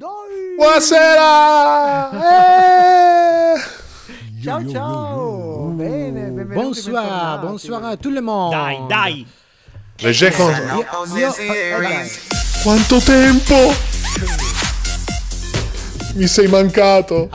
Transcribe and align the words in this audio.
Dai! 0.00 0.56
Buonasera! 0.56 2.10
Eh! 3.54 3.60
Ciao 4.42 4.66
ciao! 4.70 5.66
Bene, 5.76 6.30
benvenuti, 6.30 6.54
Bonsoir, 6.54 7.02
bentornati. 7.04 7.46
bonsoir 7.46 7.84
a 7.84 7.96
tout 7.98 8.10
le 8.14 8.20
monde. 8.22 8.56
Dai, 8.56 8.86
dai. 8.88 9.26
Legge 9.98 10.30
con... 10.32 10.50
Io, 10.54 10.86
io- 11.18 11.34
eh, 11.36 11.76
dai. 11.82 12.08
Quanto 12.62 12.98
tempo! 13.00 13.54
Mi 16.14 16.26
sei 16.26 16.48
mancato. 16.48 17.28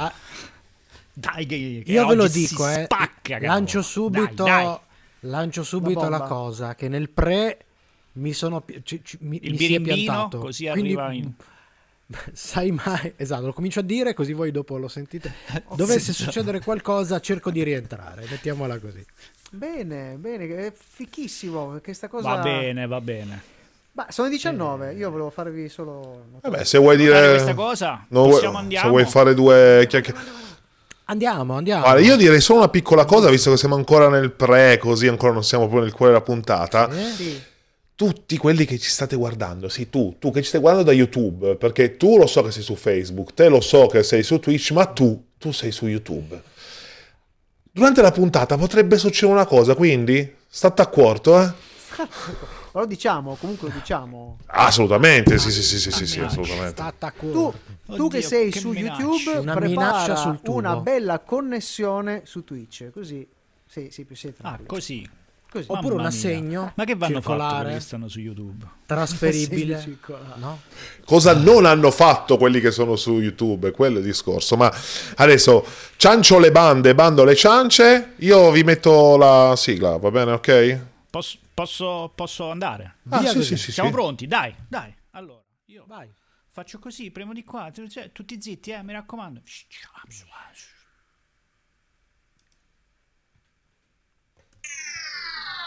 Dai, 1.13 1.45
che, 1.45 1.83
che 1.85 1.91
io 1.91 2.07
ve 2.07 2.15
lo 2.15 2.23
oggi 2.23 2.47
dico, 2.47 2.67
eh. 2.67 2.85
Spacca, 2.85 3.37
cavolo. 3.37 3.45
lancio 3.47 3.81
subito, 3.83 4.43
Dai, 4.43 4.63
dai. 4.65 4.77
lancio 5.19 5.61
subito 5.61 6.09
la 6.09 6.17
bomba. 6.17 6.25
cosa 6.25 6.73
che 6.73 6.87
nel 6.89 7.11
pre 7.11 7.59
mi 8.13 8.33
sono 8.33 8.61
pi- 8.61 8.81
ci- 8.83 9.01
ci- 9.03 9.19
mi, 9.21 9.39
Il 9.43 9.51
mi 9.51 9.57
si 9.57 9.65
è 9.65 9.67
birimbino, 9.79 9.95
piantato. 10.13 10.39
così 10.39 10.65
Quindi, 10.67 10.93
arriva 10.95 11.11
in... 11.13 11.31
Sai 12.33 12.71
mai, 12.71 13.13
esatto, 13.15 13.47
lo 13.47 13.53
comincio 13.53 13.79
a 13.79 13.83
dire 13.83 14.13
così 14.13 14.33
voi 14.33 14.51
dopo 14.51 14.77
lo 14.77 14.87
sentite. 14.87 15.33
Dovesse 15.75 16.13
succedere 16.13 16.61
qualcosa, 16.61 17.19
cerco 17.19 17.49
di 17.49 17.63
rientrare, 17.63 18.25
mettiamola 18.29 18.77
così. 18.79 19.03
Bene, 19.49 20.15
bene, 20.17 20.47
è 20.67 20.73
fichissimo 20.75 21.79
questa 21.83 22.07
cosa. 22.07 22.35
Va 22.35 22.41
bene, 22.41 22.85
va 22.87 23.01
bene. 23.01 23.41
Ma 23.93 24.07
sono 24.09 24.27
19, 24.27 24.93
io 24.93 25.09
volevo 25.09 25.29
farvi 25.29 25.69
solo 25.69 26.25
Vabbè, 26.41 26.65
se 26.65 26.77
vuoi 26.77 26.97
dire... 26.97 27.29
questa 27.29 27.53
cosa? 27.53 28.05
No, 28.09 28.23
Possiamo 28.25 28.51
vuoi- 28.51 28.61
andiamo? 28.63 28.85
se 28.85 28.91
vuoi 28.91 29.05
fare 29.05 29.33
due 29.33 29.85
chiacchiere... 29.87 30.19
Andiamo, 31.05 31.55
andiamo. 31.55 31.83
Guarda, 31.83 32.01
io 32.01 32.17
direi 32.17 32.41
solo 32.41 32.59
una 32.59 32.69
piccola 32.69 33.05
cosa, 33.05 33.29
visto 33.29 33.51
che 33.51 33.57
siamo 33.57 33.75
ancora 33.75 34.09
nel 34.09 34.31
pre, 34.31 34.77
così 34.79 35.07
ancora 35.07 35.31
non 35.31 35.43
siamo 35.43 35.63
proprio 35.65 35.85
nel 35.85 35.93
cuore 35.93 36.11
della 36.11 36.23
puntata. 36.23 36.89
Eh? 36.89 37.11
Sì. 37.11 37.41
Tutti 37.95 38.35
quelli 38.37 38.65
che 38.65 38.77
ci 38.77 38.89
state 38.89 39.15
guardando, 39.15 39.69
sì, 39.69 39.89
tu, 39.89 40.17
tu 40.19 40.29
che 40.29 40.41
ci 40.41 40.49
stai 40.49 40.59
guardando 40.59 40.89
da 40.89 40.95
YouTube, 40.95 41.55
perché 41.55 41.95
tu 41.95 42.17
lo 42.17 42.27
so 42.27 42.41
che 42.43 42.51
sei 42.51 42.61
su 42.61 42.75
Facebook, 42.75 43.33
te 43.33 43.47
lo 43.47 43.61
so 43.61 43.87
che 43.87 44.03
sei 44.03 44.21
su 44.21 44.37
Twitch, 44.39 44.71
ma 44.71 44.85
tu, 44.85 45.27
tu 45.37 45.53
sei 45.53 45.71
su 45.71 45.87
YouTube. 45.87 46.41
Durante 47.71 48.01
la 48.01 48.11
puntata 48.11 48.57
potrebbe 48.57 48.97
succedere 48.97 49.31
una 49.33 49.45
cosa, 49.45 49.75
quindi 49.75 50.33
state 50.45 50.81
a 50.81 50.87
quarto, 50.87 51.41
eh? 51.41 51.51
Ma 52.73 52.81
lo 52.81 52.85
diciamo, 52.85 53.35
comunque 53.35 53.69
lo 53.69 53.73
diciamo. 53.73 54.39
Assolutamente, 54.47 55.37
sì, 55.37 55.49
sì, 55.49 55.61
sì, 55.63 55.79
sì, 55.79 55.91
sì, 55.91 56.05
sì, 56.05 56.19
assolutamente. 56.19 56.83
Tu, 57.19 57.31
tu 57.31 57.53
Oddio, 57.87 58.07
che 58.09 58.21
sei 58.21 58.51
che 58.51 58.59
su 58.59 58.71
minaccia. 58.71 59.01
YouTube, 59.01 59.37
Una 59.37 59.53
prepara 59.53 60.39
una 60.47 60.75
bella 60.81 61.19
connessione 61.19 62.23
su 62.25 62.43
Twitch, 62.43 62.89
così 62.91 63.25
sei, 63.65 63.89
sei 63.91 64.03
più 64.03 64.17
sei 64.17 64.33
Ah, 64.41 64.59
così. 64.65 65.09
Così. 65.55 65.67
Oppure 65.71 65.95
Mamma 65.95 65.95
un 65.95 65.97
mia. 65.99 66.07
assegno 66.07 66.71
Ma 66.75 66.83
che 66.83 66.95
vanno 66.95 67.21
fatto 67.21 67.29
circolare. 67.29 67.61
quelli 67.63 67.73
che 67.77 67.81
stanno 67.81 68.07
su 68.09 68.19
YouTube? 68.19 68.65
Trasferibile. 68.85 69.97
No? 70.35 70.61
Cosa 71.05 71.33
non 71.33 71.65
hanno 71.65 71.91
fatto 71.91 72.37
quelli 72.37 72.59
che 72.59 72.71
sono 72.71 72.95
su 72.95 73.19
YouTube, 73.19 73.71
quello 73.71 73.95
è 73.97 73.99
il 73.99 74.05
discorso. 74.05 74.57
Ma 74.57 74.71
adesso 75.15 75.65
ciancio 75.95 76.39
le 76.39 76.51
bande, 76.51 76.93
bando 76.93 77.23
le 77.23 77.35
ciance, 77.35 78.13
io 78.17 78.51
vi 78.51 78.63
metto 78.63 79.15
la 79.17 79.53
sigla, 79.55 79.97
va 79.97 80.11
bene, 80.11 80.31
ok? 80.33 80.79
Posso, 81.09 81.37
posso, 81.53 82.11
posso 82.13 82.51
andare? 82.51 82.95
Ah, 83.09 83.19
Via 83.19 83.31
sì, 83.31 83.43
sì, 83.43 83.55
sì, 83.57 83.71
Siamo 83.71 83.89
sì. 83.89 83.95
pronti? 83.95 84.27
Dai, 84.27 84.53
dai. 84.67 84.93
Allora, 85.11 85.41
io 85.67 85.85
Vai. 85.87 86.11
faccio 86.49 86.77
così, 86.79 87.11
premo 87.11 87.31
di 87.31 87.43
qua. 87.45 87.71
cioè, 87.89 88.11
tutti 88.11 88.41
zitti, 88.41 88.71
eh, 88.71 88.83
mi 88.83 88.91
raccomando. 88.91 89.41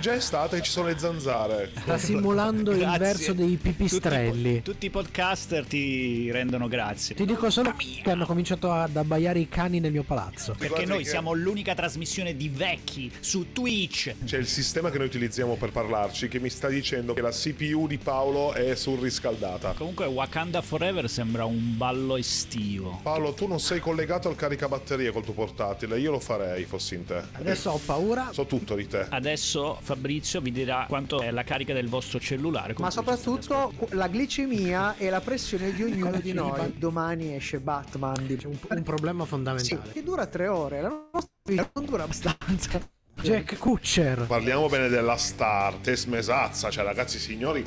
Già 0.00 0.14
estate 0.14 0.56
e 0.56 0.62
ci 0.62 0.70
sono 0.70 0.88
le 0.88 0.98
zanzare. 0.98 1.70
Sta 1.78 1.98
simulando 1.98 2.72
il 2.72 2.78
Grazie. 2.78 2.98
verso 2.98 3.32
dei 3.34 3.56
pipistrelli. 3.56 4.56
Tutti, 4.56 4.62
tutti 4.72 4.86
i 4.86 4.90
podcaster 4.90 5.64
ti 5.66 6.30
rendono 6.32 6.66
grazie. 6.68 7.14
Ti 7.14 7.24
dico 7.26 7.50
solo 7.50 7.74
che 7.76 8.10
hanno 8.10 8.26
cominciato 8.26 8.72
ad 8.72 8.96
abbaiare 8.96 9.38
i 9.38 9.48
cani 9.48 9.78
nel 9.78 9.92
mio 9.92 10.02
palazzo. 10.02 10.54
Perché 10.58 10.86
noi 10.86 11.02
che- 11.04 11.10
siamo 11.10 11.32
l'unica 11.34 11.74
trasmissione 11.74 12.34
di 12.34 12.48
vecchi 12.48 13.10
su 13.20 13.52
Twitch. 13.52 14.14
C'è 14.24 14.38
il 14.38 14.46
sistema 14.46 14.90
che 14.90 14.98
noi 14.98 15.06
utilizziamo 15.06 15.56
per 15.56 15.70
parlarci 15.70 16.28
che 16.28 16.40
mi 16.40 16.48
sta 16.48 16.68
dicendo 16.68 17.12
che 17.12 17.20
la 17.20 17.30
CPU 17.30 17.86
di 17.86 17.98
Paolo 17.98 18.52
è 18.54 18.74
surriscaldata. 18.74 19.74
Comunque 19.76 20.06
Wakanda 20.06 20.62
Forever 20.62 21.08
sembra 21.10 21.44
un 21.44 21.76
ballo 21.76 22.16
estivo. 22.16 23.00
Paolo, 23.02 23.34
tu 23.34 23.46
non 23.46 23.60
sei 23.60 23.80
collegato 23.80 24.28
al 24.28 24.34
caricabatterie 24.36 25.10
col 25.12 25.24
tuo 25.24 25.34
portatile, 25.34 25.98
io 26.00 26.10
lo 26.10 26.20
farei 26.20 26.64
fossi 26.64 26.94
in 26.94 27.04
te. 27.04 27.22
Adesso 27.32 27.70
ho 27.70 27.80
paura. 27.84 28.30
So 28.32 28.46
tutto 28.46 28.74
di 28.74 28.86
te. 28.86 29.06
Adesso 29.08 29.78
Fabrizio 29.94 30.40
vi 30.40 30.52
dirà 30.52 30.84
quanto 30.88 31.20
è 31.20 31.30
la 31.32 31.42
carica 31.42 31.72
del 31.74 31.88
vostro 31.88 32.20
cellulare. 32.20 32.74
Ma 32.78 32.90
soprattutto 32.90 33.72
la 33.90 34.06
glicemia 34.08 34.96
e 34.96 35.10
la 35.10 35.20
pressione 35.20 35.72
di 35.72 35.82
ognuno 35.82 36.20
di 36.20 36.32
noi. 36.32 36.74
Domani 36.78 37.34
esce 37.34 37.58
Batman 37.58 38.24
di 38.26 38.36
C'è 38.36 38.46
un, 38.46 38.56
un 38.68 38.82
problema 38.82 39.24
Sì, 39.24 39.28
fondamentale. 39.30 39.92
che 39.92 40.02
dura 40.02 40.26
tre 40.26 40.46
ore. 40.46 40.80
La 40.80 40.88
nostra 41.12 41.32
vita 41.44 41.70
non 41.74 41.84
dura 41.86 42.04
abbastanza. 42.04 42.80
Jack 43.22 43.58
Kutcher. 43.58 44.24
Parliamo 44.26 44.66
bene 44.68 44.88
della 44.88 45.16
star, 45.16 45.74
Tess 45.74 46.06
Mesazza, 46.06 46.70
cioè 46.70 46.84
ragazzi 46.84 47.18
signori, 47.18 47.62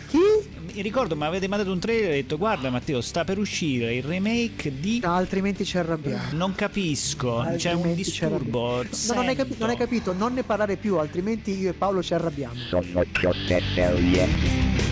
Mi 0.74 0.82
ricordo, 0.82 1.16
mi 1.16 1.26
avete 1.26 1.48
mandato 1.48 1.72
un 1.72 1.80
trailer 1.80 2.10
e 2.10 2.14
ho 2.14 2.16
detto 2.22 2.38
guarda 2.40 2.72
Matteo, 2.72 3.02
sta 3.02 3.24
per 3.24 3.38
uscire 3.38 3.94
il 3.94 4.02
remake 4.04 4.80
di... 4.80 5.00
No, 5.04 5.14
altrimenti 5.14 5.64
ci 5.64 5.78
arrabbiamo. 5.78 6.24
Non 6.32 6.56
capisco, 6.56 7.46
c'è 7.56 7.72
un 7.74 7.78
Altrimenti 7.78 7.94
disturbo. 7.94 8.82
No, 8.82 9.14
non, 9.14 9.28
hai 9.28 9.36
capi- 9.36 9.56
non 9.60 9.70
hai 9.70 9.78
capito, 9.78 10.14
non 10.14 10.34
ne 10.34 10.42
parlare 10.44 10.76
più, 10.78 10.98
altrimenti 10.98 11.56
io 11.60 11.70
e 11.70 11.74
Paolo 11.74 12.02
ci 12.02 12.16
arrabbiamo. 12.16 12.56
Sono 12.56 13.04
Giorgetterie. 13.12 14.83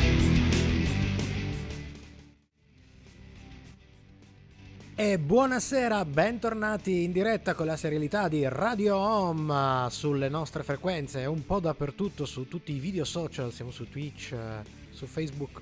E 5.02 5.18
buonasera, 5.18 6.06
bentornati 6.06 7.02
in 7.02 7.12
diretta 7.12 7.56
con 7.56 7.66
la 7.66 7.76
serialità 7.76 8.28
di 8.28 8.48
Radio 8.48 8.98
Home 8.98 9.90
sulle 9.90 10.30
nostre 10.30 10.62
frequenze, 10.62 11.26
un 11.26 11.44
po' 11.44 11.60
dappertutto 11.60 12.24
su 12.24 12.48
tutti 12.48 12.72
i 12.72 12.78
video 12.78 13.04
social, 13.04 13.52
siamo 13.52 13.72
su 13.72 13.90
Twitch, 13.90 14.32
eh, 14.34 14.62
su 14.92 15.08
Facebook. 15.08 15.60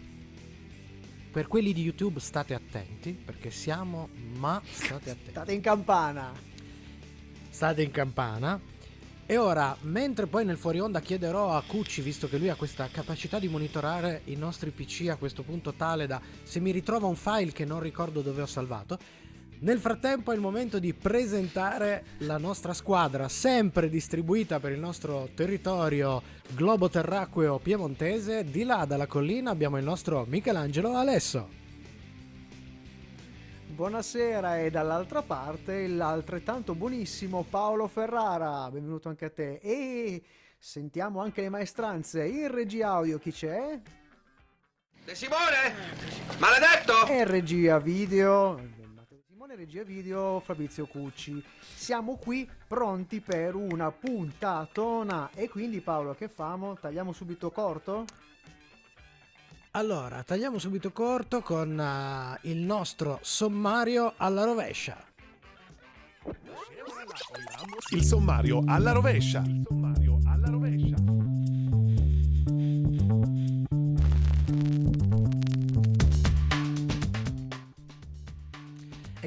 Per 1.31 1.47
quelli 1.47 1.71
di 1.71 1.83
YouTube 1.83 2.19
state 2.19 2.53
attenti, 2.53 3.13
perché 3.13 3.49
siamo, 3.49 4.09
ma 4.35 4.61
state 4.65 5.11
attenti. 5.11 5.29
State 5.29 5.53
in 5.53 5.61
campana. 5.61 6.33
State 7.49 7.81
in 7.81 7.91
campana. 7.91 8.59
E 9.25 9.37
ora, 9.37 9.77
mentre 9.81 10.25
poi 10.25 10.43
nel 10.43 10.57
fuori 10.57 10.79
onda 10.79 10.99
chiederò 10.99 11.55
a 11.55 11.63
Cucci, 11.65 12.01
visto 12.01 12.27
che 12.27 12.39
lui 12.39 12.49
ha 12.49 12.55
questa 12.55 12.89
capacità 12.91 13.39
di 13.39 13.47
monitorare 13.47 14.23
i 14.25 14.35
nostri 14.35 14.71
PC 14.71 15.07
a 15.07 15.17
questo 15.17 15.43
punto 15.43 15.73
tale 15.73 16.07
da 16.07 16.19
se 16.43 16.59
mi 16.59 16.71
ritrova 16.71 17.05
un 17.05 17.15
file 17.15 17.51
che 17.51 17.63
non 17.63 17.79
ricordo 17.79 18.21
dove 18.21 18.41
ho 18.41 18.47
salvato, 18.47 18.97
nel 19.61 19.79
frattempo 19.79 20.31
è 20.31 20.35
il 20.35 20.39
momento 20.39 20.79
di 20.79 20.93
presentare 20.93 22.05
la 22.19 22.37
nostra 22.37 22.73
squadra, 22.73 23.27
sempre 23.27 23.89
distribuita 23.89 24.59
per 24.59 24.71
il 24.71 24.79
nostro 24.79 25.29
territorio 25.35 26.21
globo-terracqueo 26.55 27.59
piemontese. 27.59 28.45
Di 28.45 28.63
là 28.63 28.85
dalla 28.85 29.05
collina 29.05 29.51
abbiamo 29.51 29.77
il 29.77 29.83
nostro 29.83 30.25
Michelangelo 30.29 30.95
Alesso. 30.95 31.57
Buonasera 33.67 34.59
e 34.59 34.69
dall'altra 34.69 35.21
parte 35.23 35.87
l'altrettanto 35.87 36.73
buonissimo 36.73 37.45
Paolo 37.49 37.87
Ferrara. 37.87 38.69
Benvenuto 38.71 39.09
anche 39.09 39.25
a 39.25 39.29
te. 39.29 39.59
E 39.61 40.23
sentiamo 40.57 41.21
anche 41.21 41.41
le 41.41 41.49
maestranze. 41.49 42.25
In 42.25 42.49
regia 42.49 42.91
audio 42.91 43.17
chi 43.19 43.33
c'è? 43.33 43.77
De 45.03 45.15
Simone? 45.15 45.73
Maledetto! 46.37 47.07
E 47.07 47.25
regia 47.25 47.77
video. 47.79 48.78
Simone, 49.49 49.55
regia 49.55 49.83
video 49.83 50.39
Fabrizio 50.41 50.85
Cucci. 50.85 51.43
Siamo 51.59 52.17
qui 52.17 52.47
pronti 52.67 53.19
per 53.19 53.55
una 53.55 53.91
puntatona. 53.91 55.31
E 55.33 55.49
quindi 55.49 55.81
Paolo, 55.81 56.13
che 56.13 56.27
famo? 56.27 56.75
Tagliamo 56.75 57.11
subito 57.13 57.49
corto? 57.49 58.05
Allora, 59.71 60.21
tagliamo 60.23 60.59
subito 60.59 60.91
corto 60.91 61.41
con 61.41 61.79
eh, 61.79 62.39
il 62.49 62.57
nostro 62.57 63.19
sommario 63.21 64.13
alla 64.17 64.43
rovescia. 64.43 65.03
il 67.91 68.03
sommario 68.03 68.61
alla 68.65 68.91
rovescia. 68.91 69.41
Il 69.45 69.63
sommario 69.67 70.19
alla 70.25 70.49
rovescia. 70.49 71.08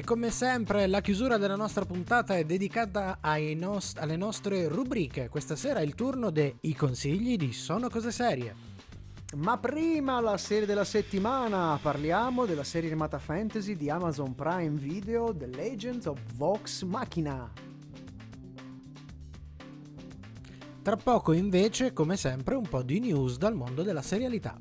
E 0.03 0.05
come 0.05 0.31
sempre 0.31 0.85
la 0.87 0.99
chiusura 0.99 1.37
della 1.37 1.55
nostra 1.55 1.85
puntata 1.85 2.35
è 2.35 2.43
dedicata 2.43 3.19
ai 3.21 3.55
nos- 3.55 3.95
alle 3.95 4.17
nostre 4.17 4.67
rubriche. 4.67 5.29
Questa 5.29 5.55
sera 5.55 5.79
è 5.79 5.83
il 5.83 5.95
turno 5.95 6.29
dei 6.29 6.75
consigli 6.75 7.37
di 7.37 7.53
Sono 7.53 7.87
Cose 7.87 8.11
Serie. 8.11 8.53
Ma 9.37 9.57
prima 9.57 10.19
la 10.19 10.35
serie 10.35 10.65
della 10.65 10.83
settimana 10.83 11.79
parliamo 11.81 12.45
della 12.45 12.65
serie 12.65 12.89
animata 12.89 13.17
fantasy 13.17 13.77
di 13.77 13.89
Amazon 13.89 14.35
Prime 14.35 14.77
Video 14.77 15.33
The 15.33 15.47
Legends 15.47 16.07
of 16.07 16.19
Vox 16.35 16.83
Machina. 16.83 17.49
Tra 20.81 20.97
poco 20.97 21.31
invece, 21.31 21.93
come 21.93 22.17
sempre, 22.17 22.55
un 22.55 22.67
po' 22.67 22.83
di 22.83 22.99
news 22.99 23.37
dal 23.37 23.55
mondo 23.55 23.83
della 23.83 24.01
serialità. 24.01 24.59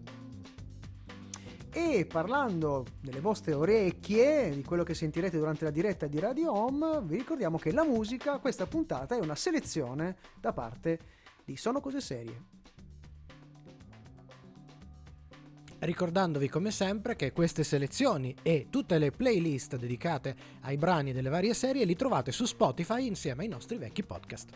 E 1.75 2.05
parlando 2.05 2.85
delle 3.01 3.21
vostre 3.21 3.55
orecchie, 3.55 4.51
di 4.55 4.63
quello 4.63 4.83
che 4.83 4.93
sentirete 4.93 5.39
durante 5.39 5.65
la 5.65 5.71
diretta 5.71 6.07
di 6.07 6.19
Radio 6.19 6.53
Home, 6.53 7.01
vi 7.03 7.17
ricordiamo 7.17 7.57
che 7.57 7.73
la 7.73 7.83
musica, 7.83 8.39
questa 8.41 8.67
puntata, 8.67 9.17
è 9.17 9.19
una 9.19 9.35
selezione 9.35 10.17
da 10.39 10.53
parte 10.53 10.99
di 11.43 11.57
Sono 11.57 11.81
Cose 11.81 12.03
Serie. 12.03 12.45
Ricordandovi 15.79 16.51
come 16.51 16.71
sempre 16.71 17.17
che 17.17 17.33
queste 17.33 17.65
selezioni 17.65 18.37
e 18.43 18.67
tutte 18.69 18.99
le 18.99 19.11
playlist 19.11 19.77
dedicate 19.77 20.37
ai 20.61 20.77
brani 20.77 21.15
delle 21.15 21.31
varie 21.31 21.55
serie 21.55 21.87
li 21.87 21.97
trovate 21.97 22.33
su 22.33 22.45
Spotify 22.45 23.07
insieme 23.07 23.45
ai 23.45 23.49
nostri 23.49 23.79
vecchi 23.79 24.05
podcast. 24.05 24.51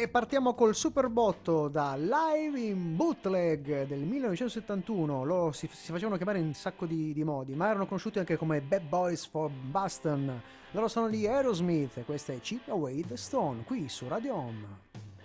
E 0.00 0.06
partiamo 0.06 0.54
col 0.54 0.76
super 0.76 1.08
botto 1.08 1.66
da 1.66 1.96
Live 1.96 2.60
in 2.60 2.94
Bootleg 2.94 3.84
del 3.84 3.98
1971. 3.98 5.24
Loro 5.24 5.50
si, 5.50 5.68
si 5.72 5.90
facevano 5.90 6.16
chiamare 6.16 6.38
in 6.38 6.46
un 6.46 6.54
sacco 6.54 6.86
di, 6.86 7.12
di 7.12 7.24
modi, 7.24 7.56
ma 7.56 7.68
erano 7.70 7.84
conosciuti 7.84 8.20
anche 8.20 8.36
come 8.36 8.60
Bad 8.60 8.82
Boys 8.82 9.26
for 9.26 9.50
Boston. 9.50 10.40
Loro 10.70 10.86
sono 10.86 11.08
di 11.08 11.26
Aerosmith 11.26 11.96
e 11.96 12.04
questa 12.04 12.32
è 12.32 12.38
Chip 12.38 12.68
Away 12.68 13.00
the 13.08 13.16
Stone 13.16 13.64
qui 13.64 13.88
su 13.88 14.06
Radio 14.06 14.34
Home. 14.36 14.66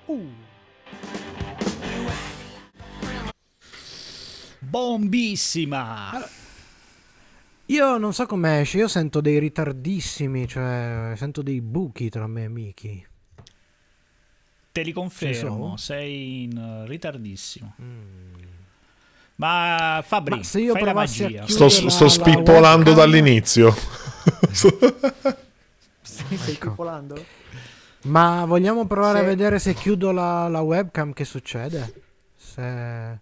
Uh. 0.06 0.28
Bombissima! 4.58 6.20
Io 7.68 7.98
non 8.00 8.12
so 8.12 8.26
come 8.26 8.62
esce, 8.62 8.80
io 8.80 8.88
sento 8.88 9.22
dei 9.22 9.38
ritardissimi, 9.38 10.48
cioè 10.48 11.14
sento 11.16 11.44
dei 11.44 11.62
buchi 11.62 12.10
tra 12.10 12.26
me 12.26 12.46
e 12.46 12.50
Miki. 12.50 13.12
Te 14.74 14.82
li 14.82 14.92
confermo, 14.92 15.78
sei 15.78 16.44
in 16.46 16.58
eh, 16.58 16.88
ritardissimo. 16.88 17.76
Ma 19.36 20.04
Fabri, 20.04 20.38
Ma 20.38 20.44
se 20.44 20.60
io 20.62 20.74
fai 20.74 20.84
la 20.84 20.94
magia. 20.94 21.46
Sto, 21.48 21.66
la- 21.66 21.90
sto 21.90 22.04
la 22.06 22.10
spippolando 22.10 22.90
webcam. 22.90 22.96
dall'inizio. 22.96 23.76
Sì, 24.52 26.38
stai 26.38 26.54
Ecco. 26.54 26.70
pipolando? 26.70 27.24
Ma 28.04 28.46
vogliamo 28.46 28.86
provare 28.88 29.20
Se- 29.20 29.24
a 29.24 29.28
vedere 29.28 29.60
se 29.60 29.74
chiudo 29.76 30.12
la, 30.12 30.48
la 30.48 30.62
webcam 30.62 31.14
che 31.14 31.24
succede? 31.26 32.02
Se... 32.36 33.20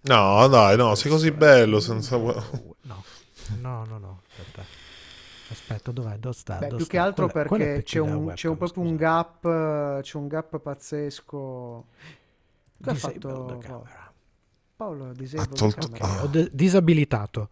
No, 0.00 0.48
dai, 0.48 0.76
no, 0.76 0.94
sei 0.96 1.10
così 1.12 1.30
bello 1.30 1.78
senza... 1.78 2.16
No, 2.16 2.34
no, 2.82 3.04
no, 3.84 3.98
no, 3.98 4.20
aspetta. 5.52 5.92
Dov'è? 5.92 6.16
Dove 6.18 6.34
sta? 6.34 6.54
Beh, 6.54 6.64
Dove 6.66 6.76
più 6.76 6.84
sta? 6.84 6.92
che 6.92 6.98
altro 6.98 7.24
il 7.26 7.32
perché 7.32 7.76
PC 7.78 7.82
c'è 7.84 7.98
un, 8.00 8.12
webcam, 8.14 8.34
c'è 8.34 8.48
un 8.48 8.56
proprio 8.56 8.82
un 8.82 8.96
gap, 8.96 9.44
eh, 9.44 9.98
c'è 10.02 10.16
un 10.16 10.26
gap 10.28 10.58
pazzesco. 10.58 11.86
Che 12.82 12.90
ha 12.90 12.94
fatto 12.94 13.28
Paolo? 13.64 13.86
Paolo 14.76 15.08
Ha 15.10 15.12
disable 15.12 15.54
tolto... 15.56 15.88
camera. 15.88 16.18
ah. 16.18 16.22
Ho 16.24 16.26
de- 16.26 16.50
disabilitato. 16.52 17.48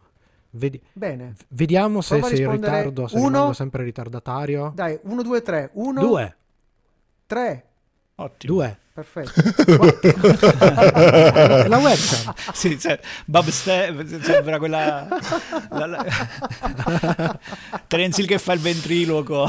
Vedi- 0.52 0.82
Bene, 0.92 1.34
vediamo 1.48 2.00
se 2.00 2.20
sei 2.24 2.40
in 2.42 2.50
ritardo, 2.50 3.06
se 3.06 3.16
Uno. 3.16 3.26
rimango 3.28 3.52
sempre 3.52 3.84
ritardatario. 3.84 4.72
dai, 4.74 4.98
1, 5.00 5.22
2, 5.22 5.42
3, 5.42 5.70
1, 5.74 6.00
Due, 6.00 6.36
3, 7.26 7.64
Ottimo. 8.16 8.54
due. 8.54 8.78
Perfetto. 8.92 9.32
la 11.68 11.78
webcam. 11.78 12.34
Sì, 12.52 12.78
cioè, 12.78 12.98
Bob 13.24 13.48
Ste- 13.48 13.94
sembra 14.22 14.58
quella 14.58 15.06
la, 15.70 15.86
la... 15.86 17.38
Terence 17.86 18.24
che 18.24 18.38
fa 18.38 18.52
il 18.52 18.60
ventriloquo 18.60 19.46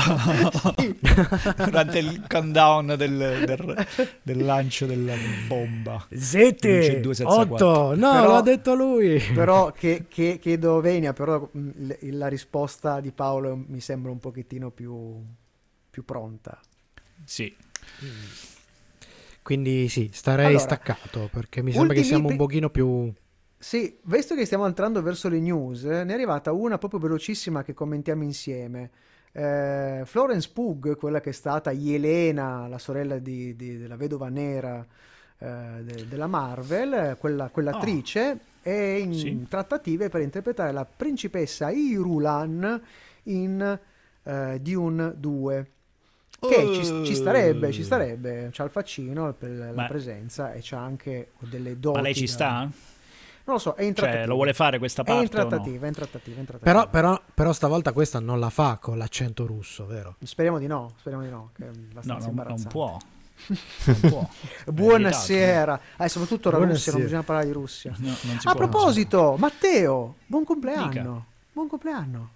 durante 1.66 2.00
il 2.00 2.24
countdown 2.28 2.96
del, 2.98 3.44
del- 3.46 3.88
del 4.22 4.46
lancio 4.46 4.86
della 4.86 5.16
bomba. 5.48 6.06
Sette, 6.12 7.02
otto. 7.24 7.96
No, 7.96 8.12
Però- 8.14 8.34
l'ha 8.34 8.42
detto 8.42 8.74
lui. 8.76 9.20
però 9.34 9.72
che, 9.72 10.06
che, 10.08 10.40
chiedo 10.42 10.80
venia, 10.82 11.14
però 11.14 11.50
l- 11.54 11.92
la 12.18 12.28
risposta 12.28 13.00
di 13.00 13.12
Paolo 13.12 13.64
mi 13.68 13.80
sembra 13.82 14.12
un 14.12 14.20
pochettino 14.20 14.70
più, 14.72 15.22
più 15.90 16.06
pronta. 16.06 16.60
Sì. 17.26 17.54
Quindi 19.44 19.90
sì, 19.90 20.10
starei 20.14 20.46
Allora, 20.48 20.62
staccato 20.62 21.30
perché 21.32 21.62
mi 21.64 21.72
sembra 21.72 21.96
che 21.96 22.04
siamo 22.04 22.30
un 22.30 22.38
pochino 22.38 22.70
più... 22.70 23.12
Sì, 23.58 23.96
visto 24.04 24.34
che 24.36 24.46
stiamo 24.46 24.66
entrando 24.66 25.02
verso 25.04 25.30
le 25.30 25.40
news, 25.40 25.84
ne 25.84 26.06
è 26.06 26.14
arrivata 26.14 26.52
una 26.52 26.78
proprio 26.80 27.00
velocissima 27.00 27.64
che 27.64 27.74
commentiamo 27.74 28.24
insieme. 28.24 28.90
Eh, 29.32 30.02
Florence 30.06 30.50
Pugh, 30.52 30.96
quella 30.98 31.20
che 31.22 31.30
è 31.30 31.34
stata 31.34 31.72
Yelena, 31.72 32.68
la 32.68 32.80
sorella 32.80 33.18
di- 33.20 33.56
di- 33.56 33.78
della 33.78 33.96
vedova 33.96 34.30
nera 34.30 34.86
eh, 35.38 35.84
de- 35.84 36.08
della 36.08 36.28
Marvel, 36.28 37.18
quella, 37.20 37.50
quell'attrice, 37.50 38.40
è 38.62 38.70
in 38.72 39.14
Sì. 39.14 39.46
trattative 39.50 40.10
per 40.10 40.22
interpretare 40.22 40.72
la 40.72 40.86
principessa 40.86 41.70
Irulan 41.72 42.82
in 43.24 43.80
eh, 44.24 44.60
Dune 44.62 45.14
2. 45.18 45.72
Che 46.48 46.74
ci, 46.74 47.06
ci 47.06 47.14
starebbe, 47.14 47.72
ci 47.72 47.84
starebbe, 47.84 48.50
c'ha 48.52 48.64
il 48.64 48.72
faccino 48.72 49.32
per 49.34 49.52
la 49.52 49.72
Ma- 49.74 49.86
presenza 49.86 50.54
e 50.54 50.60
c'ha 50.64 50.80
anche 50.80 51.34
delle 51.38 51.80
doti. 51.80 51.98
Ma 51.98 52.02
lei 52.04 52.16
ci 52.16 52.26
sta? 52.26 52.62
non 53.44 53.56
lo 53.56 53.58
so, 53.60 53.76
è 53.76 53.84
in 53.84 53.94
Cioè, 53.94 54.06
trattativa. 54.06 54.26
lo 54.28 54.34
vuole 54.36 54.54
fare 54.54 54.80
questa 54.80 55.04
È 55.04 55.12
in 55.12 55.18
parte 55.18 55.40
o 55.40 55.44
no? 55.44 55.48
trattativa, 55.50 55.86
è 55.86 55.88
in 55.90 55.94
trattativa, 55.94 56.38
è 56.38 56.40
in 56.40 56.46
trattativa. 56.46 56.72
Però, 56.82 56.90
però, 56.90 57.22
però 57.34 57.54
stavolta 57.54 57.92
questa 57.92 58.20
non 58.20 58.40
la 58.40 58.50
fa 58.50 58.78
con 58.82 58.98
l'accento 58.98 59.46
russo, 59.46 59.86
vero? 59.86 60.16
Speriamo 60.24 60.58
di 60.58 60.66
no, 60.66 60.94
speriamo 60.98 61.24
di 61.24 61.30
no, 61.30 61.52
che 61.54 61.64
è 61.64 61.68
No, 61.68 61.72
abbastanza 61.92 62.12
non, 62.14 62.20
non 62.20 62.30
imbarazzante. 62.30 62.70
può. 62.70 62.98
Non 63.86 64.00
può. 64.10 64.30
Buonasera. 64.72 65.80
Ah, 65.98 66.08
soprattutto 66.08 66.50
la 66.50 66.58
Russia, 66.58 66.66
Buonasera. 66.92 66.96
non 66.98 67.06
bisogna 67.06 67.24
parlare 67.24 67.46
di 67.48 67.54
Russia. 67.54 67.94
No, 67.98 68.14
A 68.46 68.56
proposito, 68.56 69.36
Matteo, 69.38 70.16
buon 70.26 70.44
compleanno. 70.44 70.90
Dica. 70.90 71.24
Buon 71.54 71.68
compleanno. 71.68 72.30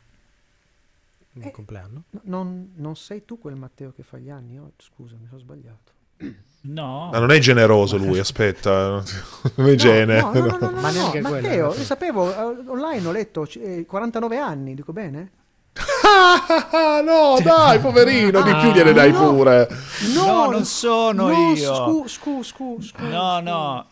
Buon 1.36 1.48
Eh. 1.48 1.52
compleanno. 1.52 2.04
No, 2.12 2.22
non, 2.24 2.72
non 2.78 2.96
sei 2.96 3.26
tu 3.26 3.38
quel 3.38 3.56
Matteo 3.56 3.92
che 3.92 4.04
fa 4.04 4.18
gli 4.18 4.30
anni? 4.30 4.58
Oh, 4.58 4.72
scusa, 4.78 5.16
mi 5.20 5.28
sono 5.28 5.40
sbagliato. 5.40 5.92
No. 6.62 7.10
Ma 7.12 7.20
non 7.20 7.30
è 7.32 7.40
generoso 7.40 7.98
lui, 7.98 8.20
aspetta. 8.20 9.04
Non 9.56 9.68
è 9.68 9.76
gene. 9.76 10.22
No, 10.22 10.32
no, 10.32 10.40
no, 10.40 10.46
no, 10.46 10.58
no, 10.58 10.70
no, 10.70 10.80
Ma 10.82 10.90
no, 10.92 10.98
neanche 10.98 11.22
quello, 11.22 11.36
Matteo, 11.42 11.68
no. 11.68 11.74
io 11.74 11.84
sapevo, 11.84 12.32
eh, 12.32 12.64
online 12.70 13.08
ho 13.08 13.12
letto 13.12 13.48
eh, 13.56 13.86
49 13.86 14.38
anni, 14.38 14.74
dico 14.76 14.94
bene? 14.94 15.32
Ah, 16.06 17.02
no, 17.04 17.38
dai, 17.44 17.80
poverino, 17.80 18.42
di 18.42 18.56
più 18.56 18.72
gliene 18.72 18.94
dai 18.94 19.12
no. 19.12 19.34
pure. 19.34 19.68
No, 20.14 20.50
non 20.50 20.64
sono 20.64 21.28
no, 21.28 21.54
io. 21.54 21.76
Scu, 21.76 22.08
scu, 22.08 22.42
scu, 22.44 22.78
scu, 22.82 23.04
No, 23.04 23.36
scu. 23.38 23.44
no. 23.44 23.86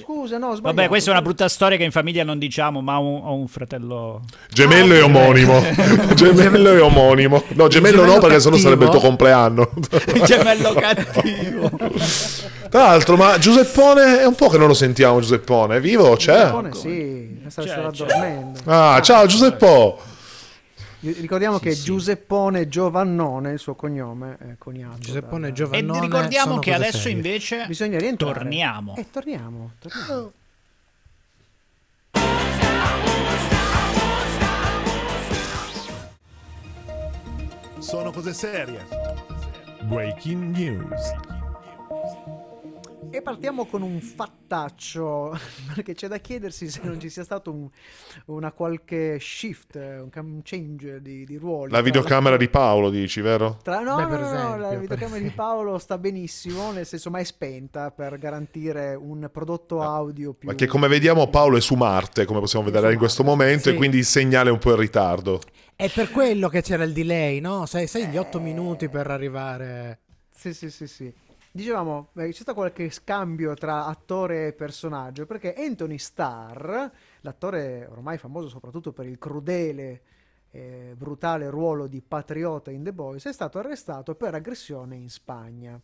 Scusa, 0.00 0.38
no, 0.38 0.54
sbagliato. 0.54 0.76
Vabbè, 0.76 0.88
questa 0.88 1.10
è 1.10 1.12
una 1.12 1.22
brutta 1.22 1.48
storia 1.48 1.76
che 1.76 1.82
in 1.82 1.90
famiglia 1.90 2.22
non 2.22 2.38
diciamo, 2.38 2.80
ma 2.80 3.00
ho 3.00 3.02
un, 3.02 3.20
ho 3.24 3.34
un 3.34 3.48
fratello. 3.48 4.22
Gemello 4.48 4.94
e 4.94 5.00
omonimo. 5.00 5.60
gemello 6.14 6.72
e 6.72 6.78
omonimo. 6.78 7.42
No, 7.54 7.66
gemello, 7.66 8.02
no, 8.02 8.04
gemello 8.04 8.20
perché 8.20 8.38
sennò 8.38 8.54
cattivo. 8.54 8.58
sarebbe 8.58 8.84
il 8.84 8.90
tuo 8.90 9.00
compleanno. 9.00 9.70
Gemello 10.24 10.72
cattivo. 10.74 11.70
Tra 12.70 12.82
l'altro, 12.84 13.16
ma 13.16 13.38
Giuseppone 13.38 14.20
è 14.20 14.26
un 14.26 14.36
po' 14.36 14.48
che 14.48 14.58
non 14.58 14.68
lo 14.68 14.74
sentiamo, 14.74 15.20
Giuseppone. 15.20 15.76
È 15.76 15.80
vivo? 15.80 16.14
C'è? 16.14 16.50
Giuseppone, 16.52 16.74
sì, 16.74 17.40
stava 17.48 17.90
dormendo. 17.90 18.60
Ah, 18.66 19.00
ciao 19.02 19.26
Giuseppo. 19.26 19.98
Ricordiamo 21.00 21.58
che 21.58 21.74
Giuseppone 21.80 22.68
Giovannone, 22.68 23.52
il 23.52 23.58
suo 23.60 23.74
cognome, 23.76 24.36
è 24.38 24.54
coniato. 24.58 24.98
Giuseppone 24.98 25.48
E 25.48 25.52
Giovannone. 25.52 26.00
ricordiamo 26.00 26.48
sono 26.48 26.60
che 26.60 26.74
adesso 26.74 26.98
serie. 26.98 27.12
invece 27.12 27.64
Bisogna 27.68 27.98
rientrare. 27.98 28.34
torniamo. 28.40 28.96
Eh, 28.96 29.06
torniamo, 29.10 29.72
torniamo. 29.78 30.32
Sono 37.78 38.10
cose 38.10 38.32
serie. 38.32 38.86
Breaking 39.82 40.54
news. 40.56 41.37
E 43.10 43.22
partiamo 43.22 43.64
con 43.64 43.80
un 43.80 44.00
fattaccio, 44.02 45.34
perché 45.74 45.94
c'è 45.94 46.08
da 46.08 46.18
chiedersi 46.18 46.68
se 46.68 46.80
non 46.82 47.00
ci 47.00 47.08
sia 47.08 47.24
stato 47.24 47.50
un- 47.50 47.68
una 48.26 48.52
qualche 48.52 49.18
shift, 49.18 49.76
un 49.76 50.40
change 50.42 51.00
di, 51.00 51.24
di 51.24 51.36
ruoli. 51.36 51.72
La 51.72 51.80
videocamera 51.80 52.36
di 52.36 52.48
Paolo, 52.50 52.90
dici, 52.90 53.22
vero? 53.22 53.58
Tra, 53.62 53.80
no, 53.80 53.96
Beh, 53.96 54.02
no, 54.02 54.08
per 54.08 54.20
no, 54.20 54.26
no, 54.26 54.34
esempio, 54.34 54.56
la 54.58 54.76
videocamera 54.76 55.22
di 55.22 55.30
Paolo 55.30 55.78
sta 55.78 55.96
benissimo, 55.96 56.70
nel 56.70 56.84
senso 56.84 57.08
ma 57.08 57.18
è 57.18 57.24
spenta 57.24 57.90
per 57.90 58.18
garantire 58.18 58.94
un 58.94 59.28
prodotto 59.32 59.80
audio 59.80 60.34
più... 60.34 60.48
Perché 60.48 60.66
come 60.66 60.86
vediamo 60.86 61.28
Paolo 61.28 61.56
è 61.56 61.60
su 61.62 61.76
Marte, 61.76 62.26
come 62.26 62.40
possiamo 62.40 62.66
vedere 62.66 62.92
in 62.92 62.98
questo 62.98 63.24
momento, 63.24 63.68
Sì. 63.68 63.70
e 63.70 63.74
quindi 63.74 63.96
il 63.96 64.04
segnale 64.04 64.50
è 64.50 64.52
un 64.52 64.58
po' 64.58 64.72
in 64.72 64.76
ritardo. 64.80 65.40
È 65.74 65.88
per 65.90 66.10
quello 66.10 66.48
che 66.48 66.60
c'era 66.60 66.84
il 66.84 66.92
delay, 66.92 67.40
no? 67.40 67.64
Sai, 67.64 67.86
sai 67.86 68.06
gli 68.08 68.16
Eh. 68.16 68.18
otto 68.18 68.38
minuti 68.38 68.88
per 68.90 69.10
arrivare... 69.10 70.00
Sì, 70.30 70.52
sì, 70.52 70.70
sì, 70.70 70.86
sì. 70.86 71.12
Dicevamo, 71.58 72.10
eh, 72.14 72.26
c'è 72.26 72.32
stato 72.32 72.54
qualche 72.54 72.88
scambio 72.88 73.52
tra 73.54 73.86
attore 73.86 74.46
e 74.46 74.52
personaggio, 74.52 75.26
perché 75.26 75.54
Anthony 75.54 75.98
Starr, 75.98 76.88
l'attore 77.22 77.84
ormai 77.90 78.16
famoso 78.16 78.48
soprattutto 78.48 78.92
per 78.92 79.06
il 79.06 79.18
crudele 79.18 80.02
e 80.52 80.94
brutale 80.96 81.50
ruolo 81.50 81.88
di 81.88 82.00
patriota 82.00 82.70
in 82.70 82.84
The 82.84 82.92
Boys, 82.92 83.26
è 83.26 83.32
stato 83.32 83.58
arrestato 83.58 84.14
per 84.14 84.34
aggressione 84.34 84.94
in 84.94 85.10
Spagna. 85.10 85.80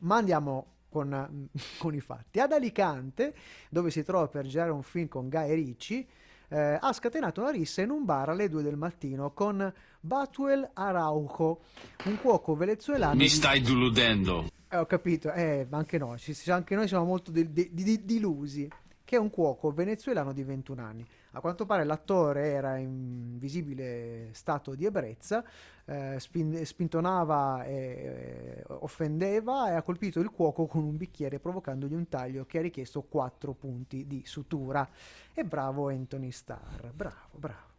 Ma 0.00 0.16
andiamo 0.16 0.66
con, 0.90 1.48
con 1.78 1.94
i 1.94 2.00
fatti. 2.00 2.38
Ad 2.38 2.52
Alicante, 2.52 3.34
dove 3.70 3.90
si 3.90 4.04
trova 4.04 4.28
per 4.28 4.44
girare 4.44 4.70
un 4.70 4.82
film 4.82 5.08
con 5.08 5.30
Guy 5.30 5.54
Ricci, 5.54 6.06
eh, 6.48 6.78
ha 6.78 6.92
scatenato 6.92 7.40
una 7.40 7.52
rissa 7.52 7.80
in 7.80 7.88
un 7.88 8.04
bar 8.04 8.28
alle 8.28 8.50
2 8.50 8.62
del 8.62 8.76
mattino 8.76 9.32
con 9.32 9.72
Batuel 9.98 10.72
Araujo, 10.74 11.62
un 12.04 12.20
cuoco 12.20 12.54
venezuelano. 12.54 13.14
Mi 13.14 13.28
stai 13.28 13.62
deludendo. 13.62 14.50
Eh, 14.68 14.76
ho 14.76 14.86
capito, 14.86 15.32
eh, 15.32 15.66
ma 15.68 15.78
anche 15.78 15.98
noi, 15.98 16.18
ci- 16.18 16.50
anche 16.50 16.74
noi 16.74 16.88
siamo 16.88 17.04
molto 17.04 17.30
di- 17.30 17.52
di- 17.52 17.70
di- 17.72 18.04
dilusi. 18.04 18.68
Che 19.06 19.14
è 19.14 19.18
un 19.20 19.30
cuoco 19.30 19.70
venezuelano 19.70 20.32
di 20.32 20.42
21 20.42 20.82
anni. 20.82 21.06
A 21.32 21.40
quanto 21.40 21.64
pare 21.64 21.84
l'attore 21.84 22.48
era 22.48 22.76
in 22.76 23.38
visibile 23.38 24.30
stato 24.32 24.74
di 24.74 24.84
ebbrezza, 24.84 25.44
eh, 25.84 26.16
spin- 26.18 26.64
spintonava 26.66 27.64
e 27.64 27.74
eh, 27.76 28.64
offendeva 28.66 29.70
e 29.70 29.74
ha 29.74 29.82
colpito 29.82 30.18
il 30.18 30.30
cuoco 30.30 30.66
con 30.66 30.82
un 30.82 30.96
bicchiere 30.96 31.38
provocandogli 31.38 31.94
un 31.94 32.08
taglio 32.08 32.46
che 32.46 32.58
ha 32.58 32.62
richiesto 32.62 33.02
4 33.02 33.52
punti 33.52 34.08
di 34.08 34.22
sutura. 34.26 34.88
E 35.32 35.44
bravo 35.44 35.88
Anthony 35.88 36.32
Starr, 36.32 36.90
bravo, 36.92 37.38
bravo. 37.38 37.74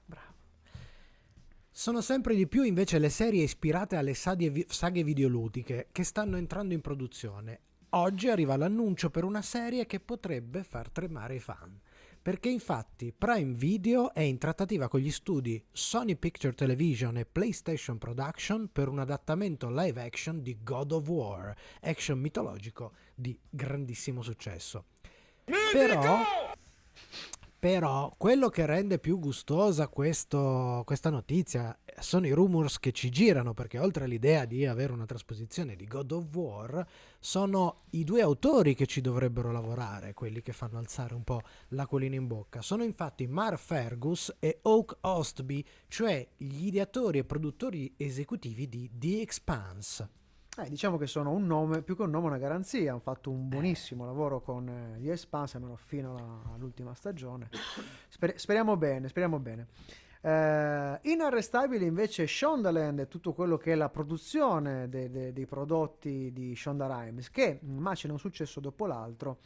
Sono 1.78 2.02
sempre 2.02 2.34
di 2.34 2.48
più 2.48 2.64
invece 2.64 2.98
le 2.98 3.10
serie 3.10 3.44
ispirate 3.44 3.98
alle 3.98 4.16
saghe, 4.16 4.66
saghe 4.68 5.04
videoludiche 5.04 5.90
che 5.92 6.04
stanno 6.04 6.36
entrando 6.36 6.74
in 6.74 6.82
produzione. 6.82 7.60
Oggi 7.90 8.30
arriva 8.30 8.58
l'annuncio 8.58 9.12
per 9.12 9.24
una 9.24 9.44
serie 9.44 9.86
che 9.86 10.00
potrebbe 10.00 10.64
far 10.64 10.90
tremare 10.90 11.36
i 11.36 11.40
fan. 11.40 11.80
Perché 12.20 12.50
infatti 12.50 13.14
Prime 13.16 13.54
Video 13.54 14.12
è 14.12 14.22
in 14.22 14.40
trattativa 14.40 14.88
con 14.88 15.02
gli 15.02 15.12
studi 15.12 15.64
Sony 15.72 16.16
Picture 16.16 16.56
Television 16.56 17.16
e 17.16 17.28
PlayStation 17.28 18.00
Production 18.00 18.72
per 18.72 18.88
un 18.88 18.98
adattamento 18.98 19.70
live 19.70 20.02
action 20.02 20.42
di 20.42 20.58
God 20.64 20.94
of 20.94 21.08
War, 21.08 21.56
action 21.82 22.18
mitologico 22.18 22.94
di 23.14 23.40
grandissimo 23.48 24.24
successo. 24.24 24.86
Però, 25.72 26.24
però 27.70 28.14
quello 28.18 28.48
che 28.48 28.66
rende 28.66 28.98
più 28.98 29.20
gustosa 29.20 29.90
questo- 29.90 30.84
questa 30.86 31.10
notizia 31.10 31.78
sono 32.00 32.26
i 32.26 32.32
rumors 32.32 32.80
che 32.80 32.94
ci 32.94 33.10
girano, 33.10 33.54
perché 33.54 33.78
oltre 33.78 34.06
all'idea 34.06 34.46
di 34.46 34.66
avere 34.66 34.94
una 34.94 35.06
trasposizione 35.06 35.76
di 35.76 35.86
God 35.86 36.14
of 36.14 36.34
War, 36.34 36.88
sono 37.20 37.82
i 37.90 38.06
due 38.06 38.22
autori 38.22 38.74
che 38.74 38.86
ci 38.86 39.02
dovrebbero 39.02 39.52
lavorare, 39.52 40.14
quelli 40.14 40.42
che 40.42 40.54
fanno 40.54 40.78
alzare 40.78 41.14
un 41.14 41.26
po' 41.26 41.42
l'acquolina 41.70 42.16
in 42.16 42.28
bocca. 42.28 42.62
Sono 42.62 42.86
infatti 42.86 43.28
Mar 43.28 43.60
Fergus 43.60 44.34
e 44.40 44.60
Oak 44.62 45.00
Ostby, 45.02 45.62
cioè 45.90 46.26
gli 46.38 46.68
ideatori 46.68 47.18
e 47.18 47.26
produttori 47.26 47.94
esecutivi 47.98 48.70
di 48.70 48.90
The 48.94 49.20
Expanse. 49.20 50.10
Eh, 50.60 50.70
diciamo 50.70 50.98
che 50.98 51.06
sono 51.06 51.32
un 51.32 51.46
nome, 51.46 51.84
più 51.84 51.96
che 51.96 52.02
un 52.02 52.10
nome, 52.10 52.28
una 52.28 52.38
garanzia. 52.40 52.90
Hanno 52.92 53.00
fatto 53.00 53.30
un 53.30 53.48
buonissimo 53.48 54.06
lavoro 54.06 54.42
con 54.42 54.68
eh, 54.68 55.00
gli 55.00 55.10
Expanse, 55.10 55.58
almeno 55.58 55.76
fino 55.76 56.16
alla- 56.16 56.54
all'ultima 56.56 56.96
stagione. 56.96 57.50
Sper- 58.10 58.38
speriamo 58.38 58.76
bene, 58.76 59.08
speriamo 59.08 59.38
bene. 59.38 59.68
Eh, 60.20 61.00
inarrestabile 61.04 61.86
invece 61.86 62.26
Shondaland 62.26 63.00
e 63.00 63.08
tutto 63.08 63.34
quello 63.34 63.58
che 63.58 63.74
è 63.74 63.76
la 63.76 63.90
produzione 63.90 64.90
de- 64.90 65.12
de- 65.12 65.32
dei 65.32 65.46
prodotti 65.46 66.32
di 66.34 66.56
Shonda 66.56 66.88
Rhimes, 66.88 67.30
che 67.30 67.60
macina 67.62 68.14
un 68.14 68.20
successo 68.20 68.60
dopo 68.60 68.88
l'altro. 68.88 69.38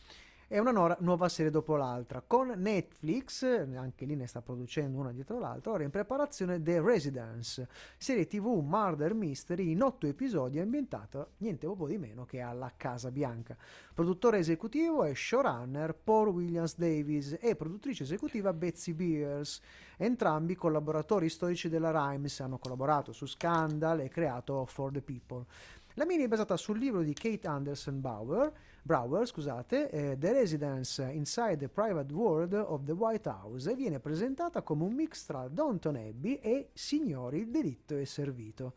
È 0.52 0.60
una 0.60 0.72
nora- 0.72 0.98
nuova 1.00 1.30
serie 1.30 1.50
dopo 1.50 1.78
l'altra. 1.78 2.22
Con 2.28 2.50
Netflix, 2.58 3.42
anche 3.74 4.04
lì 4.04 4.18
ne 4.18 4.28
sta 4.28 4.42
producendo 4.42 5.00
una 5.00 5.14
dietro 5.14 5.40
l'altra, 5.40 5.72
ora 5.72 5.84
in 5.84 5.92
preparazione 5.92 6.62
The 6.62 6.82
Residence, 6.82 7.70
serie 7.98 8.28
tv 8.28 8.60
Murder 8.62 9.14
Mystery 9.14 9.72
in 9.72 9.82
otto 9.82 10.08
episodi 10.08 10.60
ambientata 10.60 11.26
niente 11.38 11.68
proprio 11.68 11.88
di 11.88 11.98
meno 11.98 12.26
che 12.26 12.42
alla 12.42 12.70
Casa 12.76 13.12
Bianca. 13.12 13.56
Produttore 13.94 14.40
esecutivo 14.40 15.06
è 15.06 15.14
showrunner 15.16 15.96
Paul 15.96 16.28
Williams 16.28 16.76
Davis 16.78 17.38
e 17.40 17.56
produttrice 17.56 18.04
esecutiva 18.04 18.52
Betsy 18.52 18.92
Beers. 18.92 19.62
Entrambi 19.96 20.56
collaboratori 20.56 21.30
storici 21.30 21.70
della 21.70 21.92
Rhimes 21.92 22.42
hanno 22.42 22.58
collaborato 22.58 23.14
su 23.14 23.26
Scandal 23.26 24.02
e 24.02 24.10
creato 24.10 24.66
For 24.66 24.92
the 24.92 25.02
People. 25.02 25.46
La 25.96 26.06
mini 26.06 26.24
è 26.24 26.28
basata 26.28 26.56
sul 26.58 26.78
libro 26.80 27.02
di 27.04 27.14
Kate 27.14 27.48
Anderson 27.48 28.00
Bauer, 28.02 28.52
Brower, 28.84 29.28
scusate, 29.28 29.90
eh, 29.90 30.18
The 30.18 30.32
Residence 30.34 31.04
Inside 31.12 31.58
the 31.58 31.70
Private 31.70 32.14
World 32.14 32.54
of 32.54 32.84
the 32.86 32.94
White 32.94 33.28
House 33.30 33.70
e 33.72 33.76
viene 33.76 34.00
presentata 34.00 34.62
come 34.62 34.84
un 34.84 34.94
mix 34.94 35.26
tra 35.26 35.48
Downton 35.48 35.96
Abbey 35.98 36.36
e 36.42 36.70
Signori, 36.74 37.40
il 37.42 37.50
delitto 37.50 37.98
è 37.98 38.06
servito. 38.06 38.74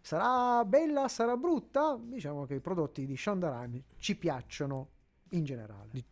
Sarà 0.00 0.64
bella, 0.64 1.08
sarà 1.08 1.36
brutta? 1.36 1.98
Diciamo 2.00 2.44
che 2.46 2.54
i 2.54 2.60
prodotti 2.60 3.06
di 3.06 3.16
Shonda 3.16 3.48
Rhimes 3.60 3.82
ci 3.98 4.16
piacciono 4.16 4.88
in 5.30 5.44
generale. 5.44 5.88
Di- 5.90 6.04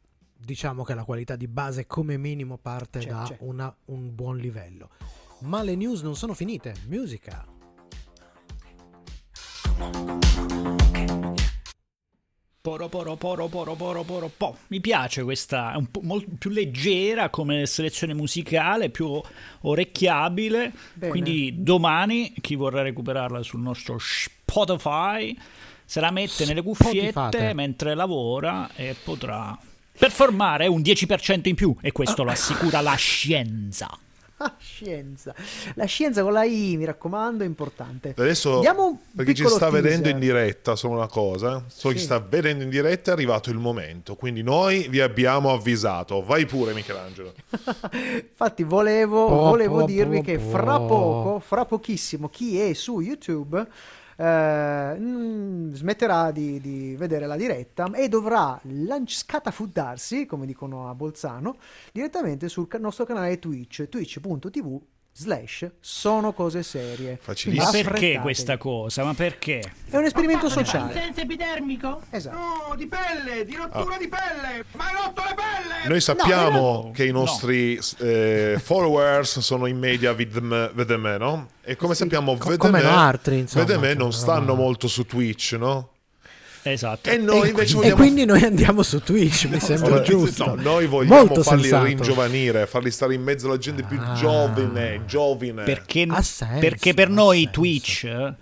Diciamo 0.44 0.82
che 0.82 0.94
la 0.94 1.04
qualità 1.04 1.36
di 1.36 1.46
base 1.46 1.86
come 1.86 2.16
minimo 2.16 2.58
parte 2.58 2.98
C'è, 2.98 3.08
da 3.10 3.22
c'è. 3.24 3.36
una- 3.42 3.72
un 3.86 4.12
buon 4.14 4.38
livello. 4.38 4.90
Ma 5.42 5.62
le 5.62 5.76
news 5.76 6.02
non 6.02 6.16
sono 6.16 6.34
finite. 6.34 6.74
Musica. 6.88 7.44
Poro 12.62 12.88
poro 12.88 13.16
poro 13.16 13.48
poro 13.48 13.74
poro 13.74 14.02
poro 14.04 14.30
po. 14.36 14.56
Mi 14.68 14.80
piace 14.80 15.24
questa, 15.24 15.72
è 15.72 15.76
un 15.76 15.90
po' 15.90 16.00
molto 16.02 16.30
più 16.38 16.50
leggera 16.50 17.28
come 17.28 17.66
selezione 17.66 18.14
musicale, 18.14 18.88
più 18.88 19.20
orecchiabile. 19.62 20.72
Bene. 20.94 21.10
Quindi 21.10 21.56
domani 21.58 22.32
chi 22.40 22.54
vorrà 22.54 22.82
recuperarla 22.82 23.42
sul 23.42 23.60
nostro 23.60 23.96
Spotify 23.98 25.36
se 25.84 26.00
la 26.00 26.12
mette 26.12 26.46
nelle 26.46 26.62
cuffiette 26.62 27.10
Spotifate. 27.10 27.52
mentre 27.52 27.94
lavora 27.94 28.70
e 28.76 28.94
potrà 29.02 29.58
performare 29.98 30.68
un 30.68 30.80
10% 30.80 31.48
in 31.48 31.56
più 31.56 31.74
e 31.80 31.90
questo 31.90 32.22
lo 32.22 32.30
assicura 32.30 32.80
la 32.80 32.94
scienza. 32.94 33.90
Scienza. 34.58 35.34
La 35.74 35.84
scienza 35.84 36.22
con 36.22 36.32
la 36.32 36.44
I, 36.44 36.76
mi 36.76 36.84
raccomando, 36.84 37.42
è 37.44 37.46
importante. 37.46 38.14
Adesso, 38.16 38.60
Diamo 38.60 38.86
un 38.86 38.96
per 39.14 39.24
chi 39.26 39.34
ci 39.34 39.46
sta 39.46 39.70
vedendo 39.70 40.02
teaser. 40.02 40.14
in 40.14 40.18
diretta, 40.20 40.76
solo 40.76 40.94
una 40.94 41.06
cosa, 41.08 41.64
solo 41.68 41.92
chi 41.94 42.00
Sì. 42.00 42.06
sta 42.06 42.18
vedendo 42.18 42.62
in 42.64 42.70
diretta 42.70 43.10
è 43.10 43.14
arrivato 43.14 43.50
il 43.50 43.58
momento, 43.58 44.14
quindi 44.16 44.42
noi 44.42 44.88
vi 44.88 45.00
abbiamo 45.00 45.52
avvisato. 45.52 46.22
Vai 46.22 46.46
pure 46.46 46.72
Michelangelo. 46.74 47.32
Infatti 47.92 48.62
volevo, 48.64 49.26
Po, 49.26 49.34
volevo 49.50 49.80
po, 49.80 49.84
dirvi 49.86 50.16
po, 50.18 50.22
che 50.22 50.38
po. 50.38 50.48
fra 50.50 50.78
poco, 50.80 51.40
fra 51.40 51.64
pochissimo, 51.64 52.28
chi 52.28 52.58
è 52.60 52.72
su 52.72 53.00
YouTube 53.00 53.66
eh, 54.22 54.96
mm, 54.98 55.72
smetterà 55.72 56.30
di, 56.30 56.60
di 56.60 56.94
vedere 56.96 57.26
la 57.26 57.36
diretta 57.36 57.90
e 57.92 58.08
dovrà 58.08 58.58
lanci- 58.64 59.16
scatafuddarsi, 59.16 60.26
come 60.26 60.46
dicono 60.46 60.88
a 60.88 60.94
Bolzano, 60.94 61.56
direttamente 61.92 62.48
sul 62.48 62.68
ca- 62.68 62.78
nostro 62.78 63.04
canale 63.04 63.38
Twitch, 63.40 63.88
twitch.tv 63.88 64.80
slash 65.14 65.70
sono 65.80 66.32
cose 66.32 66.62
serie. 66.62 67.18
Facilissimo. 67.20 67.70
Ma 67.70 67.70
perché 67.90 68.18
questa 68.22 68.56
cosa? 68.56 69.04
Ma 69.04 69.12
perché? 69.14 69.60
È 69.90 69.96
un 69.96 70.04
esperimento 70.04 70.48
sociale. 70.48 70.92
senza 70.94 71.20
epidermico? 71.20 72.02
Esatto. 72.10 72.36
No, 72.36 72.74
di 72.76 72.86
pelle, 72.86 73.44
di 73.44 73.54
rottura 73.54 73.96
di 73.98 74.08
pelle! 74.08 74.64
Ma 74.72 74.86
hai 74.86 74.92
rotto 74.94 75.22
le 75.22 75.34
pelle! 75.34 75.88
Noi 75.88 76.00
sappiamo 76.00 76.82
No, 76.86 76.90
che 76.92 77.04
i 77.04 77.10
no. 77.12 77.20
nostri 77.20 77.78
eh, 77.98 78.56
followers 78.62 79.40
sono 79.40 79.66
in 79.66 79.78
media 79.78 80.12
vedem- 80.14 80.72
vedeme, 80.72 81.18
no? 81.18 81.48
E 81.62 81.76
come 81.76 81.94
Sì. 81.94 82.02
sappiamo, 82.02 82.32
Co- 82.36 82.48
vedeme, 82.50 82.56
come 82.56 82.82
altri, 82.84 83.38
insomma, 83.40 83.64
vedeme 83.64 83.94
non 83.94 84.12
stanno 84.12 84.54
molto 84.54 84.88
su 84.88 85.04
Twitch, 85.04 85.52
no? 85.58 85.90
Esatto. 86.64 87.10
E 87.10 87.16
noi 87.16 87.46
e, 87.46 87.50
invece 87.50 87.72
e 87.72 87.76
vogliamo... 87.76 87.96
quindi 87.96 88.24
noi 88.24 88.42
andiamo 88.44 88.82
su 88.82 89.00
Twitch, 89.00 89.46
mi 89.46 89.58
sembra 89.58 89.86
Allora, 89.86 90.02
giusto. 90.02 90.44
no, 90.54 90.54
noi 90.62 90.86
vogliamo 90.86 91.16
Molto 91.24 91.42
farli 91.42 91.62
sensato. 91.62 91.84
ringiovanire, 91.84 92.66
farli 92.66 92.90
stare 92.90 93.14
in 93.14 93.22
mezzo 93.22 93.46
alla 93.48 93.58
gente 93.58 93.82
più 93.82 93.98
Ah. 94.00 94.14
giovane, 94.14 95.02
giovine. 95.06 95.64
Perché, 95.64 96.06
senso, 96.08 96.46
perché 96.60 96.94
per 96.94 97.08
noi 97.08 97.38
senso. 97.38 97.50
Twitch 97.52 98.32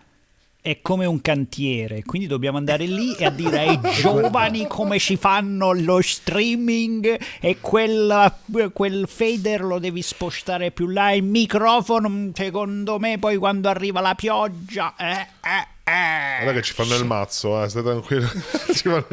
è 0.62 0.80
come 0.82 1.06
un 1.06 1.22
cantiere, 1.22 2.02
quindi 2.04 2.28
dobbiamo 2.28 2.58
andare 2.58 2.84
lì 2.84 3.14
e 3.14 3.24
a 3.24 3.30
dire 3.32 3.60
ai 3.60 3.80
giovani 3.98 4.66
come 4.66 4.98
ci 4.98 5.16
fanno 5.16 5.72
lo 5.72 6.02
streaming 6.02 7.18
e 7.40 7.56
quella- 7.60 8.38
quel 8.74 9.06
fader 9.08 9.62
lo 9.62 9.78
devi 9.78 10.02
spostare 10.02 10.70
più 10.70 10.88
là, 10.88 11.12
il 11.12 11.22
microfono 11.22 12.30
secondo 12.34 12.98
me 12.98 13.18
poi 13.18 13.38
quando 13.38 13.70
arriva 13.70 14.00
la 14.02 14.14
pioggia... 14.14 14.94
Eh, 14.98 15.10
eh, 15.10 15.16
eh. 15.16 15.68
Guarda 15.90 16.52
che 16.52 16.62
ci 16.62 16.72
fanno 16.72 16.94
il 16.96 17.04
mazzo, 17.04 17.62
eh, 17.62 17.68
stai 17.68 17.82
tranquillo. 17.82 18.28
Ci 18.72 18.88
fanno- 18.88 19.06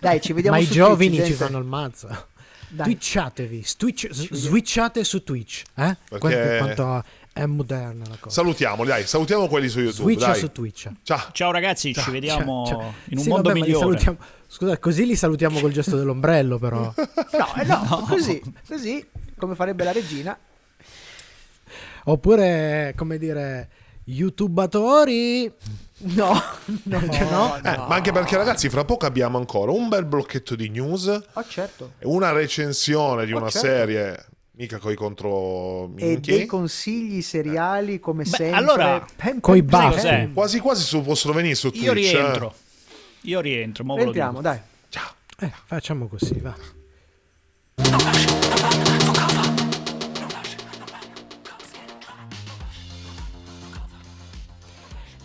Dai, 0.00 0.20
ci 0.20 0.32
vediamo 0.32 0.56
Ma 0.56 0.62
i 0.62 0.66
giovani 0.66 0.96
Twitch, 1.08 1.22
ci 1.22 1.28
gente. 1.30 1.44
fanno 1.44 1.58
il 1.58 1.64
mazzo. 1.64 2.08
Dai. 2.68 2.84
Twitchatevi, 2.86 3.62
switch- 3.64 4.08
switchate 4.12 5.04
su 5.04 5.22
Twitch. 5.22 5.62
Eh? 5.74 5.96
Perché- 6.08 6.56
Quanto, 6.58 7.04
è 7.32 7.44
moderna 7.46 8.04
la 8.08 8.16
cosa. 8.18 8.34
Salutiamo, 8.34 8.84
dai, 8.84 9.06
salutiamo 9.06 9.46
quelli 9.46 9.68
su 9.68 9.80
YouTube. 9.80 10.10
Switcha 10.12 10.30
dai. 10.32 10.38
su 10.40 10.50
Twitch. 10.52 10.88
Ciao. 11.02 11.28
Ciao 11.32 11.50
ragazzi, 11.52 11.94
ci 11.94 12.10
vediamo 12.10 12.64
Ciao, 12.66 12.78
ciao. 12.80 12.94
in 13.10 13.18
un 13.18 13.22
Sì, 13.24 13.28
mondo 13.28 13.48
vabbè, 13.50 13.60
migliore. 13.60 13.78
salutiamo- 13.80 14.18
Scusa, 14.48 14.78
così 14.78 15.06
li 15.06 15.16
salutiamo 15.16 15.60
col 15.60 15.72
gesto 15.72 15.96
dell'ombrello, 15.96 16.58
però. 16.58 16.92
No, 16.96 17.54
eh, 17.60 17.64
no, 17.64 18.04
così, 18.08 18.42
così, 18.66 19.06
come 19.36 19.54
farebbe 19.54 19.84
la 19.84 19.92
regina. 19.92 20.36
Oppure, 22.04 22.94
come 22.96 23.18
dire, 23.18 23.68
youtubatori. 24.06 25.50
No, 25.98 26.32
no, 26.84 27.00
Cioè, 27.10 27.30
no? 27.30 27.56
Eh, 27.56 27.62
ma 27.62 27.94
anche 27.94 28.12
perché 28.12 28.36
ragazzi, 28.36 28.68
fra 28.68 28.84
poco 28.84 29.06
abbiamo 29.06 29.38
ancora 29.38 29.72
un 29.72 29.88
bel 29.88 30.04
blocchetto 30.04 30.54
di 30.54 30.68
news, 30.68 31.06
Oh, 31.32 31.44
certo. 31.48 31.92
e 31.98 32.06
una 32.06 32.32
recensione 32.32 33.24
di 33.24 33.32
Oh, 33.32 33.38
una 33.38 33.48
certo. 33.48 33.66
serie, 33.66 34.26
mica 34.52 34.78
coi 34.78 34.94
contro 34.94 35.90
E 35.96 36.18
dei 36.18 36.44
consigli 36.46 37.22
seriali 37.22 37.98
come 37.98 38.24
Beh, 38.24 38.28
sempre. 38.28 38.56
allora, 38.56 39.06
Pem, 39.16 39.40
coi 39.40 39.62
baffi. 39.62 40.32
Quasi 40.34 40.58
quasi 40.60 40.82
su- 40.82 41.02
possono 41.02 41.32
venire 41.32 41.54
su 41.54 41.70
Twitch. 41.70 41.84
Io 41.84 41.90
eh. 41.92 41.94
rientro. 41.94 42.54
Io 43.22 43.40
rientro, 43.40 43.84
lo 43.84 43.96
Entriamo, 43.96 44.40
dai. 44.42 44.60
Ciao. 44.90 45.10
Eh, 45.40 45.50
facciamo 45.66 46.06
così, 46.08 46.38
va. 46.40 46.54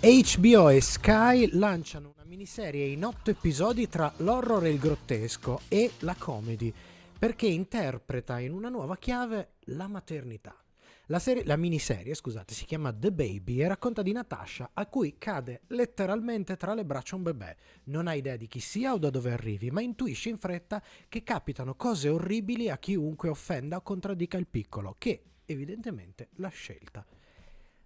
HBO 0.03 0.69
e 0.69 0.81
Sky 0.81 1.49
lanciano 1.59 2.13
una 2.15 2.25
miniserie 2.25 2.87
in 2.87 3.05
otto 3.05 3.29
episodi 3.29 3.87
tra 3.87 4.11
l'horror 4.17 4.65
e 4.65 4.71
il 4.71 4.79
grottesco 4.79 5.61
e 5.67 5.91
la 5.99 6.15
comedy, 6.17 6.73
perché 7.19 7.45
interpreta 7.45 8.39
in 8.39 8.51
una 8.51 8.69
nuova 8.69 8.97
chiave 8.97 9.57
la 9.65 9.87
maternità. 9.87 10.55
La, 11.05 11.19
serie- 11.19 11.45
la 11.45 11.55
miniserie, 11.55 12.15
scusate, 12.15 12.55
si 12.55 12.65
chiama 12.65 12.91
The 12.91 13.11
Baby 13.11 13.61
e 13.61 13.67
racconta 13.67 14.01
di 14.01 14.11
Natasha, 14.11 14.71
a 14.73 14.87
cui 14.87 15.19
cade 15.19 15.61
letteralmente 15.67 16.57
tra 16.57 16.73
le 16.73 16.83
braccia 16.83 17.15
un 17.15 17.21
bebè. 17.21 17.55
Non 17.83 18.07
ha 18.07 18.15
idea 18.15 18.37
di 18.37 18.47
chi 18.47 18.59
sia 18.59 18.93
o 18.93 18.97
da 18.97 19.11
dove 19.11 19.31
arrivi, 19.31 19.69
ma 19.69 19.81
intuisce 19.81 20.29
in 20.29 20.39
fretta 20.39 20.81
che 21.07 21.21
capitano 21.21 21.75
cose 21.75 22.09
orribili 22.09 22.71
a 22.71 22.79
chiunque 22.79 23.29
offenda 23.29 23.75
o 23.75 23.81
contraddica 23.81 24.39
il 24.39 24.47
piccolo, 24.47 24.95
che 24.97 25.21
evidentemente 25.45 26.29
l'ha 26.37 26.49
scelta. 26.49 27.05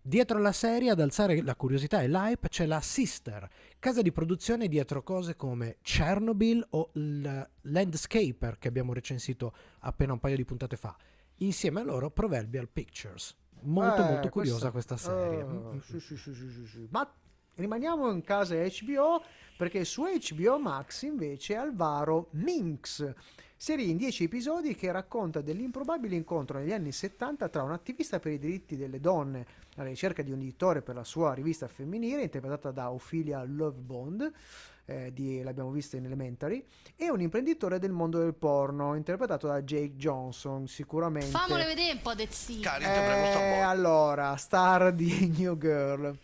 Dietro 0.07 0.37
la 0.37 0.51
serie, 0.51 0.91
ad 0.91 0.99
alzare 0.99 1.41
la 1.41 1.55
curiosità 1.55 2.03
e 2.03 2.07
l'hype, 2.07 2.47
c'è 2.47 2.67
la 2.67 2.79
Sister, 2.79 3.49
casa 3.79 4.03
di 4.03 4.11
produzione 4.11 4.67
dietro 4.67 5.01
cose 5.01 5.35
come 5.35 5.77
Chernobyl 5.81 6.63
o 6.71 6.91
il 6.93 7.49
Landscaper 7.61 8.59
che 8.59 8.67
abbiamo 8.67 8.93
recensito 8.93 9.51
appena 9.79 10.13
un 10.13 10.19
paio 10.19 10.35
di 10.35 10.45
puntate 10.45 10.75
fa. 10.77 10.95
Insieme 11.37 11.79
a 11.79 11.83
loro 11.83 12.11
Proverbial 12.11 12.69
Pictures. 12.69 13.35
Molto 13.61 14.03
Eh, 14.03 14.05
molto 14.11 14.29
curiosa 14.29 14.69
questa, 14.69 14.95
serie. 14.95 15.41
Oh, 15.41 15.73
Mm, 15.73 15.79
sì, 15.79 15.99
sì, 15.99 16.17
sì. 16.17 16.87
Ma 16.91 17.11
rimaniamo 17.55 18.11
in 18.11 18.21
casa 18.21 18.53
HBO 18.57 19.23
perché 19.57 19.85
su 19.85 20.03
HBO 20.03 20.59
Max 20.59 21.01
invece 21.01 21.55
Alvaro 21.55 22.27
Minx. 22.33 23.11
Serie 23.57 23.85
in 23.87 23.97
10 23.97 24.25
episodi 24.25 24.75
che 24.75 24.91
racconta 24.91 25.41
dell'improbabile 25.41 26.15
incontro 26.15 26.59
negli 26.59 26.73
anni 26.73 26.91
70 26.91 27.49
tra 27.49 27.63
un 27.63 27.71
attivista 27.71 28.19
per 28.19 28.33
i 28.33 28.37
diritti 28.37 28.75
delle 28.77 28.99
donne 28.99 29.45
alla 29.75 29.89
ricerca 29.89 30.21
di 30.21 30.31
un 30.31 30.39
editore 30.39 30.81
per 30.81 30.95
la 30.95 31.03
sua 31.03 31.33
rivista 31.33 31.67
femminile, 31.67 32.23
interpretata 32.23 32.71
da 32.71 32.91
Ophelia 32.91 33.43
Lovebond, 33.43 34.31
eh, 34.85 35.11
di- 35.13 35.41
l'abbiamo 35.41 35.71
vista 35.71 35.97
in 35.97 36.05
Elementary, 36.05 36.65
e 36.95 37.09
un 37.09 37.21
imprenditore 37.21 37.79
del 37.79 37.91
mondo 37.91 38.19
del 38.19 38.33
porno, 38.35 38.95
interpretato 38.95 39.47
da 39.47 39.61
Jake 39.61 39.95
Johnson, 39.95 40.67
sicuramente. 40.67 41.31
Fammole 41.31 41.65
vedere 41.65 41.93
un 41.93 42.01
po' 42.01 42.13
de 42.13 42.27
zii. 42.29 42.63
Eh, 42.63 43.59
allora, 43.59 44.35
star 44.37 44.93
di 44.93 45.33
New 45.37 45.57
Girl, 45.57 46.17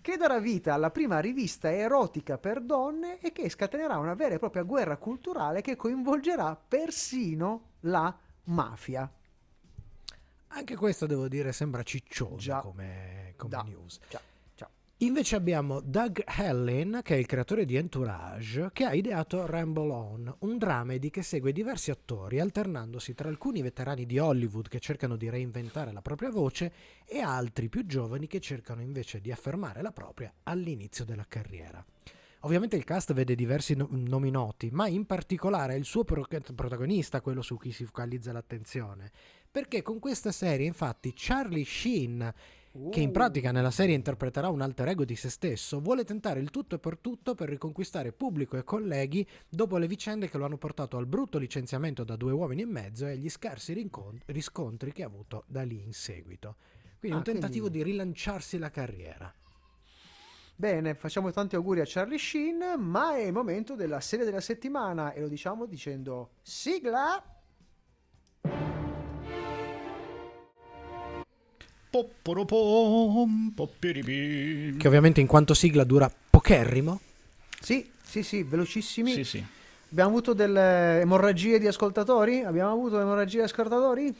che 0.00 0.16
darà 0.16 0.38
vita 0.38 0.74
alla 0.74 0.90
prima 0.90 1.20
rivista 1.20 1.72
erotica 1.72 2.38
per 2.38 2.60
donne 2.60 3.18
e 3.20 3.32
che 3.32 3.48
scatenerà 3.48 3.98
una 3.98 4.14
vera 4.14 4.34
e 4.34 4.38
propria 4.38 4.62
guerra 4.62 4.96
culturale 4.96 5.60
che 5.60 5.76
coinvolgerà 5.76 6.56
persino 6.56 7.72
la 7.80 8.16
mafia. 8.44 9.10
Anche 10.56 10.74
questo 10.74 11.04
devo 11.04 11.28
dire 11.28 11.52
sembra 11.52 11.82
ciccioso 11.82 12.36
Già. 12.36 12.60
come, 12.60 13.34
come 13.36 13.50
Da. 13.50 13.62
news. 13.62 13.98
Ciao, 14.08 14.20
ciao. 14.54 14.70
Invece 15.00 15.36
abbiamo 15.36 15.80
Doug 15.80 16.24
Hellin, 16.26 17.00
che 17.02 17.14
è 17.14 17.18
il 17.18 17.26
creatore 17.26 17.66
di 17.66 17.76
Entourage, 17.76 18.70
che 18.72 18.86
ha 18.86 18.94
ideato 18.94 19.44
Ramble 19.44 19.92
On, 19.92 20.34
un 20.38 20.56
dramedy 20.56 21.10
che 21.10 21.20
segue 21.20 21.52
diversi 21.52 21.90
attori 21.90 22.40
alternandosi 22.40 23.12
tra 23.12 23.28
alcuni 23.28 23.60
veterani 23.60 24.06
di 24.06 24.18
Hollywood 24.18 24.68
che 24.68 24.80
cercano 24.80 25.16
di 25.16 25.28
reinventare 25.28 25.92
la 25.92 26.00
propria 26.00 26.30
voce 26.30 26.72
e 27.04 27.20
altri 27.20 27.68
più 27.68 27.84
giovani 27.84 28.26
che 28.26 28.40
cercano 28.40 28.80
invece 28.80 29.20
di 29.20 29.30
affermare 29.30 29.82
la 29.82 29.92
propria 29.92 30.32
all'inizio 30.44 31.04
della 31.04 31.26
carriera. 31.28 31.84
Ovviamente 32.40 32.76
il 32.76 32.84
cast 32.84 33.12
vede 33.12 33.34
diversi 33.34 33.74
no- 33.74 33.88
nomi 33.90 34.30
noti, 34.30 34.70
ma 34.70 34.86
in 34.88 35.04
particolare 35.06 35.74
è 35.74 35.76
il 35.76 35.84
suo 35.84 36.04
pro- 36.04 36.26
protagonista 36.54 37.20
quello 37.20 37.42
su 37.42 37.56
cui 37.56 37.72
si 37.72 37.84
focalizza 37.84 38.32
l'attenzione. 38.32 39.10
Perché 39.50 39.82
con 39.82 39.98
questa 39.98 40.32
serie, 40.32 40.66
infatti, 40.66 41.12
Charlie 41.14 41.64
Sheen 41.64 42.34
che 42.90 43.00
in 43.00 43.10
pratica 43.10 43.52
nella 43.52 43.70
serie 43.70 43.94
interpreterà 43.94 44.50
un 44.50 44.60
alter 44.60 44.88
ego 44.88 45.06
di 45.06 45.16
se 45.16 45.30
stesso, 45.30 45.80
vuole 45.80 46.04
tentare 46.04 46.40
il 46.40 46.50
tutto 46.50 46.74
e 46.74 46.78
per 46.78 46.98
tutto 46.98 47.34
per 47.34 47.48
riconquistare 47.48 48.12
pubblico 48.12 48.58
e 48.58 48.64
colleghi 48.64 49.26
dopo 49.48 49.78
le 49.78 49.86
vicende 49.86 50.28
che 50.28 50.36
lo 50.36 50.44
hanno 50.44 50.58
portato 50.58 50.98
al 50.98 51.06
brutto 51.06 51.38
licenziamento 51.38 52.04
da 52.04 52.16
due 52.16 52.32
uomini 52.32 52.60
e 52.60 52.66
mezzo 52.66 53.06
e 53.06 53.12
agli 53.12 53.30
scarsi 53.30 53.72
rincon- 53.72 54.20
riscontri 54.26 54.92
che 54.92 55.02
ha 55.04 55.06
avuto 55.06 55.44
da 55.46 55.62
lì 55.62 55.80
in 55.82 55.94
seguito. 55.94 56.56
Quindi 56.98 57.16
Ah, 57.16 57.20
un 57.20 57.24
tentativo 57.24 57.68
quindi- 57.70 57.82
di 57.82 57.90
rilanciarsi 57.92 58.58
la 58.58 58.70
carriera. 58.70 59.32
Bene, 60.58 60.94
facciamo 60.94 61.30
tanti 61.32 61.54
auguri 61.54 61.80
a 61.80 61.84
Charlie 61.86 62.16
Sheen, 62.16 62.80
ma 62.80 63.14
è 63.14 63.24
il 63.24 63.32
momento 63.32 63.74
della 63.74 64.00
serie 64.00 64.24
della 64.24 64.40
settimana 64.40 65.12
e 65.12 65.20
lo 65.20 65.28
diciamo 65.28 65.66
dicendo 65.66 66.30
sigla. 66.40 67.22
Che 71.90 72.08
ovviamente 74.86 75.20
in 75.20 75.26
quanto 75.26 75.52
sigla 75.52 75.84
dura 75.84 76.10
pocherrimo. 76.30 77.00
Sì, 77.60 77.90
sì, 78.02 78.22
sì, 78.22 78.42
velocissimi. 78.42 79.12
Sì, 79.12 79.24
sì. 79.24 79.44
Abbiamo 79.90 80.08
avuto 80.08 80.32
delle 80.32 81.02
emorragie 81.02 81.58
di 81.58 81.66
ascoltatori? 81.66 82.40
Abbiamo 82.42 82.72
avuto 82.72 82.98
emorragie 82.98 83.40
di 83.40 83.44
ascoltatori? 83.44 84.14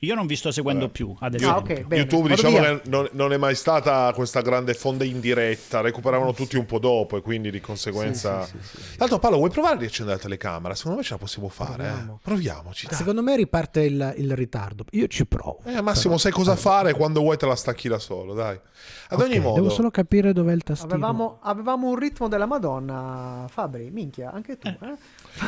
Io 0.00 0.14
non 0.14 0.26
vi 0.26 0.36
sto 0.36 0.50
seguendo 0.50 0.82
Vabbè. 0.82 0.92
più, 0.92 1.16
ad 1.18 1.32
Ah, 1.32 1.36
esempio. 1.36 1.74
ok, 1.74 1.80
bene. 1.86 2.02
YouTube 2.02 2.28
Vado 2.28 2.34
diciamo 2.34 2.58
via. 2.58 2.78
che 2.80 2.88
non, 2.90 3.08
non 3.12 3.32
è 3.32 3.38
mai 3.38 3.54
stata 3.54 4.12
questa 4.14 4.42
grande 4.42 4.74
fonda 4.74 5.04
in 5.04 5.20
diretta, 5.20 5.80
recuperavano 5.80 6.34
tutti 6.34 6.56
un 6.58 6.66
po' 6.66 6.78
dopo 6.78 7.16
e 7.16 7.22
quindi 7.22 7.50
di 7.50 7.60
conseguenza... 7.60 8.44
Sì, 8.44 8.56
sì, 8.60 8.76
sì, 8.90 8.98
l'altro 8.98 9.18
Paolo, 9.18 9.38
vuoi 9.38 9.48
provare 9.48 9.76
a 9.76 9.78
riaccendere 9.78 10.18
la 10.18 10.22
telecamera? 10.22 10.74
Secondo 10.74 10.98
me 10.98 11.02
ce 11.02 11.12
la 11.14 11.18
possiamo 11.18 11.48
fare. 11.48 11.72
eh. 11.84 11.86
Proviamo. 11.88 12.20
Proviamoci. 12.22 12.86
dai. 12.88 12.96
Secondo 12.96 13.22
me 13.22 13.36
riparte 13.36 13.80
il, 13.84 14.14
il 14.18 14.36
ritardo. 14.36 14.84
Io 14.90 15.06
ci 15.06 15.24
provo. 15.24 15.60
Eh, 15.64 15.80
Massimo, 15.80 16.18
sai 16.18 16.30
cosa 16.30 16.56
fare 16.56 16.92
quando 16.92 17.20
vuoi 17.20 17.38
te 17.38 17.46
la 17.46 17.56
stacchi 17.56 17.88
da 17.88 17.98
solo, 17.98 18.34
dai. 18.34 18.60
Ad 19.08 19.20
ogni 19.20 19.36
Ok, 19.38 19.42
modo... 19.42 19.54
Devo 19.62 19.70
solo 19.70 19.90
capire 19.90 20.34
dov'è 20.34 20.52
il 20.52 20.62
tastino. 20.62 20.92
Avevamo, 20.92 21.38
avevamo 21.42 21.88
un 21.88 21.96
ritmo 21.96 22.28
della 22.28 22.44
Madonna, 22.46 23.46
Fabri, 23.48 23.90
minchia, 23.90 24.30
anche 24.30 24.58
tu. 24.58 24.68
Eh? 24.68 24.94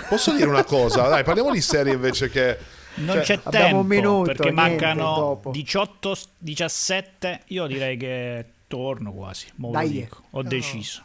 Posso 0.08 0.32
dire 0.32 0.48
una 0.48 0.64
cosa? 0.64 1.06
Dai, 1.06 1.22
parliamo 1.22 1.50
di 1.52 1.60
serie 1.60 1.92
invece 1.92 2.30
che... 2.30 2.58
Non 3.00 3.16
Cioè, 3.16 3.22
c'è 3.22 3.40
tempo 3.50 3.76
un 3.78 3.86
minuto, 3.86 4.32
perché 4.32 4.50
mancano 4.50 5.02
dopo. 5.14 5.50
18, 5.50 6.16
17. 6.38 7.42
Io 7.48 7.66
direi 7.66 7.96
che 7.96 8.44
torno 8.66 9.12
quasi. 9.12 9.46
Mo 9.56 9.70
Dai. 9.70 9.90
dico. 9.90 10.22
Ho 10.30 10.42
No. 10.42 10.48
deciso. 10.48 11.02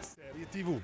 Serie 0.00 0.46
TV. 0.50 0.80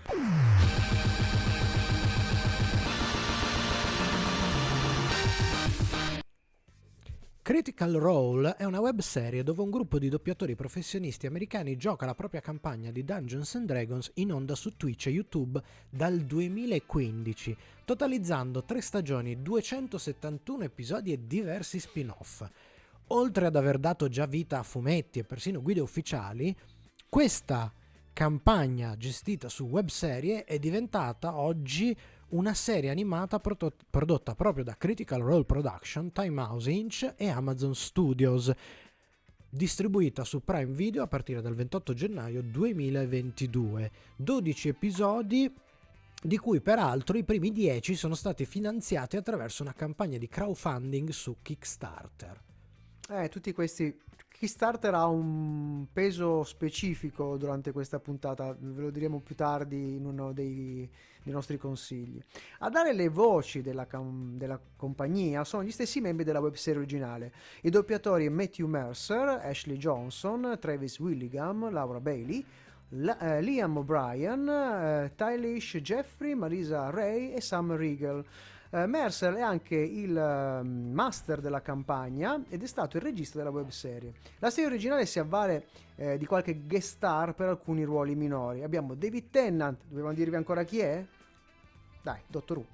Critical 7.44 7.92
Role 7.92 8.56
è 8.56 8.64
una 8.64 8.80
webserie 8.80 9.42
dove 9.42 9.60
un 9.60 9.68
gruppo 9.68 9.98
di 9.98 10.08
doppiatori 10.08 10.54
professionisti 10.54 11.26
americani 11.26 11.76
gioca 11.76 12.06
la 12.06 12.14
propria 12.14 12.40
campagna 12.40 12.90
di 12.90 13.04
Dungeons 13.04 13.56
and 13.56 13.66
Dragons 13.66 14.12
in 14.14 14.32
onda 14.32 14.54
su 14.54 14.78
Twitch 14.78 15.08
e 15.08 15.10
YouTube 15.10 15.62
dal 15.90 16.20
2015, 16.20 17.54
totalizzando 17.84 18.64
tre 18.64 18.80
stagioni, 18.80 19.42
271 19.42 20.64
episodi 20.64 21.12
e 21.12 21.26
diversi 21.26 21.78
spin-off. 21.80 22.48
Oltre 23.08 23.44
ad 23.44 23.56
aver 23.56 23.76
dato 23.76 24.08
già 24.08 24.24
vita 24.24 24.60
a 24.60 24.62
fumetti 24.62 25.18
e 25.18 25.24
persino 25.24 25.60
guide 25.60 25.80
ufficiali, 25.80 26.56
questa 27.10 27.70
campagna 28.14 28.96
gestita 28.96 29.50
su 29.50 29.64
webserie 29.64 30.44
è 30.44 30.58
diventata 30.58 31.36
oggi 31.36 31.94
una 32.30 32.54
serie 32.54 32.90
animata 32.90 33.38
prodotta 33.38 34.34
proprio 34.34 34.64
da 34.64 34.76
Critical 34.76 35.20
Role 35.20 35.44
Production, 35.44 36.12
Time 36.12 36.42
House 36.42 36.70
Inc. 36.70 37.14
e 37.16 37.28
Amazon 37.28 37.74
Studios, 37.74 38.52
distribuita 39.48 40.24
su 40.24 40.42
Prime 40.42 40.72
Video 40.72 41.02
a 41.02 41.06
partire 41.06 41.40
dal 41.40 41.54
28 41.54 41.94
gennaio 41.94 42.42
2022. 42.42 43.90
12 44.16 44.68
episodi 44.68 45.54
di 46.22 46.38
cui 46.38 46.60
peraltro 46.60 47.18
i 47.18 47.24
primi 47.24 47.52
10 47.52 47.94
sono 47.94 48.14
stati 48.14 48.46
finanziati 48.46 49.16
attraverso 49.16 49.62
una 49.62 49.74
campagna 49.74 50.18
di 50.18 50.26
crowdfunding 50.26 51.10
su 51.10 51.36
Kickstarter. 51.42 52.40
Eh, 53.10 53.28
tutti 53.28 53.52
questi 53.52 53.94
Kickstarter 54.44 54.92
ha 54.92 55.06
un 55.06 55.86
peso 55.90 56.44
specifico 56.44 57.38
durante 57.38 57.72
questa 57.72 57.98
puntata, 57.98 58.54
ve 58.58 58.82
lo 58.82 58.90
diremo 58.90 59.20
più 59.20 59.34
tardi 59.34 59.96
in 59.96 60.04
uno 60.04 60.34
dei, 60.34 60.86
dei 61.22 61.32
nostri 61.32 61.56
consigli. 61.56 62.22
A 62.58 62.68
dare 62.68 62.92
le 62.92 63.08
voci 63.08 63.62
della, 63.62 63.86
della 64.34 64.60
compagnia 64.76 65.44
sono 65.44 65.64
gli 65.64 65.70
stessi 65.70 66.02
membri 66.02 66.24
della 66.24 66.40
webserie 66.40 66.80
originale, 66.80 67.32
i 67.62 67.70
doppiatori 67.70 68.28
Matthew 68.28 68.66
Mercer, 68.66 69.40
Ashley 69.42 69.78
Johnson, 69.78 70.58
Travis 70.60 70.98
Willingham, 71.00 71.70
Laura 71.70 72.00
Bailey, 72.00 72.44
La- 72.90 73.18
eh, 73.18 73.40
Liam 73.40 73.78
O'Brien, 73.78 74.46
eh, 74.46 75.12
Tylish 75.16 75.78
Jeffrey, 75.78 76.34
Marisa 76.34 76.90
Ray 76.90 77.32
e 77.32 77.40
Sam 77.40 77.74
Riegel. 77.74 78.22
Eh, 78.74 78.86
Mercer 78.86 79.34
è 79.34 79.40
anche 79.40 79.76
il 79.76 80.16
eh, 80.18 80.62
master 80.64 81.40
della 81.40 81.62
campagna 81.62 82.42
ed 82.48 82.60
è 82.60 82.66
stato 82.66 82.96
il 82.96 83.04
regista 83.04 83.38
della 83.38 83.50
webserie. 83.50 84.14
La 84.40 84.50
serie 84.50 84.68
originale 84.68 85.06
si 85.06 85.20
avvale 85.20 85.68
eh, 85.94 86.18
di 86.18 86.26
qualche 86.26 86.58
guest 86.66 86.96
star 86.96 87.34
per 87.34 87.50
alcuni 87.50 87.84
ruoli 87.84 88.16
minori. 88.16 88.64
Abbiamo 88.64 88.94
David 88.94 89.30
Tennant, 89.30 89.78
dobbiamo 89.86 90.12
dirvi 90.12 90.34
ancora 90.34 90.64
chi 90.64 90.80
è? 90.80 91.06
Dai, 92.02 92.18
Dottor 92.26 92.56
Who. 92.56 92.66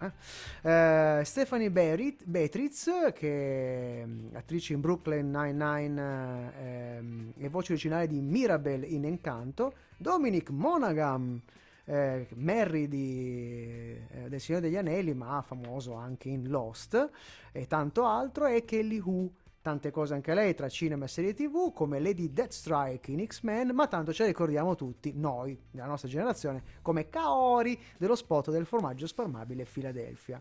Eh? 0.63 1.21
Eh, 1.21 1.25
Stephanie 1.27 1.71
Berit- 1.71 2.25
Beatriz, 2.25 3.13
che 3.13 4.01
è 4.01 4.07
mm, 4.07 4.35
attrice 4.37 4.73
in 4.73 4.81
Brooklyn 4.81 5.31
Nine-Nine 5.31 6.53
ehm, 6.63 7.33
e 7.37 7.49
voce 7.51 7.73
originale 7.73 8.07
di 8.07 8.21
Mirabel 8.21 8.91
in 8.91 9.05
Encanto. 9.05 9.75
Dominic 9.99 10.49
Monaghan, 10.49 11.43
eh, 11.91 12.29
Merry 12.37 12.87
di, 12.87 13.99
eh, 14.11 14.29
del 14.29 14.41
Signore 14.41 14.65
degli 14.65 14.77
Anelli, 14.77 15.13
ma 15.13 15.43
famoso 15.43 15.95
anche 15.95 16.29
in 16.29 16.49
Lost 16.49 17.11
e 17.51 17.67
tanto 17.67 18.05
altro, 18.05 18.47
e 18.47 18.65
Kelly 18.65 19.01
Who, 19.01 19.33
tante 19.61 19.91
cose 19.91 20.15
anche 20.15 20.33
lei 20.33 20.55
tra 20.55 20.69
cinema 20.69 21.07
e 21.07 21.09
serie 21.09 21.35
tv, 21.35 21.73
come 21.73 21.99
Lady 21.99 22.33
Deathstrike 22.33 23.11
in 23.11 23.27
X-Men, 23.27 23.71
ma 23.75 23.89
tanto 23.89 24.13
ce 24.13 24.23
la 24.23 24.29
ricordiamo 24.29 24.77
tutti, 24.77 25.13
noi, 25.17 25.59
della 25.69 25.87
nostra 25.87 26.09
generazione, 26.09 26.63
come 26.81 27.09
Kaori 27.09 27.79
dello 27.99 28.15
spot 28.15 28.51
del 28.51 28.67
formaggio 28.67 29.09
spalmabile 29.09 29.65
Philadelphia. 29.65 30.41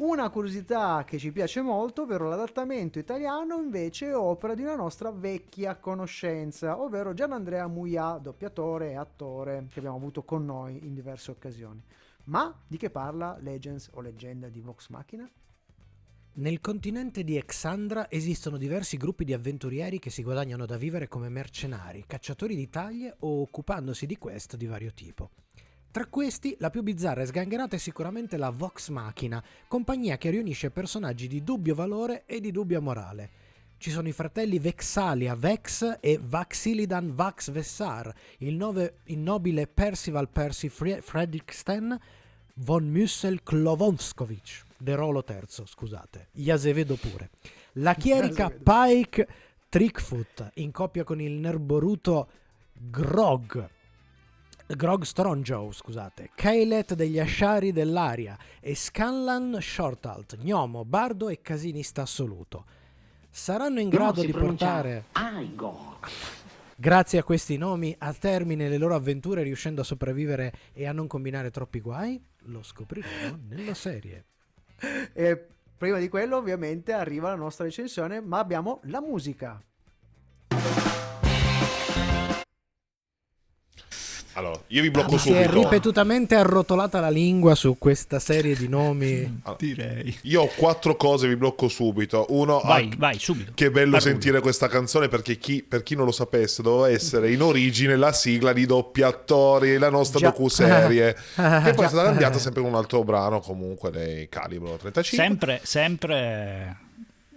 Una 0.00 0.30
curiosità 0.30 1.04
che 1.04 1.18
ci 1.18 1.30
piace 1.30 1.60
molto, 1.60 2.02
ovvero 2.02 2.26
l'adattamento 2.26 2.98
italiano 2.98 3.60
invece 3.60 4.06
è 4.06 4.16
opera 4.16 4.54
di 4.54 4.62
una 4.62 4.74
nostra 4.74 5.10
vecchia 5.10 5.76
conoscenza, 5.76 6.80
ovvero 6.80 7.12
Gianandrea 7.12 7.66
Muia, 7.66 8.12
doppiatore 8.16 8.92
e 8.92 8.96
attore 8.96 9.66
che 9.70 9.78
abbiamo 9.80 9.98
avuto 9.98 10.22
con 10.22 10.46
noi 10.46 10.86
in 10.86 10.94
diverse 10.94 11.32
occasioni. 11.32 11.82
Ma 12.24 12.50
di 12.66 12.78
che 12.78 12.88
parla 12.88 13.36
Legends 13.40 13.90
o 13.92 14.00
leggenda 14.00 14.48
di 14.48 14.60
Vox 14.62 14.88
Machina? 14.88 15.30
Nel 16.32 16.60
continente 16.62 17.22
di 17.22 17.36
Exandra 17.36 18.10
esistono 18.10 18.56
diversi 18.56 18.96
gruppi 18.96 19.26
di 19.26 19.34
avventurieri 19.34 19.98
che 19.98 20.08
si 20.08 20.22
guadagnano 20.22 20.64
da 20.64 20.78
vivere 20.78 21.08
come 21.08 21.28
mercenari, 21.28 22.04
cacciatori 22.06 22.56
di 22.56 22.70
taglie 22.70 23.16
o 23.18 23.42
occupandosi 23.42 24.06
di 24.06 24.16
quest 24.16 24.56
di 24.56 24.64
vario 24.64 24.92
tipo. 24.94 25.28
Tra 25.92 26.06
questi, 26.06 26.54
la 26.60 26.70
più 26.70 26.82
bizzarra 26.84 27.22
e 27.22 27.26
sgangherata 27.26 27.74
è 27.74 27.78
sicuramente 27.78 28.36
la 28.36 28.50
Vox 28.50 28.90
Machina, 28.90 29.42
compagnia 29.66 30.18
che 30.18 30.30
riunisce 30.30 30.70
personaggi 30.70 31.26
di 31.26 31.42
dubbio 31.42 31.74
valore 31.74 32.22
e 32.26 32.38
di 32.40 32.52
dubbia 32.52 32.78
morale. 32.78 33.30
Ci 33.76 33.90
sono 33.90 34.06
i 34.06 34.12
fratelli 34.12 34.60
Vexalia 34.60 35.34
Vex 35.34 35.98
e 36.00 36.20
Vaxilidan 36.22 37.12
Vax 37.12 37.50
Vessar, 37.50 38.14
il, 38.38 38.54
nove- 38.54 38.98
il 39.06 39.18
nobile 39.18 39.66
Percival 39.66 40.28
Percy 40.28 40.68
Fre- 40.68 41.00
Fredriksten, 41.00 41.98
von 42.54 42.88
Mussel 42.88 43.42
Klovonskovic, 43.42 44.62
De 44.76 44.94
Rolo 44.94 45.24
III, 45.26 45.64
scusate, 45.66 46.28
gli 46.30 46.50
Azevedo 46.50 46.94
pure. 46.94 47.30
La 47.74 47.94
chierica. 47.94 48.48
Pike 48.48 49.28
Trickfoot, 49.68 50.50
in 50.54 50.70
coppia 50.70 51.02
con 51.02 51.20
il 51.20 51.32
nerboruto 51.32 52.28
Grog, 52.74 53.68
Grog 54.76 55.02
Stronjow, 55.02 55.72
scusate, 55.72 56.30
Kailet 56.32 56.94
degli 56.94 57.18
Asciari 57.18 57.72
dell'Aria 57.72 58.38
e 58.60 58.76
Scanlan 58.76 59.58
Shortalt, 59.60 60.36
gnomo, 60.36 60.84
bardo 60.84 61.28
e 61.28 61.40
casinista 61.42 62.02
assoluto. 62.02 62.64
Saranno 63.28 63.80
in 63.80 63.88
grado 63.88 64.22
di 64.22 64.30
portare, 64.30 65.06
Igor. 65.40 65.98
grazie 66.76 67.18
a 67.18 67.24
questi 67.24 67.56
nomi, 67.56 67.94
a 67.98 68.12
termine 68.12 68.68
le 68.68 68.78
loro 68.78 68.94
avventure 68.94 69.42
riuscendo 69.42 69.80
a 69.80 69.84
sopravvivere 69.84 70.52
e 70.72 70.86
a 70.86 70.92
non 70.92 71.08
combinare 71.08 71.50
troppi 71.50 71.80
guai? 71.80 72.22
Lo 72.44 72.62
scopriremo 72.62 73.38
nella 73.48 73.74
serie. 73.74 74.24
E 75.12 75.46
prima 75.76 75.98
di 75.98 76.08
quello 76.08 76.36
ovviamente 76.36 76.92
arriva 76.92 77.30
la 77.30 77.34
nostra 77.34 77.64
recensione, 77.64 78.20
ma 78.20 78.38
abbiamo 78.38 78.78
la 78.84 79.00
musica. 79.00 79.60
Allora, 84.34 84.60
io 84.68 84.82
vi 84.82 84.90
blocco 84.90 85.12
Mi 85.12 85.18
si 85.18 85.32
è 85.32 85.42
subito. 85.44 85.62
ripetutamente 85.62 86.34
arrotolata 86.36 87.00
la 87.00 87.10
lingua 87.10 87.54
su 87.56 87.76
questa 87.78 88.18
serie 88.20 88.54
di 88.54 88.68
nomi. 88.68 89.42
Direi. 89.58 90.16
Io 90.22 90.42
ho 90.42 90.50
quattro 90.54 90.94
cose, 90.96 91.26
vi 91.26 91.36
blocco 91.36 91.66
subito. 91.68 92.26
Uno, 92.30 92.60
Vai, 92.64 92.88
ah, 92.92 92.96
vai, 92.96 93.18
subito. 93.18 93.52
Che 93.54 93.70
bello 93.70 93.90
Parruglio. 93.92 94.10
sentire 94.12 94.40
questa 94.40 94.68
canzone 94.68 95.08
perché 95.08 95.36
chi, 95.36 95.64
per 95.66 95.82
chi 95.82 95.96
non 95.96 96.04
lo 96.06 96.12
sapesse 96.12 96.62
doveva 96.62 96.88
essere 96.90 97.32
in 97.32 97.42
origine 97.42 97.96
la 97.96 98.12
sigla 98.12 98.52
di 98.52 98.66
doppiatori, 98.66 99.78
la 99.78 99.90
nostra 99.90 100.20
Già. 100.20 100.28
docuserie, 100.30 101.14
che 101.34 101.72
poi 101.74 101.84
è 101.84 101.88
stata 101.88 102.04
cambiata 102.04 102.38
sempre 102.38 102.60
con 102.62 102.70
un 102.70 102.76
altro 102.76 103.02
brano 103.02 103.40
comunque 103.40 103.90
dei 103.90 104.28
Calibro 104.28 104.76
35. 104.76 105.18
Sempre, 105.26 105.60
sempre 105.64 106.76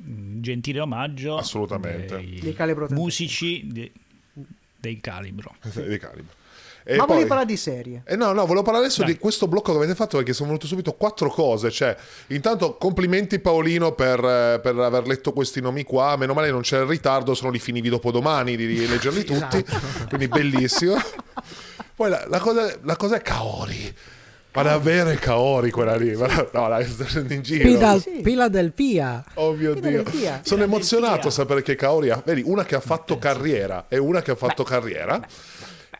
mm, 0.07 0.41
gentile 0.41 0.79
omaggio. 0.79 1.37
Assolutamente. 1.37 2.15
dei 2.17 2.39
Di 2.39 2.53
calibro 2.53 2.85
35. 2.85 2.95
musici 2.95 3.67
de- 3.67 3.91
dei 4.79 4.99
calibro. 5.01 5.55
Dei 5.73 5.97
Calibro. 5.97 6.41
E 6.85 6.91
ma 6.95 6.99
poi- 7.05 7.07
volevi 7.07 7.27
parlare 7.27 7.47
di 7.47 7.57
serie? 7.57 8.03
Eh 8.05 8.15
no, 8.15 8.33
no, 8.33 8.41
volevo 8.45 8.61
parlare 8.63 8.85
adesso 8.85 9.03
Dai. 9.03 9.13
di 9.13 9.17
questo 9.19 9.47
blocco 9.47 9.71
che 9.71 9.77
avete 9.77 9.95
fatto 9.95 10.17
perché 10.17 10.33
sono 10.33 10.47
venute 10.49 10.67
subito 10.67 10.93
quattro 10.93 11.29
cose. 11.29 11.71
Cioè, 11.71 11.95
intanto 12.27 12.75
complimenti 12.77 13.39
Paolino 13.39 13.93
per, 13.93 14.19
eh, 14.19 14.59
per 14.61 14.77
aver 14.77 15.07
letto 15.07 15.31
questi 15.33 15.61
nomi 15.61 15.83
qua. 15.83 16.17
Meno 16.17 16.33
male 16.33 16.51
non 16.51 16.61
c'è 16.61 16.79
il 16.79 16.85
ritardo, 16.85 17.33
se 17.33 17.43
no 17.45 17.51
li 17.51 17.59
finivi 17.59 17.89
dopo 17.89 18.11
domani 18.11 18.55
di 18.55 18.85
leggerli 18.87 19.23
tutti. 19.25 19.63
Quindi 20.09 20.27
bellissimo. 20.27 20.95
Poi 21.95 22.09
la, 22.09 22.25
la 22.27 22.39
cosa, 22.39 22.75
la 22.83 22.95
cosa 22.95 23.15
è 23.17 23.21
Kaori. 23.21 23.95
Ma 24.55 24.61
davvero 24.61 25.09
è 25.09 25.15
Kaori 25.15 25.71
quella 25.71 25.95
lì? 25.95 26.11
No, 26.15 26.27
dai, 26.51 26.85
sto 26.85 27.03
prendendo 27.05 27.33
in 27.33 27.41
giro. 27.41 27.63
Pila, 27.63 27.99
Sì. 27.99 28.19
Pila 28.21 28.49
del 28.49 28.71
Pia. 28.71 29.23
Oh 29.35 29.53
mio 29.53 29.73
Dio. 29.73 30.03
Sono 30.43 30.61
emozionato 30.61 31.29
a 31.29 31.31
sapere 31.31 31.63
che 31.63 31.75
Kaori 31.75 32.11
ha... 32.11 32.21
Vedi, 32.23 32.43
una 32.45 32.63
che 32.63 32.75
ha 32.75 32.79
fatto 32.79 33.17
carriera 33.17 33.85
e 33.87 33.97
una 33.97 34.21
che 34.21 34.29
ha 34.29 34.35
fatto 34.35 34.61
carriera. 34.63 35.19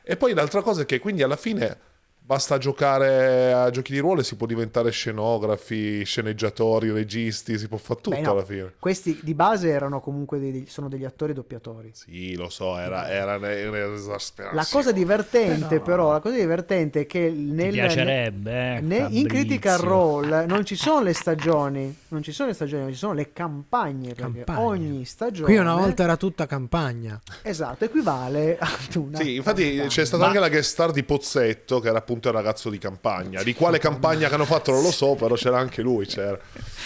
E 0.03 0.17
poi 0.17 0.33
l'altra 0.33 0.61
cosa 0.61 0.81
è 0.81 0.85
che 0.85 0.99
quindi 0.99 1.23
alla 1.23 1.37
fine 1.37 1.77
basta 2.25 2.57
giocare 2.57 3.51
a 3.51 3.69
giochi 3.69 3.91
di 3.91 3.99
ruolo 3.99 4.21
e 4.21 4.23
si 4.23 4.35
può 4.35 4.47
diventare 4.47 4.91
scenografi, 4.91 6.03
sceneggiatori, 6.05 6.89
registi, 6.91 7.57
si 7.57 7.67
può 7.67 7.77
fare 7.77 7.99
tutto 8.01 8.15
Beh, 8.15 8.21
no, 8.21 8.31
alla 8.31 8.45
fine. 8.45 8.73
Questi 8.79 9.19
di 9.21 9.33
base 9.33 9.69
erano 9.69 9.99
comunque 9.99 10.39
dei, 10.39 10.65
sono 10.67 10.87
degli 10.87 11.03
attori 11.05 11.33
doppiatori. 11.33 11.91
Sì, 11.93 12.35
lo 12.35 12.49
so, 12.49 12.77
era, 12.77 13.09
era 13.09 13.35
un'esasperazione. 13.35 14.55
La 14.55 14.67
cosa 14.69 14.91
divertente, 14.91 15.79
però, 15.79 16.11
la 16.13 16.19
cosa 16.19 16.35
divertente 16.35 17.01
è 17.01 17.05
che 17.05 17.29
nel, 17.29 17.71
Ti 17.71 17.79
piacerebbe, 17.79 18.77
eh, 18.77 19.07
in. 19.09 19.27
Critical 19.27 19.79
Role 19.79 20.45
non 20.45 20.63
ci 20.65 20.75
sono 20.75 21.01
le 21.01 21.13
stagioni, 21.13 21.95
non 22.09 22.21
ci 22.23 22.31
sono 22.31 22.49
le 22.49 22.53
stagioni, 22.55 22.91
ci 22.91 22.97
sono 22.97 23.13
le 23.13 23.33
campagne, 23.33 24.13
perché 24.13 24.43
Campagne. 24.43 24.59
ogni 24.65 25.05
stagione 25.05 25.45
Qui 25.45 25.57
una 25.57 25.75
volta 25.75 26.03
era 26.03 26.17
tutta 26.17 26.45
campagna. 26.45 27.19
esatto, 27.41 27.85
equivale 27.85 28.57
ad 28.59 28.95
una 28.95 29.17
Sì, 29.17 29.35
infatti 29.35 29.63
campagna. 29.69 29.87
c'è 29.87 30.05
stata 30.05 30.21
Ma- 30.23 30.27
anche 30.29 30.39
la 30.39 30.49
guest 30.49 30.69
star 30.71 30.91
di 30.91 31.03
Pozzetto, 31.03 31.79
che 31.79 31.87
era 31.87 31.97
appunto 31.97 32.11
probabilmente 32.13 32.27
un 32.29 32.33
ragazzo 32.33 32.69
di 32.69 32.77
campagna. 32.77 33.43
Di 33.43 33.53
quale 33.53 33.79
campagna 33.79 34.27
che 34.27 34.33
hanno 34.35 34.45
fatto 34.45 34.71
non 34.71 34.81
lo 34.83 34.91
so, 34.91 35.15
però 35.15 35.35
c'era 35.35 35.57
anche 35.59 35.81
lui. 35.81 36.05
C'era. 36.05 36.37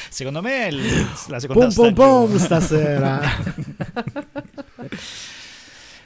Secondo 0.10 0.42
me 0.42 0.66
è 0.66 0.68
il- 0.68 1.08
la 1.28 1.40
seconda 1.40 1.68
Pom 1.68 1.74
pom 1.74 1.94
pom 1.94 2.38
stagione. 2.38 2.40
stasera. 2.40 3.20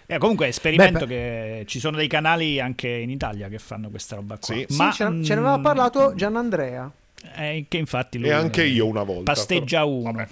Eh, 0.08 0.18
comunque 0.18 0.48
esperimento 0.48 1.06
Beh, 1.06 1.14
che 1.14 1.64
ci 1.68 1.80
sono 1.80 1.96
dei 1.96 2.10
canali 2.10 2.60
anche 2.60 2.90
in 2.90 3.10
Italia 3.10 3.48
che 3.48 3.60
fanno 3.60 3.90
questa 3.90 4.16
roba 4.18 4.38
qua. 4.38 4.54
Sì. 4.54 4.66
Sì, 4.68 4.76
Ma 4.76 4.92
ce, 4.92 5.08
ne- 5.08 5.24
ce 5.24 5.36
ne 5.36 5.40
mm, 5.40 5.46
aveva 5.46 5.60
parlato 5.62 6.14
Gianandrea. 6.16 6.92
eh, 7.38 7.66
che 7.70 7.78
infatti 7.78 8.18
lui 8.20 8.28
E 8.28 8.32
anche 8.34 8.66
io 8.66 8.88
una 8.88 9.04
volta. 9.04 9.32
pasteggia 9.32 9.80
però- 9.84 9.90
uno 9.90 10.12
Vabbè. 10.12 10.28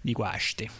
di 0.00 0.12
quasti. 0.12 0.70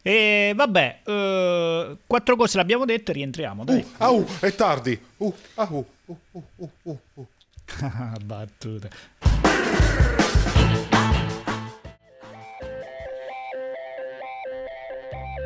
E 0.00 0.52
vabbè, 0.54 1.00
eh, 1.04 1.96
quattro 2.06 2.36
cose 2.36 2.56
l'abbiamo 2.56 2.84
dette, 2.84 3.12
rientriamo. 3.12 3.64
Dai. 3.64 3.80
Uh, 3.80 3.86
ah, 3.96 4.10
uh, 4.10 4.26
è 4.38 4.54
tardi. 4.54 5.00
Uh, 5.16 5.34
ah, 5.56 5.68
uh, 6.08 6.42
uh, 6.56 6.98
uh. 7.14 7.26
Battute. 8.24 8.90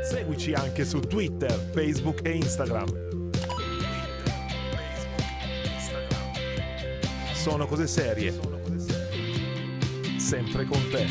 Seguici 0.02 0.52
anche 0.52 0.84
su 0.84 1.00
Twitter, 1.00 1.50
Facebook 1.72 2.20
e 2.24 2.30
Instagram. 2.36 3.20
Sono 7.34 7.66
cose 7.66 7.86
serie. 7.86 8.32
Sempre 10.18 10.64
con 10.64 10.80
te. 10.90 11.06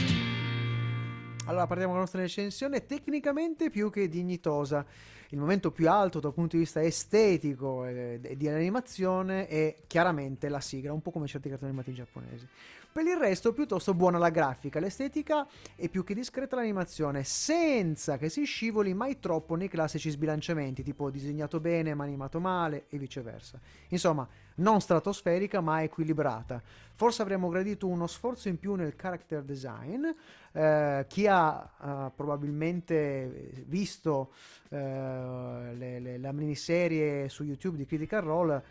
Allora 1.46 1.68
partiamo 1.68 1.90
con 1.90 1.96
la 1.96 2.02
nostra 2.02 2.22
recensione, 2.22 2.86
tecnicamente 2.86 3.70
più 3.70 3.90
che 3.90 4.08
dignitosa. 4.08 4.86
Il 5.34 5.40
momento 5.40 5.72
più 5.72 5.90
alto 5.90 6.20
dal 6.20 6.34
punto 6.34 6.56
di 6.58 6.64
vista 6.64 6.82
estetico 6.82 7.86
e 7.86 8.20
e 8.22 8.36
di 8.36 8.50
animazione 8.50 9.48
è 9.48 9.78
chiaramente 9.88 10.50
la 10.50 10.60
sigla, 10.60 10.92
un 10.92 11.02
po' 11.02 11.12
come 11.12 11.28
certi 11.28 11.48
cartoni 11.48 11.72
animati 11.72 11.94
giapponesi. 11.94 12.48
Per 12.94 13.06
il 13.06 13.16
resto 13.16 13.54
piuttosto 13.54 13.94
buona 13.94 14.18
la 14.18 14.30
grafica, 14.30 14.82
l'estetica 14.82 15.48
è 15.78 15.88
più 15.88 16.04
che 16.04 16.14
discreta 16.14 16.58
l'animazione, 16.58 17.24
senza 17.24 18.18
che 18.18 18.28
si 18.28 18.44
scivoli 18.44 18.94
mai 18.94 19.18
troppo 19.18 19.56
nei 19.56 19.70
classici 19.70 20.10
sbilanciamenti, 20.10 20.84
tipo 20.84 21.10
disegnato 21.10 21.62
bene 21.62 21.94
ma 21.94 22.04
animato 22.04 22.42
male 22.42 22.88
e 22.90 22.98
viceversa. 22.98 23.58
Insomma, 23.90 24.28
non 24.56 24.82
stratosferica 24.82 25.62
ma 25.62 25.82
equilibrata. 25.84 26.62
Forse 26.94 27.22
avremmo 27.22 27.48
gradito 27.48 27.88
uno 27.88 28.08
sforzo 28.08 28.50
in 28.50 28.60
più 28.60 28.76
nel 28.76 28.98
character 28.98 29.42
design. 29.42 30.06
Eh, 30.52 31.06
chi 31.08 31.28
ha 31.28 31.72
eh, 31.82 32.12
probabilmente 32.14 33.64
visto 33.68 34.34
eh, 34.68 34.78
le- 34.78 36.00
le- 36.02 36.18
la 36.18 36.34
miniserie 36.34 37.30
su 37.30 37.44
YouTube 37.44 37.78
di 37.78 37.86
Critical 37.86 38.22
Role 38.22 38.64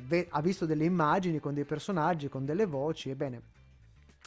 ve- 0.00 0.26
ha 0.30 0.40
visto 0.40 0.66
delle 0.66 0.84
immagini 0.84 1.38
con 1.40 1.54
dei 1.54 1.64
personaggi, 1.64 2.28
con 2.28 2.44
delle 2.44 2.66
voci, 2.66 3.10
ebbene, 3.10 3.42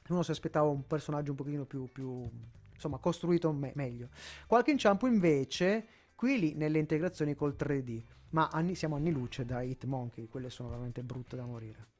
uno 0.09 0.23
si 0.23 0.31
aspettava 0.31 0.69
un 0.69 0.85
personaggio 0.85 1.31
un 1.31 1.37
pochino 1.37 1.65
più, 1.65 1.89
più 1.91 2.29
insomma, 2.73 2.97
costruito 2.97 3.51
me- 3.51 3.71
meglio. 3.75 4.09
Qualche 4.47 4.71
inciampo 4.71 5.07
invece, 5.07 5.87
qui 6.15 6.39
lì 6.39 6.53
nelle 6.53 6.79
integrazioni 6.79 7.35
col 7.35 7.55
3D, 7.55 8.03
ma 8.29 8.49
anni- 8.51 8.75
siamo 8.75 8.95
anni 8.95 9.11
luce 9.11 9.45
da 9.45 9.61
Hitmonkey, 9.61 10.27
quelle 10.27 10.49
sono 10.49 10.69
veramente 10.69 11.01
brutte 11.03 11.35
da 11.35 11.45
morire. 11.45 11.93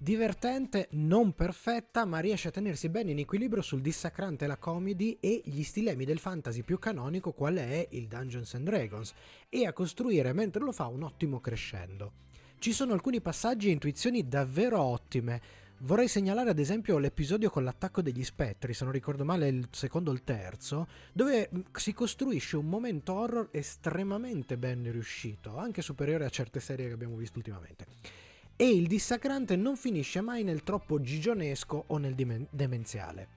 Divertente, 0.00 0.86
non 0.92 1.34
perfetta, 1.34 2.04
ma 2.04 2.20
riesce 2.20 2.46
a 2.46 2.52
tenersi 2.52 2.88
bene 2.88 3.10
in 3.10 3.18
equilibrio 3.18 3.62
sul 3.62 3.80
dissacrante 3.80 4.46
la 4.46 4.56
comedy 4.56 5.18
e 5.18 5.42
gli 5.44 5.64
stilemi 5.64 6.04
del 6.04 6.20
fantasy 6.20 6.62
più 6.62 6.78
canonico 6.78 7.32
qual 7.32 7.56
è 7.56 7.84
il 7.90 8.06
Dungeons 8.06 8.54
and 8.54 8.64
Dragons 8.64 9.12
e 9.48 9.66
a 9.66 9.72
costruire 9.72 10.32
mentre 10.32 10.62
lo 10.62 10.70
fa 10.70 10.86
un 10.86 11.02
ottimo 11.02 11.40
crescendo. 11.40 12.12
Ci 12.60 12.72
sono 12.72 12.92
alcuni 12.92 13.20
passaggi 13.20 13.70
e 13.70 13.72
intuizioni 13.72 14.28
davvero 14.28 14.80
ottime. 14.80 15.42
Vorrei 15.78 16.06
segnalare 16.06 16.50
ad 16.50 16.60
esempio 16.60 16.98
l'episodio 16.98 17.50
con 17.50 17.64
l'attacco 17.64 18.00
degli 18.00 18.22
spettri, 18.22 18.74
se 18.74 18.84
non 18.84 18.92
ricordo 18.92 19.24
male 19.24 19.48
il 19.48 19.66
secondo 19.72 20.10
o 20.10 20.14
il 20.14 20.22
terzo, 20.22 20.86
dove 21.12 21.48
mh, 21.50 21.60
si 21.72 21.92
costruisce 21.92 22.56
un 22.56 22.68
momento 22.68 23.14
horror 23.14 23.48
estremamente 23.50 24.58
ben 24.58 24.88
riuscito, 24.92 25.56
anche 25.56 25.82
superiore 25.82 26.24
a 26.24 26.30
certe 26.30 26.60
serie 26.60 26.86
che 26.86 26.94
abbiamo 26.94 27.16
visto 27.16 27.38
ultimamente 27.38 28.27
e 28.60 28.68
il 28.68 28.88
dissacrante 28.88 29.54
non 29.54 29.76
finisce 29.76 30.20
mai 30.20 30.42
nel 30.42 30.64
troppo 30.64 31.00
gigionesco 31.00 31.84
o 31.86 31.96
nel 31.96 32.16
demenziale. 32.50 33.28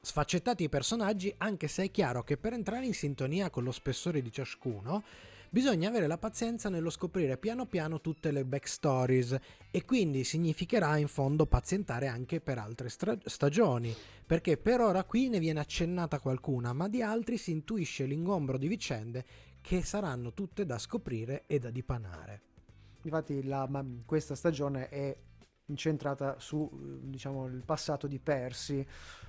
Sfaccettati 0.00 0.62
i 0.62 0.68
personaggi, 0.68 1.34
anche 1.38 1.66
se 1.66 1.82
è 1.82 1.90
chiaro 1.90 2.22
che 2.22 2.36
per 2.36 2.52
entrare 2.52 2.86
in 2.86 2.94
sintonia 2.94 3.50
con 3.50 3.64
lo 3.64 3.72
spessore 3.72 4.22
di 4.22 4.30
ciascuno, 4.30 5.02
bisogna 5.50 5.88
avere 5.88 6.06
la 6.06 6.16
pazienza 6.16 6.68
nello 6.68 6.90
scoprire 6.90 7.38
piano 7.38 7.66
piano 7.66 8.00
tutte 8.00 8.30
le 8.30 8.44
backstories 8.44 9.36
e 9.72 9.84
quindi 9.84 10.22
significherà 10.22 10.96
in 10.96 11.08
fondo 11.08 11.46
pazientare 11.46 12.06
anche 12.06 12.40
per 12.40 12.58
altre 12.58 12.88
stra- 12.88 13.18
stagioni, 13.24 13.92
perché 14.24 14.56
per 14.58 14.80
ora 14.80 15.02
qui 15.02 15.28
ne 15.28 15.40
viene 15.40 15.58
accennata 15.58 16.20
qualcuna, 16.20 16.72
ma 16.72 16.86
di 16.86 17.02
altri 17.02 17.36
si 17.36 17.50
intuisce 17.50 18.04
l'ingombro 18.04 18.58
di 18.58 18.68
vicende 18.68 19.24
che 19.60 19.82
saranno 19.82 20.32
tutte 20.34 20.64
da 20.64 20.78
scoprire 20.78 21.42
e 21.48 21.58
da 21.58 21.70
dipanare. 21.70 22.45
Infatti 23.06 23.44
la- 23.44 23.84
questa 24.04 24.34
stagione 24.34 24.88
è 24.88 25.16
incentrata 25.66 26.36
su 26.38 26.68
eh, 26.72 27.08
diciamo 27.08 27.46
il 27.46 27.62
passato 27.64 28.06
di 28.06 28.18
Percy 28.18 28.84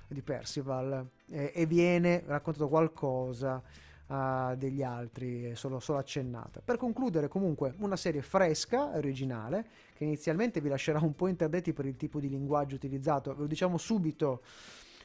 di 0.08 0.22
Percival 0.22 1.06
eh, 1.30 1.52
e 1.54 1.66
viene 1.66 2.22
raccontato 2.26 2.68
qualcosa 2.68 3.62
ah, 4.06 4.54
degli 4.56 4.82
altri 4.82 5.44
è 5.44 5.54
solo, 5.54 5.80
solo 5.80 5.98
accennata. 5.98 6.60
Per 6.64 6.76
concludere 6.76 7.28
comunque 7.28 7.74
una 7.78 7.96
serie 7.96 8.22
fresca 8.22 8.96
originale 8.96 9.66
che 9.94 10.04
inizialmente 10.04 10.60
vi 10.60 10.68
lascerà 10.68 10.98
un 11.00 11.14
po' 11.14 11.28
interdetti 11.28 11.72
per 11.72 11.86
il 11.86 11.96
tipo 11.96 12.20
di 12.20 12.28
linguaggio 12.28 12.76
utilizzato. 12.76 13.34
Ve 13.34 13.42
lo 13.42 13.46
diciamo 13.46 13.76
subito 13.76 14.42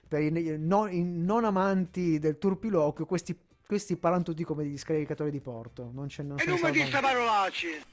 per 0.07 0.21
i 0.21 0.57
non, 0.57 0.91
i 0.91 1.03
non 1.03 1.43
amanti 1.43 2.19
del 2.19 2.37
turpiloquio 2.37 3.05
questi, 3.05 3.37
questi 3.65 3.97
parlano 3.97 4.23
tutti 4.23 4.43
come 4.43 4.63
degli 4.63 4.77
scaricatori 4.77 5.31
di 5.31 5.41
porto. 5.41 5.91
Non 5.93 6.07
c'è 6.07 6.23
non 6.23 6.39
E 6.39 6.45
non 6.45 6.59
mi 6.61 6.71
dite 6.71 6.99
parolacce! 6.99 7.92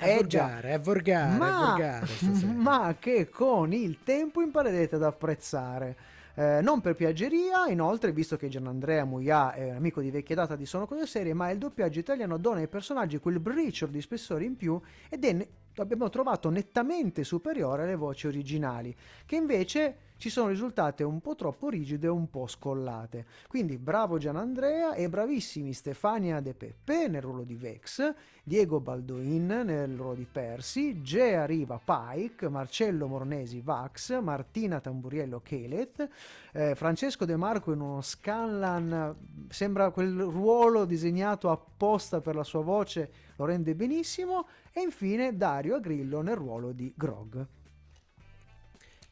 È 0.00 0.16
Eh 0.18 0.26
già. 0.26 0.46
volgare, 0.46 0.70
è 0.72 0.80
volgare, 0.80 1.36
è 1.36 1.38
ma, 1.38 1.50
volgare 1.50 2.16
stasera. 2.16 2.52
ma 2.54 2.96
che 2.98 3.28
con 3.28 3.72
il 3.72 4.02
tempo 4.04 4.40
imparerete 4.42 4.94
ad 4.96 5.02
apprezzare. 5.02 5.96
Eh, 6.34 6.60
non 6.62 6.80
per 6.80 6.94
piaggeria, 6.94 7.66
inoltre, 7.66 8.12
visto 8.12 8.36
che 8.36 8.48
Gianandrea 8.48 9.04
Muia 9.04 9.52
è 9.52 9.70
un 9.70 9.76
amico 9.76 10.00
di 10.00 10.10
vecchia 10.12 10.36
data 10.36 10.54
di 10.54 10.66
Sono 10.66 10.86
Cose 10.86 11.04
Serie, 11.06 11.34
ma 11.34 11.50
il 11.50 11.58
doppiaggio 11.58 11.98
italiano 11.98 12.38
dona 12.38 12.60
ai 12.60 12.68
personaggi 12.68 13.18
quel 13.18 13.40
briciolo 13.40 13.90
di 13.90 14.00
spessore 14.00 14.44
in 14.44 14.56
più 14.56 14.80
ed 15.08 15.24
è, 15.24 15.48
abbiamo 15.82 16.08
trovato 16.08 16.50
nettamente 16.50 17.24
superiore 17.24 17.84
alle 17.84 17.96
voci 17.96 18.26
originali, 18.26 18.94
che 19.26 19.36
invece 19.36 19.96
ci 20.18 20.30
sono 20.30 20.48
risultate 20.48 21.04
un 21.04 21.20
po' 21.20 21.36
troppo 21.36 21.68
rigide 21.68 22.08
e 22.08 22.10
un 22.10 22.28
po' 22.28 22.48
scollate. 22.48 23.24
Quindi 23.46 23.78
bravo 23.78 24.18
Gianandrea 24.18 24.94
e 24.94 25.08
bravissimi 25.08 25.72
Stefania 25.72 26.40
De 26.40 26.54
Peppe 26.54 27.06
nel 27.06 27.22
ruolo 27.22 27.44
di 27.44 27.54
Vex, 27.54 28.12
Diego 28.42 28.80
Baldoin 28.80 29.46
nel 29.46 29.96
ruolo 29.96 30.14
di 30.14 30.26
Percy, 30.30 31.02
Gea 31.02 31.46
Riva 31.46 31.80
Pike, 31.82 32.48
Marcello 32.48 33.06
Mornesi 33.06 33.60
Vax, 33.60 34.20
Martina 34.20 34.80
Tamburiello 34.80 35.40
Kelet, 35.40 36.08
eh, 36.52 36.74
Francesco 36.74 37.24
De 37.24 37.36
Marco 37.36 37.72
in 37.72 37.80
uno 37.80 38.00
Scanlan, 38.00 39.14
sembra 39.48 39.90
quel 39.90 40.18
ruolo 40.18 40.84
disegnato 40.84 41.48
apposta 41.48 42.20
per 42.20 42.34
la 42.34 42.44
sua 42.44 42.62
voce, 42.62 43.27
lo 43.38 43.44
rende 43.44 43.74
benissimo, 43.76 44.48
e 44.72 44.80
infine 44.80 45.36
Dario 45.36 45.76
Agrillo 45.76 46.20
nel 46.22 46.34
ruolo 46.34 46.72
di 46.72 46.92
Grog. 46.96 47.46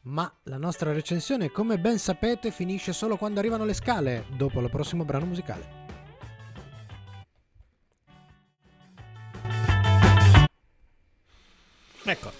Ma 0.01 0.31
la 0.43 0.57
nostra 0.57 0.91
recensione, 0.91 1.49
come 1.49 1.79
ben 1.79 1.97
sapete, 1.97 2.51
finisce 2.51 2.93
solo 2.93 3.17
quando 3.17 3.39
arrivano 3.39 3.65
le 3.65 3.73
scale, 3.73 4.25
dopo 4.35 4.59
il 4.59 4.69
prossimo 4.69 5.05
brano 5.05 5.25
musicale. 5.25 5.85
Ecco. 12.03 12.31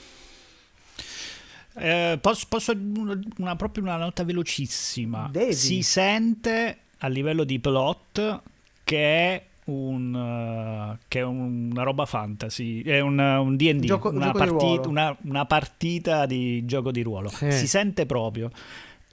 Eh, 1.76 2.17
posso, 2.21 2.45
posso 2.50 2.71
una, 2.71 3.56
proprio 3.56 3.84
una 3.84 3.97
nota 3.97 4.23
velocissima. 4.23 5.30
Devi. 5.32 5.54
Si 5.54 5.82
sente 5.82 6.80
a 7.00 7.08
livello 7.08 7.43
di 7.43 7.60
plot 7.60 8.41
che 8.84 8.97
è 8.97 9.47
un, 9.67 10.15
eh, 10.15 10.97
che 11.08 11.19
è 11.19 11.23
una 11.23 11.84
roba 11.84 12.06
fantasy, 12.06 12.82
è 12.84 12.99
un, 12.99 13.17
un 13.19 13.56
D&D, 13.56 13.86
Gioco- 13.86 14.10
una, 14.10 14.25
gioco 14.32 14.39
di 14.43 14.49
parti- 14.49 14.65
ruolo. 14.65 14.89
una- 14.89 15.17
una 15.23 15.45
partita 15.45 16.25
di 16.25 16.65
gioco 16.65 16.91
di 16.91 17.01
ruolo. 17.01 17.30
Sì. 17.30 17.51
Si 17.51 17.67
sente 17.67 18.06
proprio. 18.06 18.49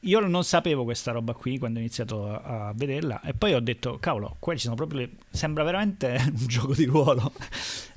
Io 0.00 0.20
non 0.20 0.44
sapevo 0.44 0.84
questa 0.84 1.12
roba 1.12 1.32
qui 1.32 1.58
quando 1.58 1.78
ho 1.78 1.80
iniziato 1.80 2.28
a, 2.28 2.68
a 2.68 2.72
vederla 2.74 3.22
e 3.22 3.32
poi 3.32 3.54
ho 3.54 3.60
detto, 3.60 3.96
cavolo, 3.98 4.36
qua 4.38 4.54
ci 4.54 4.60
sono 4.64 4.74
proprio 4.74 5.00
le... 5.00 5.10
sembra 5.30 5.64
veramente 5.64 6.18
un 6.28 6.46
gioco 6.46 6.74
di 6.74 6.84
ruolo. 6.84 7.32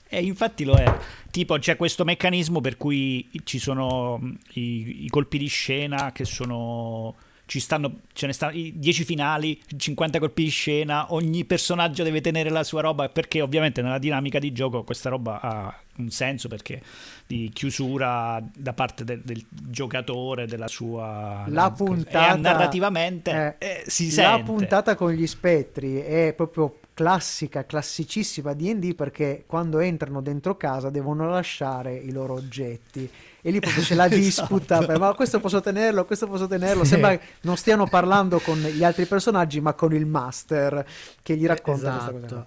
E 0.09 0.21
infatti 0.23 0.63
lo 0.63 0.75
è. 0.75 0.85
Tipo 1.31 1.57
c'è 1.59 1.75
questo 1.75 2.05
meccanismo 2.05 2.61
per 2.61 2.77
cui 2.77 3.27
ci 3.43 3.59
sono 3.59 4.17
mh, 4.17 4.37
i, 4.53 5.03
i 5.03 5.09
colpi 5.09 5.37
di 5.37 5.47
scena 5.47 6.13
che 6.13 6.23
sono 6.23 7.13
ci 7.47 7.62
stanno, 7.62 8.01
ce 8.12 8.27
ne 8.27 8.33
stanno 8.33 8.55
i 8.55 8.73
10 8.75 9.05
finali, 9.05 9.60
50 9.75 10.19
colpi 10.19 10.43
di 10.43 10.49
scena, 10.49 11.13
ogni 11.13 11.45
personaggio 11.45 12.03
deve 12.03 12.19
tenere 12.19 12.49
la 12.49 12.63
sua 12.63 12.81
roba 12.81 13.07
perché 13.07 13.41
ovviamente 13.41 13.81
nella 13.81 13.99
dinamica 13.99 14.38
di 14.38 14.51
gioco 14.51 14.83
questa 14.83 15.10
roba 15.10 15.39
ha 15.41 15.79
un 15.95 16.10
senso 16.10 16.49
perché 16.49 16.81
di 17.25 17.49
chiusura 17.53 18.43
da 18.53 18.73
parte 18.73 19.05
del, 19.05 19.21
del 19.21 19.43
giocatore, 19.49 20.45
della 20.45 20.67
sua... 20.67 21.45
La 21.47 21.71
puntata 21.71 22.36
narrativamente 22.36 23.55
eh, 23.57 23.67
eh, 23.67 23.83
si 23.88 24.07
La 24.07 24.12
sente. 24.12 24.43
puntata 24.43 24.95
con 24.95 25.12
gli 25.12 25.25
spettri 25.25 25.95
è 25.95 26.33
proprio 26.36 26.79
classica, 26.97 27.63
classicissima 27.63 28.53
D&D 28.53 28.95
perché 28.95 29.43
quando 29.45 29.77
entrano 29.77 30.19
dentro 30.19 30.57
casa 30.57 30.89
devono 30.89 31.29
lasciare 31.29 31.93
i 31.93 32.12
loro 32.12 32.33
oggetti. 32.33 33.07
E 33.39 33.51
lì 33.51 33.60
proprio 33.60 33.83
c'è 33.83 33.93
la 33.93 34.07
disputa 34.10 34.83
per, 34.83 34.97
ma 34.97 35.13
questo 35.13 35.39
posso 35.39 35.62
tenerlo, 35.62 36.05
questo 36.05 36.27
posso 36.27 36.47
tenerlo 36.47 36.83
sembra 36.83 37.15
che 37.15 37.19
non 37.41 37.55
stiano 37.55 37.86
parlando 37.86 38.39
con 38.39 38.57
gli 38.57 38.83
altri 38.83 39.05
personaggi 39.05 39.62
ma 39.62 39.73
con 39.73 39.93
il 39.93 40.07
master 40.07 40.83
che 41.21 41.38
gli 41.38 41.45
racconta 41.45 41.91
questa 41.91 42.12
cosa 42.12 42.45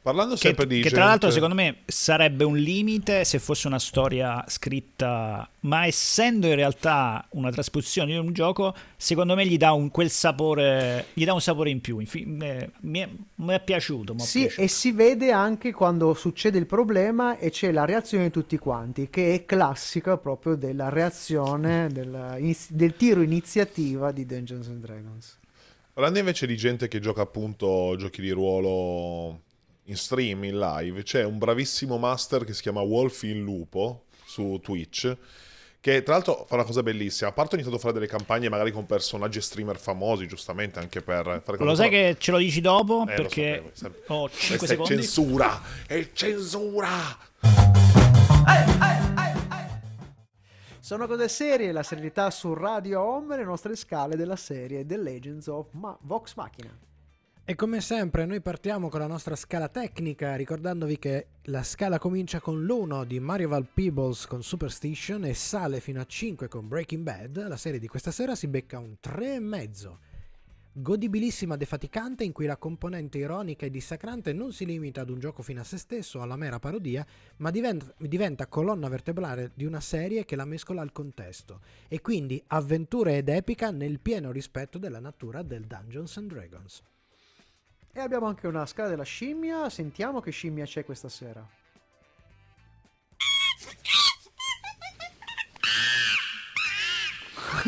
Parlando 0.00 0.34
Che, 0.36 0.40
sempre 0.40 0.66
di 0.66 0.76
che 0.76 0.82
gente... 0.84 0.96
tra 0.96 1.04
l'altro 1.06 1.30
secondo 1.30 1.54
me 1.54 1.78
sarebbe 1.84 2.44
un 2.44 2.56
limite 2.56 3.24
se 3.24 3.38
fosse 3.38 3.66
una 3.66 3.78
storia 3.80 4.42
scritta, 4.46 5.46
ma 5.60 5.84
essendo 5.86 6.46
in 6.46 6.54
realtà 6.54 7.26
una 7.32 7.50
trasposizione 7.50 8.12
di 8.12 8.16
un 8.16 8.32
gioco, 8.32 8.74
secondo 8.96 9.34
me 9.34 9.44
gli 9.46 9.58
dà 9.58 9.72
un, 9.72 9.90
quel 9.90 10.08
sapore, 10.08 11.06
gli 11.12 11.24
dà 11.26 11.34
un 11.34 11.42
sapore 11.42 11.68
in 11.70 11.80
più. 11.82 11.98
Infi- 11.98 12.38
eh, 12.40 12.70
mi, 12.82 13.00
è, 13.00 13.08
mi 13.34 13.52
è 13.52 13.60
piaciuto. 13.60 14.14
mi 14.14 14.20
è 14.20 14.24
Sì, 14.24 14.40
piaciuto. 14.42 14.62
e 14.62 14.68
si 14.68 14.92
vede 14.92 15.30
anche 15.32 15.72
quando 15.72 16.14
succede 16.14 16.56
il 16.58 16.66
problema 16.66 17.36
e 17.36 17.50
c'è 17.50 17.70
la 17.72 17.84
reazione 17.84 18.24
di 18.24 18.30
tutti 18.30 18.56
quanti, 18.56 19.10
che 19.10 19.34
è 19.34 19.44
classica 19.44 20.16
proprio 20.16 20.54
della 20.54 20.88
reazione 20.88 21.88
della- 21.92 22.38
del 22.70 22.96
tiro 22.96 23.20
iniziativa 23.20 24.10
di 24.12 24.24
Dungeons 24.24 24.68
and 24.68 24.80
Dragons. 24.80 25.38
Parlando 25.92 26.20
invece 26.20 26.46
di 26.46 26.56
gente 26.56 26.86
che 26.88 27.00
gioca 27.00 27.22
appunto 27.22 27.94
giochi 27.98 28.20
di 28.22 28.30
ruolo 28.30 29.40
in 29.88 29.96
stream, 29.96 30.44
in 30.44 30.58
live, 30.58 31.02
c'è 31.02 31.24
un 31.24 31.38
bravissimo 31.38 31.96
master 31.98 32.44
che 32.44 32.52
si 32.52 32.62
chiama 32.62 32.80
Wolf 32.80 33.22
il 33.22 33.38
Lupo 33.38 34.04
su 34.26 34.60
Twitch, 34.62 35.16
che 35.80 36.02
tra 36.02 36.14
l'altro 36.14 36.44
fa 36.46 36.56
una 36.56 36.64
cosa 36.64 36.82
bellissima, 36.82 37.30
a 37.30 37.32
parte 37.32 37.54
ogni 37.54 37.64
tanto 37.64 37.78
fare 37.78 37.94
delle 37.94 38.06
campagne 38.06 38.48
magari 38.50 38.70
con 38.70 38.84
personaggi 38.84 39.40
streamer 39.40 39.78
famosi, 39.78 40.26
giustamente 40.26 40.78
anche 40.78 41.00
per 41.00 41.40
fare 41.42 41.64
Lo 41.64 41.74
sai 41.74 41.88
che 41.88 42.16
ce 42.18 42.30
lo 42.32 42.38
dici 42.38 42.60
dopo? 42.60 43.04
Eh, 43.08 43.14
perché 43.14 43.70
sempre. 43.72 44.02
ho 44.08 44.28
5 44.28 44.56
Questa 44.58 44.64
è 44.64 44.68
secondi. 44.68 44.94
censura, 44.94 45.62
è 45.86 46.08
censura! 46.12 47.18
Sono 50.80 51.06
cose 51.06 51.28
serie, 51.28 51.72
la 51.72 51.82
serietà 51.82 52.30
su 52.30 52.52
Radio 52.54 53.02
Home 53.02 53.34
e 53.34 53.38
le 53.38 53.44
nostre 53.44 53.76
scale 53.76 54.16
della 54.16 54.36
serie 54.36 54.84
The 54.86 54.96
Legends 54.96 55.46
of 55.48 55.66
Ma- 55.72 55.96
Vox 56.02 56.34
Machina. 56.34 56.76
E 57.50 57.54
come 57.54 57.80
sempre 57.80 58.26
noi 58.26 58.42
partiamo 58.42 58.90
con 58.90 59.00
la 59.00 59.06
nostra 59.06 59.34
scala 59.34 59.70
tecnica, 59.70 60.36
ricordandovi 60.36 60.98
che 60.98 61.28
la 61.44 61.62
scala 61.62 61.98
comincia 61.98 62.40
con 62.40 62.62
l'1 62.62 63.06
di 63.06 63.20
Mario 63.20 63.48
Val 63.48 63.66
Peebles 63.72 64.26
con 64.26 64.42
Superstition 64.42 65.24
e 65.24 65.32
sale 65.32 65.80
fino 65.80 65.98
a 65.98 66.04
5 66.04 66.46
con 66.46 66.68
Breaking 66.68 67.02
Bad. 67.02 67.48
La 67.48 67.56
serie 67.56 67.78
di 67.78 67.88
questa 67.88 68.10
sera 68.10 68.34
si 68.34 68.48
becca 68.48 68.78
un 68.78 68.96
3,5. 69.02 69.96
Godibilissima 70.72 71.56
defaticante 71.56 72.22
in 72.22 72.32
cui 72.32 72.44
la 72.44 72.58
componente 72.58 73.16
ironica 73.16 73.64
e 73.64 73.70
dissacrante 73.70 74.34
non 74.34 74.52
si 74.52 74.66
limita 74.66 75.00
ad 75.00 75.08
un 75.08 75.18
gioco 75.18 75.40
fino 75.40 75.62
a 75.62 75.64
se 75.64 75.78
stesso 75.78 76.20
alla 76.20 76.36
mera 76.36 76.58
parodia, 76.58 77.06
ma 77.38 77.50
diventa, 77.50 77.94
diventa 77.96 78.46
colonna 78.46 78.90
vertebrale 78.90 79.52
di 79.54 79.64
una 79.64 79.80
serie 79.80 80.26
che 80.26 80.36
la 80.36 80.44
mescola 80.44 80.82
al 80.82 80.92
contesto 80.92 81.62
e 81.88 82.02
quindi 82.02 82.44
avventura 82.48 83.16
ed 83.16 83.30
epica 83.30 83.70
nel 83.70 84.00
pieno 84.00 84.32
rispetto 84.32 84.76
della 84.76 85.00
natura 85.00 85.40
del 85.40 85.64
Dungeons 85.64 86.14
and 86.18 86.30
Dragons. 86.30 86.82
E 87.92 88.00
abbiamo 88.00 88.26
anche 88.26 88.46
una 88.46 88.66
scala 88.66 88.88
della 88.88 89.02
scimmia, 89.02 89.68
sentiamo 89.70 90.20
che 90.20 90.30
scimmia 90.30 90.64
c'è 90.64 90.84
questa 90.84 91.08
sera. 91.08 91.44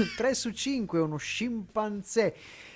Tre 0.16 0.34
su 0.34 0.50
5, 0.50 1.00
uno 1.00 1.16
scimpanzé. 1.16 2.34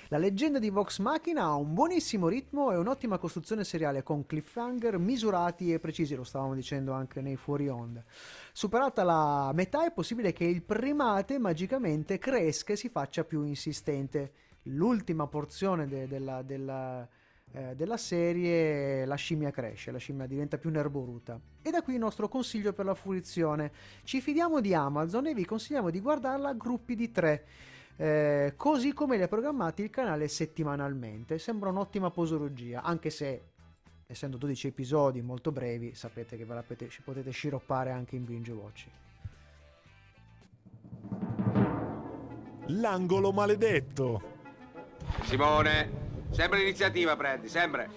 La 0.09 0.17
leggenda 0.19 0.59
di 0.59 0.69
Vox 0.69 0.99
Machina 0.99 1.43
ha 1.43 1.55
un 1.55 1.73
buonissimo 1.73 2.27
ritmo 2.27 2.71
e 2.71 2.77
un'ottima 2.77 3.17
costruzione 3.17 3.63
seriale 3.63 4.03
con 4.03 4.25
cliffhanger 4.25 4.99
misurati 4.99 5.73
e 5.73 5.79
precisi, 5.79 6.13
lo 6.13 6.23
stavamo 6.23 6.53
dicendo 6.53 6.91
anche 6.91 7.21
nei 7.21 7.37
fuori 7.37 7.67
onda. 7.69 8.03
Superata 8.53 9.03
la 9.03 9.51
metà 9.53 9.83
è 9.83 9.91
possibile 9.91 10.31
che 10.31 10.43
il 10.43 10.61
primate 10.61 11.39
magicamente 11.39 12.19
cresca 12.19 12.73
e 12.73 12.75
si 12.75 12.89
faccia 12.89 13.23
più 13.23 13.43
insistente. 13.43 14.31
L'ultima 14.63 15.25
porzione 15.25 15.87
de- 15.87 16.07
della, 16.07 16.43
della, 16.43 17.07
eh, 17.55 17.73
della 17.73 17.95
serie 17.95 19.05
la 19.05 19.15
scimmia 19.15 19.49
cresce, 19.49 19.89
la 19.89 19.97
scimmia 19.97 20.25
diventa 20.25 20.57
più 20.57 20.69
nerboruta. 20.69 21.39
E 21.61 21.71
da 21.71 21.81
qui 21.81 21.93
il 21.93 21.99
nostro 21.99 22.27
consiglio 22.27 22.73
per 22.73 22.83
la 22.83 22.95
fruizione. 22.95 23.71
Ci 24.03 24.19
fidiamo 24.19 24.59
di 24.59 24.73
Amazon 24.73 25.27
e 25.27 25.33
vi 25.33 25.45
consigliamo 25.45 25.89
di 25.89 26.01
guardarla 26.01 26.49
a 26.49 26.53
gruppi 26.53 26.95
di 26.95 27.11
tre. 27.11 27.45
eh, 27.97 28.55
così 28.57 28.91
come 28.91 29.15
li 29.15 29.23
ha 29.23 29.29
programmati 29.29 29.81
il 29.81 29.89
canale 29.89 30.27
settimanalmente. 30.27 31.39
Sembra 31.39 31.69
un'ottima 31.69 32.11
posologia, 32.11 32.81
anche 32.81 33.09
se 33.09 33.43
essendo 34.05 34.35
12 34.35 34.67
episodi 34.67 35.21
molto 35.21 35.53
brevi, 35.53 35.95
sapete 35.95 36.35
che 36.35 36.43
ve 36.43 36.55
la 36.55 36.61
potete, 36.61 36.93
potete 37.05 37.31
sciroppare 37.31 37.91
anche 37.91 38.17
in 38.17 38.25
binge 38.25 38.51
watching. 38.51 38.93
L'angolo 42.67 43.31
maledetto. 43.31 44.33
Simone, 45.21 46.04
sempre 46.35 46.59
l'iniziativa 46.59 47.15
prendi, 47.15 47.47
sempre. 47.49 47.89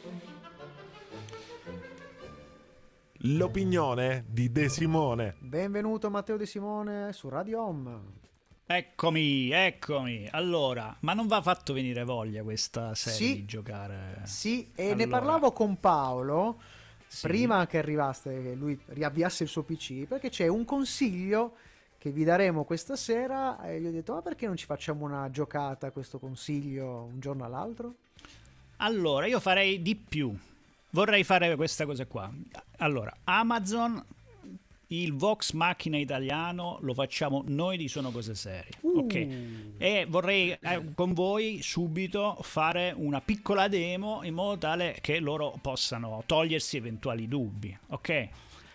L'opinione 3.22 4.24
di 4.29 4.53
De 4.53 4.68
Simone. 4.68 5.35
Benvenuto 5.40 6.09
Matteo 6.11 6.37
De 6.37 6.46
Simone 6.46 7.12
su 7.12 7.29
Radio 7.29 7.61
Home. 7.62 8.16
Eccomi, 8.64 9.51
eccomi. 9.51 10.29
Allora, 10.31 10.94
ma 11.01 11.14
non 11.14 11.27
va 11.27 11.40
fatto 11.42 11.72
venire 11.72 12.05
voglia 12.05 12.42
questa 12.42 12.94
serie 12.94 13.18
Sì. 13.18 13.35
di 13.37 13.44
giocare? 13.46 14.20
Sì, 14.24 14.70
e 14.74 14.94
ne 14.94 15.05
Allora. 15.05 15.09
parlavo 15.18 15.53
con 15.53 15.79
Paolo 15.81 16.61
Sì. 17.07 17.27
prima 17.27 17.66
che 17.66 17.79
arrivasse, 17.79 18.31
che 18.42 18.55
lui 18.55 18.79
riavviasse 18.87 19.42
il 19.44 19.48
suo 19.48 19.62
PC, 19.62 20.05
perché 20.07 20.29
c'è 20.29 20.46
un 20.46 20.64
consiglio 20.64 21.57
che 21.96 22.11
vi 22.11 22.22
daremo 22.22 22.62
questa 22.64 22.94
sera 22.94 23.61
e 23.62 23.81
gli 23.81 23.87
ho 23.87 23.90
detto 23.90 24.12
ma 24.12 24.22
perché 24.22 24.46
non 24.46 24.57
ci 24.57 24.66
facciamo 24.66 25.05
una 25.05 25.29
giocata 25.31 25.88
a 25.88 25.90
questo 25.90 26.18
consiglio 26.20 27.09
un 27.11 27.18
giorno 27.18 27.44
all'altro? 27.44 27.94
Allora, 28.79 29.27
io 29.27 29.41
farei 29.41 29.83
di 29.83 29.95
più. 29.97 30.37
Vorrei 30.91 31.23
fare 31.25 31.55
questa 31.57 31.85
cosa 31.85 32.07
qua. 32.07 32.31
Allora, 32.79 33.14
Amazon, 33.25 34.03
il 34.88 35.12
Vox 35.14 35.53
Macchina 35.53 35.99
italiano 35.99 36.79
lo 36.81 36.95
facciamo 36.95 37.43
noi 37.47 37.77
di 37.77 37.88
Sono 37.88 38.11
Cose 38.11 38.35
Serie. 38.35 38.71
Ok. 38.81 39.27
E 39.79 40.07
vorrei 40.09 40.51
eh, 40.61 40.83
con 40.95 41.12
voi 41.12 41.61
subito 41.61 42.38
fare 42.41 42.93
una 42.97 43.21
piccola 43.21 43.69
demo 43.69 44.21
in 44.23 44.33
modo 44.35 44.57
tale 44.59 44.97
che 45.01 45.19
loro 45.19 45.59
possano 45.61 46.23
togliersi 46.25 46.77
eventuali 46.79 47.29
dubbi. 47.29 47.77
Ok. 47.88 48.29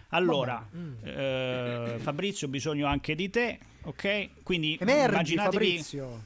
Allora, 0.09 0.63
eh, 1.03 1.95
Fabrizio, 1.97 2.45
ho 2.45 2.49
bisogno 2.51 2.85
anche 2.85 3.15
di 3.15 3.29
te. 3.31 3.57
Ok. 3.83 4.43
Quindi 4.43 4.77
Emergi 4.79 5.33
immaginatevi, 5.33 5.51
Fabrizio. 5.77 6.23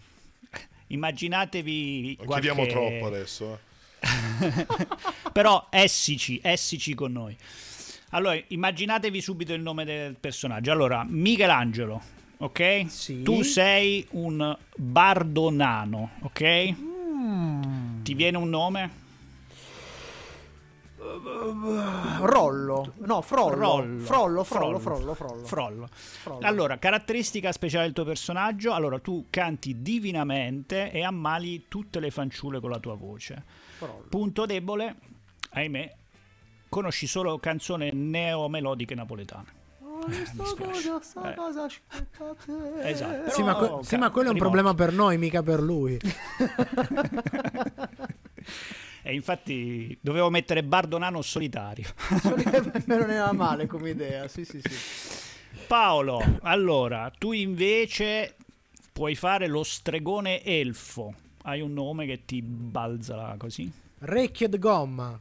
immaginatevi. 0.88 2.16
Qualche- 2.26 2.50
chiediamo 2.50 2.68
troppo 2.70 3.06
adesso. 3.06 3.54
eh. 3.54 3.66
Però 5.34 5.68
essici, 5.70 6.40
essici 6.44 6.94
con 6.94 7.12
noi. 7.12 7.36
Allora, 8.12 8.40
immaginatevi 8.48 9.22
subito 9.22 9.54
il 9.54 9.62
nome 9.62 9.84
del 9.84 10.16
personaggio. 10.16 10.72
Allora, 10.72 11.06
Michelangelo, 11.08 12.02
ok? 12.38 12.86
Sì. 12.88 13.22
Tu 13.22 13.42
sei 13.42 14.08
un 14.12 14.56
bardo 14.76 15.52
nano, 15.52 16.12
ok? 16.22 16.74
Ti 18.04 18.14
viene 18.14 18.38
un 18.38 18.50
nome? 18.50 19.06
Rollo, 22.22 22.94
no, 22.98 23.22
frollo, 23.22 23.56
Rollo. 23.56 24.00
frollo, 24.00 24.44
frollo, 24.44 24.44
Frollo. 24.44 24.80
frollo, 24.80 25.14
frollo. 25.14 25.44
Frollo. 25.46 25.88
Frollo. 25.92 26.46
Allora, 26.46 26.78
caratteristica 26.78 27.52
speciale 27.52 27.86
del 27.86 27.94
tuo 27.94 28.04
personaggio. 28.06 28.74
Allora, 28.74 29.00
tu 29.00 29.26
canti 29.30 29.82
divinamente 29.82 30.92
e 30.92 31.04
ammali 31.04 31.66
tutte 31.68 32.00
le 32.00 32.12
fanciulle 32.12 32.60
con 32.60 32.70
la 32.70 32.80
tua 32.80 32.96
voce. 32.96 33.44
Frollo. 33.78 34.06
Punto 34.10 34.46
debole, 34.46 34.96
ahimè, 35.52 35.96
conosci 36.70 37.08
solo 37.08 37.38
canzoni 37.40 37.92
neomelodiche 37.94 38.96
napoletane. 38.96 39.56
Questa 40.04 40.44
cosa, 40.56 41.02
sta 41.02 41.32
Eh. 41.32 41.36
cosa 41.36 41.64
aspettate. 41.64 42.82
Esatto. 42.84 43.32
Sì, 43.32 43.42
ma, 43.44 43.56
que- 43.56 43.80
sì, 43.84 43.98
ma 43.98 44.10
quello 44.12 44.30
è 44.30 44.32
un 44.32 44.38
rivolto. 44.38 44.64
problema 44.64 44.74
per 44.74 44.94
noi, 44.94 45.18
mica 45.18 45.42
per 45.42 45.62
lui. 45.62 45.98
E 49.08 49.14
infatti 49.14 49.98
dovevo 50.02 50.30
mettere 50.30 50.66
Bardo 50.66 50.98
Nano 50.98 51.22
solitario. 51.22 51.88
non 52.88 53.10
era 53.10 53.32
male 53.32 53.66
come 53.66 53.92
idea, 53.92 54.28
sì 54.28 54.44
sì 54.44 54.60
sì. 54.62 54.70
Paolo, 55.66 56.22
allora, 56.42 57.10
tu 57.18 57.32
invece 57.32 58.36
puoi 58.92 59.16
fare 59.16 59.48
lo 59.48 59.64
stregone 59.64 60.44
elfo. 60.44 61.14
Hai 61.44 61.62
un 61.62 61.72
nome 61.72 62.06
che 62.06 62.26
ti 62.26 62.42
balza 62.42 63.34
così? 63.38 63.72
Recchie 64.00 64.50
de 64.50 64.60
gomma. 64.60 65.18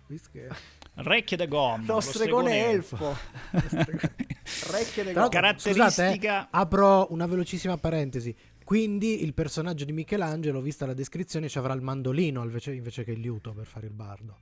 Recchie 0.94 1.36
de 1.36 1.46
gomma. 1.46 1.84
Lo 1.86 2.00
stregone 2.00 2.66
elfo. 2.68 3.16
Recchie 3.52 5.04
de 5.04 5.12
l'altro, 5.12 5.28
Caratteristica- 5.28 5.90
scusate, 5.90 6.26
eh, 6.26 6.46
apro 6.50 7.06
una 7.10 7.26
velocissima 7.26 7.76
parentesi. 7.76 8.34
Quindi 8.66 9.22
il 9.22 9.32
personaggio 9.32 9.84
di 9.84 9.92
Michelangelo, 9.92 10.60
vista 10.60 10.86
la 10.86 10.92
descrizione, 10.92 11.48
ci 11.48 11.56
avrà 11.56 11.72
il 11.72 11.82
mandolino 11.82 12.42
invece, 12.42 12.74
invece 12.74 13.04
che 13.04 13.12
il 13.12 13.20
liuto 13.20 13.52
per 13.52 13.64
fare 13.64 13.86
il 13.86 13.92
bardo. 13.92 14.38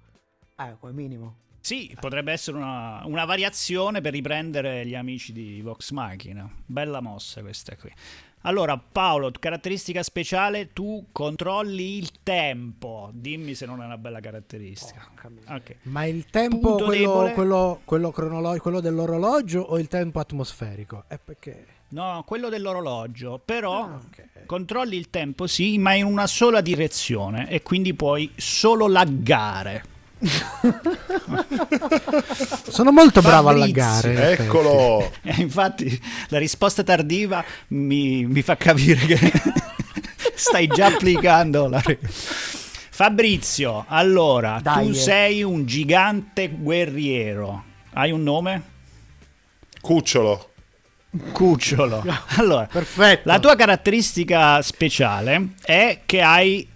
Eh, 0.59 0.77
come 0.81 0.93
minimo. 0.95 1.37
Sì, 1.61 1.95
potrebbe 2.01 2.33
essere 2.33 2.57
una, 2.57 3.03
una 3.05 3.27
variazione 3.27 4.01
per 4.01 4.13
riprendere 4.13 4.87
gli 4.87 4.95
amici 4.95 5.35
di 5.35 5.61
Vox 5.61 5.91
Machina. 5.91 6.51
Bella 6.65 7.03
mossa 7.03 7.43
questa 7.43 7.77
qui. 7.77 7.93
Allora, 8.47 8.79
Paolo, 8.79 9.31
caratteristica 9.31 10.03
speciale, 10.03 10.73
tu 10.73 11.09
controlli 11.13 11.99
il 11.99 12.11
tempo. 12.23 13.11
Dimmi 13.13 13.55
se 13.55 13.67
non 13.67 13.83
è 13.83 13.85
una 13.85 13.99
bella 13.99 14.21
caratteristica. 14.21 15.07
Ok. 15.49 15.77
Ma 15.83 16.07
il 16.07 16.25
tempo, 16.31 16.77
quello, 16.77 17.31
quello, 17.35 17.81
quello 17.85 18.11
cronolo- 18.11 18.57
quello 18.57 18.81
dell'orologio 18.81 19.61
o 19.61 19.79
il 19.79 19.89
tempo 19.89 20.19
atmosferico? 20.19 21.05
È 21.09 21.19
perché... 21.23 21.74
No, 21.89 22.25
quello 22.27 22.49
dell'orologio, 22.49 23.41
però 23.45 23.85
Ah, 23.85 24.01
ok. 24.05 24.47
controlli 24.47 24.97
il 24.97 25.11
tempo, 25.11 25.47
sì, 25.47 25.79
ma 25.79 25.95
in 25.95 26.05
una 26.07 26.27
sola 26.27 26.61
direzione 26.61 27.49
e 27.49 27.63
quindi 27.63 27.95
puoi 27.95 28.31
solo 28.37 28.89
laggare. 28.89 29.85
Sono 32.69 32.91
molto 32.91 33.21
bravo 33.21 33.51
a 33.51 33.53
Fabrizio, 33.53 33.83
laggare. 33.83 34.11
in 34.13 34.19
effetti. 34.19 34.43
Eccolo! 34.43 35.11
E 35.23 35.35
infatti 35.41 36.01
la 36.29 36.39
risposta 36.39 36.83
tardiva 36.83 37.45
mi, 37.69 38.25
mi 38.27 38.43
fa 38.43 38.57
capire 38.57 39.07
che 39.07 39.19
stai 40.35 40.67
già 40.67 40.87
applicando 40.87 41.69
la. 41.69 41.83
Fabrizio, 42.91 43.85
allora, 43.89 44.59
Dai, 44.63 44.85
tu 44.87 44.91
eh. 44.93 44.95
sei 44.95 45.43
un 45.43 45.65
gigante 45.67 46.49
guerriero. 46.49 47.65
Hai 47.93 48.11
un 48.11 48.23
nome? 48.23 48.63
Cucciolo. 49.81 50.51
Cucciolo. 51.33 52.05
Allora, 52.37 52.69
Perfetto. 52.71 53.23
la 53.29 53.39
tua 53.39 53.55
caratteristica 53.57 54.61
speciale 54.63 55.51
è 55.65 56.01
che 56.07 56.21
hai 56.21 56.69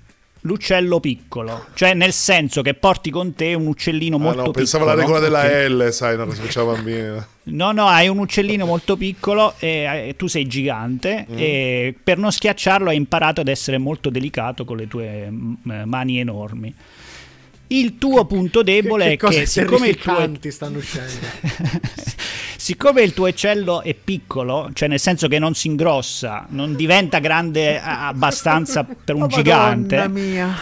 l'uccello 0.43 1.01
piccolo, 1.01 1.67
cioè 1.75 1.95
nel 1.95 2.13
senso 2.13 2.63
che 2.63 2.73
porti 2.75 3.11
con 3.11 3.35
te 3.35 3.55
un 3.55 3.67
uccellino 3.67 4.17
Ah, 4.17 4.21
molto 4.21 4.37
no, 4.37 4.43
piccolo. 4.45 4.59
pensavo 4.59 4.85
alla 4.85 4.95
regola 4.95 5.19
della? 5.19 5.69
L, 5.69 5.93
sai, 5.93 6.17
che 6.17 6.35
faceva 6.35 6.73
bambino. 6.75 7.27
No, 7.49 7.73
no, 7.73 7.87
hai 7.87 8.09
un 8.09 8.19
uccellino 8.19 8.67
molto 8.67 8.99
piccolo 8.99 9.55
e 9.59 10.09
eh, 10.09 10.15
tu 10.19 10.27
sei 10.27 10.47
gigante 10.47 11.27
Mm. 11.31 11.35
e 11.39 11.95
per 12.03 12.19
non 12.19 12.31
schiacciarlo 12.31 12.91
hai 12.91 12.97
imparato 12.97 13.41
ad 13.41 13.49
essere 13.49 13.79
molto 13.79 14.11
delicato 14.11 14.67
con 14.67 14.77
le 14.77 14.87
tue 14.87 15.29
mm, 15.31 15.55
eh, 15.71 15.85
mani 15.87 16.21
enormi. 16.21 16.75
Il 17.69 17.97
tuo 17.97 18.27
punto 18.27 18.63
debole 18.63 19.07
che 19.07 19.13
è 19.13 19.17
cose 19.17 19.39
che 19.41 19.47
siccome 19.47 19.89
il, 19.89 19.97
tuo, 19.97 20.13
terrificanti 20.15 20.51
stanno 20.51 20.77
uscendo. 20.79 21.27
siccome 22.69 23.01
il 23.01 23.15
tuo 23.15 23.29
uccello 23.29 23.81
è 23.81 23.95
piccolo, 23.95 24.69
cioè 24.75 24.89
nel 24.89 25.01
senso 25.01 25.27
che 25.27 25.39
non 25.39 25.55
si 25.55 25.69
ingrossa, 25.69 26.45
non 26.51 26.77
diventa 26.77 27.19
grande 27.19 27.81
abbastanza 27.81 28.85
per 28.85 29.15
un 29.15 29.23
Oh, 29.23 29.27
gigante, 29.27 30.07
mia. 30.09 30.55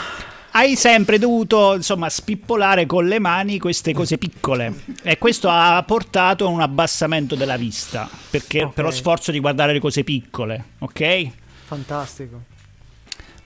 hai 0.52 0.76
sempre 0.76 1.18
dovuto 1.18 1.74
insomma 1.74 2.08
spippolare 2.08 2.86
con 2.86 3.08
le 3.08 3.18
mani 3.18 3.58
queste 3.58 3.92
cose 3.92 4.18
piccole 4.18 4.72
e 5.02 5.18
questo 5.18 5.48
ha 5.50 5.82
portato 5.84 6.46
a 6.46 6.48
un 6.48 6.60
abbassamento 6.60 7.34
della 7.34 7.56
vista 7.56 8.08
perché 8.30 8.62
Ok. 8.62 8.72
per 8.74 8.84
lo 8.84 8.92
sforzo 8.92 9.32
di 9.32 9.40
guardare 9.40 9.72
le 9.72 9.80
cose 9.80 10.04
piccole 10.04 10.64
ok 10.78 11.26
Fantastico. 11.64 12.40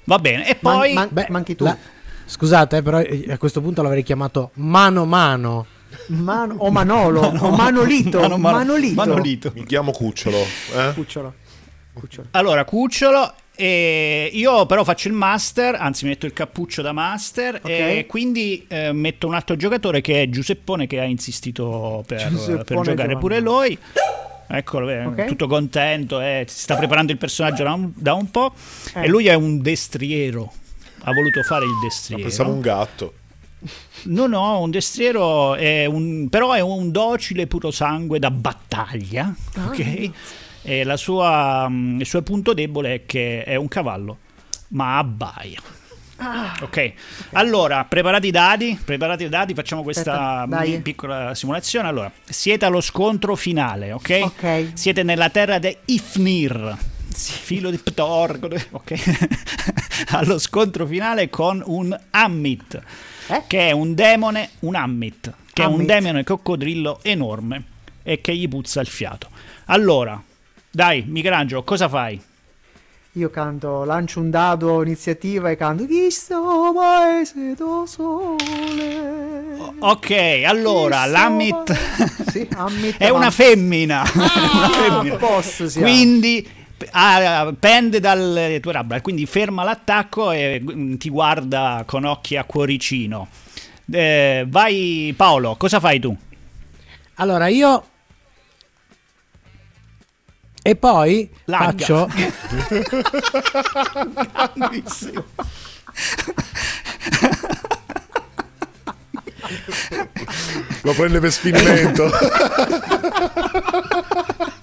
va 0.05 0.19
bene 0.19 0.47
e 0.47 0.59
Man- 0.61 0.77
poi 0.77 0.93
man- 0.93 1.09
Beh, 1.11 1.27
manchi 1.31 1.57
tu. 1.57 1.65
la- 1.65 1.79
Scusate, 2.27 2.77
eh, 2.77 2.83
però 2.83 3.01
eh, 3.01 3.25
a 3.31 3.39
questo 3.39 3.63
punto 3.63 3.81
l'avrei 3.83 4.03
chiamato 4.03 4.51
mano 4.57 5.07
mano. 5.07 5.67
Mano- 6.09 6.55
o 6.59 6.71
Manolo, 6.71 7.21
o 7.21 7.51
Manolito. 7.57 8.21
Mano- 8.21 8.37
mano- 8.39 8.57
Manolito. 8.59 8.95
Manolito. 8.95 9.53
Mi 9.55 9.65
chiamo 9.65 9.91
Cucciolo. 9.93 10.39
Eh? 10.39 10.93
Cucciolo. 10.95 11.35
Cucciolo. 11.93 12.29
allora 12.31 12.65
cucciolo 12.65 13.35
e 13.57 14.31
io 14.33 14.65
però 14.65 14.85
faccio 14.85 15.09
il 15.09 15.15
master 15.15 15.75
anzi 15.75 16.07
metto 16.07 16.25
il 16.25 16.33
cappuccio 16.33 16.83
da 16.83 16.93
master 16.93 17.57
Ok. 17.57 17.69
e 17.69 18.07
quindi 18.09 18.65
eh, 18.69 18.93
metto 18.93 19.27
un 19.27 19.35
altro 19.35 19.57
giocatore 19.57 20.01
che 20.01 20.23
è 20.23 20.29
Giuseppone 20.29 20.87
che 20.87 21.01
ha 21.01 21.05
insistito 21.05 22.03
per, 22.07 22.29
per 22.33 22.65
giocare 22.65 22.95
Giovanni. 22.95 23.19
pure 23.19 23.41
lui 23.41 23.77
Eccolo, 24.53 24.89
eh, 24.89 25.05
Ok. 25.05 25.25
tutto 25.27 25.47
contento, 25.47 26.21
eh, 26.21 26.45
si 26.49 26.61
sta 26.61 26.75
preparando 26.77 27.13
il 27.13 27.19
personaggio 27.19 27.63
da 27.63 27.73
un, 27.73 27.93
da 27.95 28.15
un 28.15 28.31
po'. 28.33 28.53
Eh. 28.95 29.05
E 29.05 29.09
lui 29.09 29.29
è 29.29 29.35
un 29.35 29.61
destriero. 29.63 30.53
Ha 31.03 31.13
voluto 31.13 31.43
fare 31.45 31.67
il 31.67 31.71
Ma 31.71 31.81
destriero. 31.83 32.23
pensavo 32.25 32.51
un 32.53 32.61
gatto. 32.61 33.13
No, 34.05 34.27
no, 34.27 34.61
un 34.61 34.71
destriero 34.71 35.55
è 35.55 35.85
un, 35.85 36.29
però 36.31 36.53
è 36.53 36.61
un 36.61 36.91
docile 36.91 37.47
puro 37.47 37.71
sangue 37.71 38.19
da 38.19 38.31
battaglia, 38.31 39.35
Ah. 39.57 39.67
ok? 39.67 40.11
E 40.63 40.85
la 40.85 40.97
sua, 40.97 41.67
mm, 41.69 42.01
il 42.01 42.07
suo 42.07 42.23
punto 42.23 42.55
debole 42.55 42.95
è 42.95 43.07
che 43.07 43.45
è 43.45 43.57
un 43.57 43.69
cavallo, 43.69 44.19
ma 44.69 44.99
abbaia. 44.99 45.61
Ah. 46.23 46.55
ok, 46.61 46.93
allora 47.33 47.85
preparati 47.87 48.27
i 48.27 48.31
dadi, 48.31 48.79
preparati 48.85 49.25
i 49.25 49.29
dadi, 49.31 49.55
facciamo 49.55 49.83
questa 49.83 50.43
Aspetta, 50.43 50.81
piccola 50.83 51.35
simulazione. 51.35 51.89
Allora, 51.89 52.13
siete 52.29 52.67
allo 52.67 52.83
scontro 52.83 53.37
finale, 53.37 53.93
ok? 53.93 54.19
Ok. 54.25 54.71
Siete 54.75 55.03
nella 55.03 55.31
terra 55.31 55.59
di 55.59 55.75
Ifnir, 55.87 56.77
filo 57.09 57.71
di 57.71 57.79
Ptor, 57.79 58.39
ok? 58.73 59.29
allo 60.13 60.39
scontro 60.39 60.85
finale 60.87 61.31
con 61.31 61.63
un 61.65 61.99
Ammit, 62.11 62.83
Eh? 63.29 63.45
che 63.47 63.69
è 63.69 63.71
un 63.73 63.95
demone, 63.95 64.51
un 64.61 64.75
Ammit, 64.75 65.33
che 65.53 65.63
è 65.63 65.67
un 65.67 65.85
demone 65.85 66.25
coccodrillo 66.25 67.01
enorme 67.03 67.65
e 68.03 68.21
che 68.21 68.35
gli 68.35 68.49
puzza 68.49 68.81
il 68.81 68.87
fiato. 68.87 69.29
Allora, 69.67 70.21
dai, 70.71 71.05
Michelangelo, 71.07 71.63
cosa 71.63 71.89
fai? 71.89 72.21
Io 73.15 73.29
canto, 73.29 73.83
lancio 73.83 74.21
un 74.21 74.31
dado 74.31 74.85
iniziativa 74.85 75.51
e 75.51 75.57
canto 75.57 75.85
Questo 75.85 76.73
paese 76.73 77.55
do 77.57 77.85
sole. 77.85 79.57
Ok, 79.81 80.43
allora, 80.47 81.07
l'Ammit 81.07 81.73
Sì, 82.31 82.47
è 82.99 83.09
una 83.09 83.33
femmina. 83.33 84.05
una 84.15 84.69
femmina. 84.69 85.17
posto 85.17 85.69
siamo. 85.69 85.87
Quindi 85.89 86.49
ah, 86.91 87.53
pende 87.59 87.99
dalle 88.01 88.61
tue 88.61 88.73
labbra, 88.73 89.01
quindi 89.01 89.25
ferma 89.27 89.65
l'attacco 89.65 90.33
e 90.33 90.63
mm, 90.63 90.97
ti 90.97 91.09
guarda 91.09 91.85
con 91.87 92.05
occhi 92.05 92.37
a 92.37 92.45
cuoricino. 92.45 93.29
Eh, 93.93 94.45
vai 94.49 95.13
Paolo, 95.17 95.57
cosa 95.57 95.81
fai 95.81 95.99
tu? 95.99 96.17
Allora 97.15 97.49
io. 97.49 97.85
E 100.63 100.77
poi 100.77 101.29
Lagga. 101.45 101.87
faccio. 101.87 102.09
Lo 110.83 110.93
prende 110.95 111.21
per 111.21 111.33
sfinimento. 111.33 112.11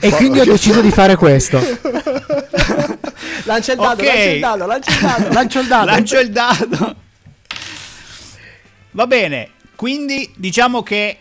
e 0.00 0.10
quindi 0.10 0.40
ho 0.40 0.44
deciso 0.44 0.80
di 0.80 0.90
fare 0.90 1.16
questo. 1.16 1.58
Lancia 3.44 3.72
il 3.72 3.78
dado, 3.78 4.02
Ok. 4.02 4.06
lancia 4.08 4.30
il 4.30 4.40
dado, 4.40 4.66
lancia 4.66 4.90
il 4.90 4.98
dado. 5.00 5.32
Lancio 5.34 5.60
il 5.60 5.66
dado. 5.68 5.84
Lancio 5.86 6.18
il 6.20 6.30
dado. 6.30 6.96
Va 8.92 9.06
bene, 9.06 9.50
quindi 9.76 10.32
diciamo 10.36 10.82
che 10.82 11.18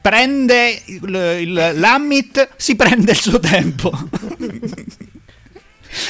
prende 0.00 0.82
il, 0.86 1.38
il- 1.40 1.72
l'Ammit, 1.74 2.50
si 2.56 2.76
prende 2.76 3.10
il 3.12 3.20
suo 3.20 3.40
tempo. 3.40 3.90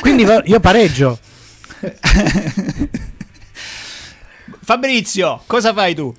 Quindi 0.01 0.27
io 0.45 0.61
pareggio. 0.61 1.19
Fabrizio, 4.62 5.43
cosa 5.47 5.73
fai 5.73 5.95
tu? 5.95 6.12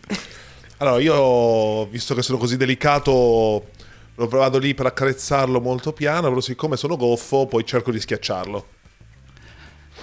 Allora, 0.77 1.01
io, 1.01 1.85
visto 1.87 2.15
che 2.15 2.21
sono 2.21 2.37
così 2.37 2.55
delicato, 2.55 3.71
lo 4.17 4.27
vado 4.27 4.57
lì 4.57 4.73
per 4.73 4.87
accarezzarlo 4.87 5.61
molto 5.61 5.93
piano, 5.93 6.27
però 6.29 6.41
siccome 6.41 6.75
sono 6.75 6.97
goffo, 6.97 7.45
poi 7.45 7.63
cerco 7.65 7.91
di 7.91 7.99
schiacciarlo. 7.99 8.67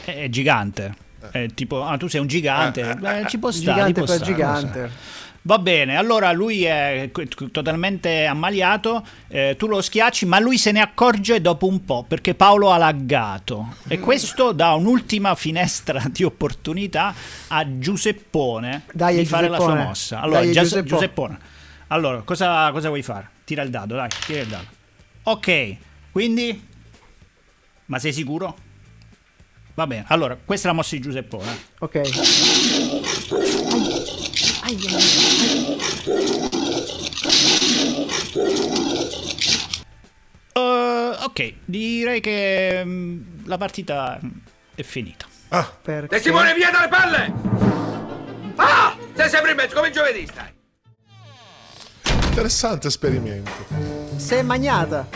È 0.05 0.29
gigante. 0.29 0.95
È 1.31 1.47
tipo, 1.55 1.83
ah, 1.83 1.97
tu 1.97 2.07
sei 2.07 2.21
un 2.21 2.27
gigante. 2.29 2.81
Eh, 2.81 2.91
eh, 2.91 2.95
Beh, 2.95 3.25
ci 3.29 3.39
può 3.39 3.51
stare. 3.51 3.73
Gigante 3.73 4.01
per 4.01 4.09
stare, 4.09 4.25
gigante. 4.25 4.91
Va 5.47 5.59
bene, 5.59 5.97
allora 5.97 6.33
lui 6.33 6.65
è 6.65 7.11
totalmente 7.53 8.25
ammaliato, 8.25 9.05
eh, 9.29 9.57
tu 9.59 9.67
lo 9.67 9.83
schiacci, 9.83 10.25
ma 10.25 10.39
lui 10.39 10.57
se 10.57 10.73
ne 10.73 10.81
accorge 10.81 11.43
dopo 11.43 11.67
un 11.67 11.85
po' 11.85 12.03
perché 12.09 12.35
Paolo 12.35 12.71
ha 12.71 12.79
laggato 12.79 13.75
e 13.87 13.99
questo 14.01 14.53
dà 14.53 14.73
un'ultima 14.73 15.35
finestra 15.35 16.03
di 16.11 16.25
opportunità 16.25 17.13
a 17.49 17.79
Giuseppone 17.79 18.85
Dai, 18.91 19.19
di 19.19 19.27
fare 19.27 19.49
la 19.49 19.59
sua 19.59 19.75
mossa. 19.75 20.21
Allora, 20.23 20.41
Dai, 20.41 20.53
Giuseppone. 20.53 20.89
Giuseppone. 20.89 21.39
Allora, 21.89 22.23
cosa, 22.23 22.71
cosa 22.71 22.89
vuoi 22.89 23.03
fare? 23.03 23.29
Tira 23.45 23.63
il 23.63 23.71
dado, 23.71 23.95
dai, 23.95 24.09
tira 24.27 24.41
il 24.41 24.49
dado. 24.49 24.67
Ok, 25.25 25.77
quindi 26.13 26.73
Ma 27.87 27.99
sei 27.99 28.13
sicuro? 28.15 28.57
Va 29.75 29.87
bene, 29.87 30.05
allora, 30.09 30.39
questa 30.43 30.69
è 30.69 30.71
la 30.71 30.77
mossa 30.77 30.95
di 30.95 31.03
Giuseppone. 31.03 31.65
Ok. 31.81 31.95
Ai, 34.63 34.79
ai, 34.87 34.87
ai. 34.87 36.45
Uh, 40.55 41.25
ok, 41.25 41.55
direi 41.65 42.21
che 42.21 42.83
mm, 42.85 43.47
la 43.47 43.59
partita 43.59 44.19
è 44.75 44.83
finita. 44.83 45.27
Ah, 45.49 45.71
Perché? 45.83 46.17
De 46.17 46.23
Simone, 46.23 46.55
via 46.55 46.71
dalle 46.71 46.89
palle! 46.89 47.33
Ah! 48.57 48.97
Sei 49.15 49.29
sempre 49.29 49.51
in 49.51 49.57
mezzo, 49.57 49.75
come 49.75 49.91
giovedì 49.91 50.27
stai. 50.27 50.53
Interessante 52.35 52.89
esperimento. 52.89 53.53
È 54.29 54.43
magnata. 54.43 55.07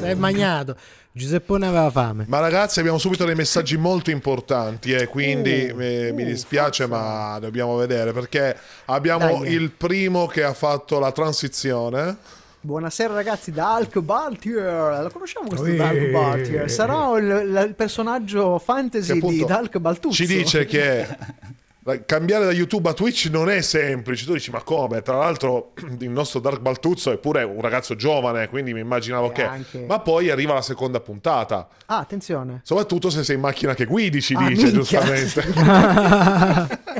È 0.00 0.14
magnato. 0.14 0.74
Giuseppone 1.12 1.66
aveva 1.66 1.90
fame. 1.90 2.24
Ma 2.26 2.40
ragazzi, 2.40 2.80
abbiamo 2.80 2.96
subito 2.96 3.26
dei 3.26 3.34
messaggi 3.34 3.76
molto 3.76 4.10
importanti 4.10 4.94
e 4.94 5.06
quindi 5.06 5.70
Uh, 5.70 5.78
eh, 5.78 6.12
mi 6.14 6.22
uh, 6.22 6.24
dispiace, 6.24 6.86
ma 6.86 7.36
dobbiamo 7.40 7.76
vedere 7.76 8.12
perché 8.12 8.56
abbiamo 8.86 9.40
Dai. 9.40 9.52
il 9.52 9.70
primo 9.70 10.26
che 10.26 10.44
ha 10.44 10.54
fatto 10.54 10.98
la 10.98 11.12
transizione. 11.12 12.16
Buonasera 12.62 13.12
ragazzi 13.12 13.50
da 13.50 13.76
Hulk 13.78 13.98
Baltier. 13.98 15.02
Lo 15.02 15.10
conosciamo 15.10 15.48
questo 15.48 15.66
Ui. 15.66 15.78
Hulk 15.78 16.10
Baltier? 16.10 16.70
Sarà 16.70 17.18
il, 17.18 17.66
il- 17.66 17.74
personaggio 17.76 18.58
fantasy 18.58 19.20
di 19.20 19.42
Hulk 19.42 19.78
Baltuzzo. 19.78 20.14
ci 20.14 20.26
dice 20.26 20.64
che 20.64 21.06
cambiare 22.06 22.44
da 22.44 22.52
YouTube 22.52 22.88
a 22.88 22.92
Twitch 22.92 23.26
non 23.30 23.50
è 23.50 23.60
semplice. 23.60 24.24
Tu 24.24 24.34
dici, 24.34 24.50
ma 24.50 24.62
come? 24.62 25.02
Tra 25.02 25.16
l'altro, 25.16 25.72
il 25.98 26.10
nostro 26.10 26.38
Dark 26.40 26.60
Baltuzzo 26.60 27.10
è 27.10 27.18
pure 27.18 27.42
un 27.42 27.60
ragazzo 27.60 27.96
giovane, 27.96 28.48
quindi 28.48 28.72
mi 28.72 28.80
immaginavo 28.80 29.30
E 29.30 29.32
che. 29.32 29.42
anche- 29.44 29.84
Ma 29.86 29.98
poi 30.00 30.30
arriva 30.30 30.54
la 30.54 30.62
seconda 30.62 31.00
puntata. 31.00 31.68
Ah, 31.86 31.98
attenzione. 31.98 32.60
Soprattutto 32.62 33.10
se 33.10 33.24
sei 33.24 33.34
in 33.34 33.40
macchina 33.40 33.74
che 33.74 33.84
guidi, 33.84 34.22
ci 34.22 34.34
Ah, 34.34 34.46
dice 34.46 34.70
minchia. 34.70 35.00
giustamente. 35.00 35.42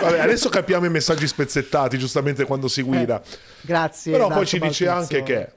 Vabbè, 0.00 0.18
adesso 0.20 0.48
capiamo 0.48 0.86
i 0.86 0.90
messaggi 0.90 1.26
spezzettati, 1.26 1.98
giustamente 1.98 2.44
quando 2.44 2.68
si 2.68 2.82
guida. 2.82 3.20
Grazie. 3.62 4.12
Però 4.12 4.28
poi 4.28 4.46
ci 4.46 4.58
dice 4.60 4.84
Baltuzzo. 4.84 5.16
anche 5.16 5.22
che 5.24 5.52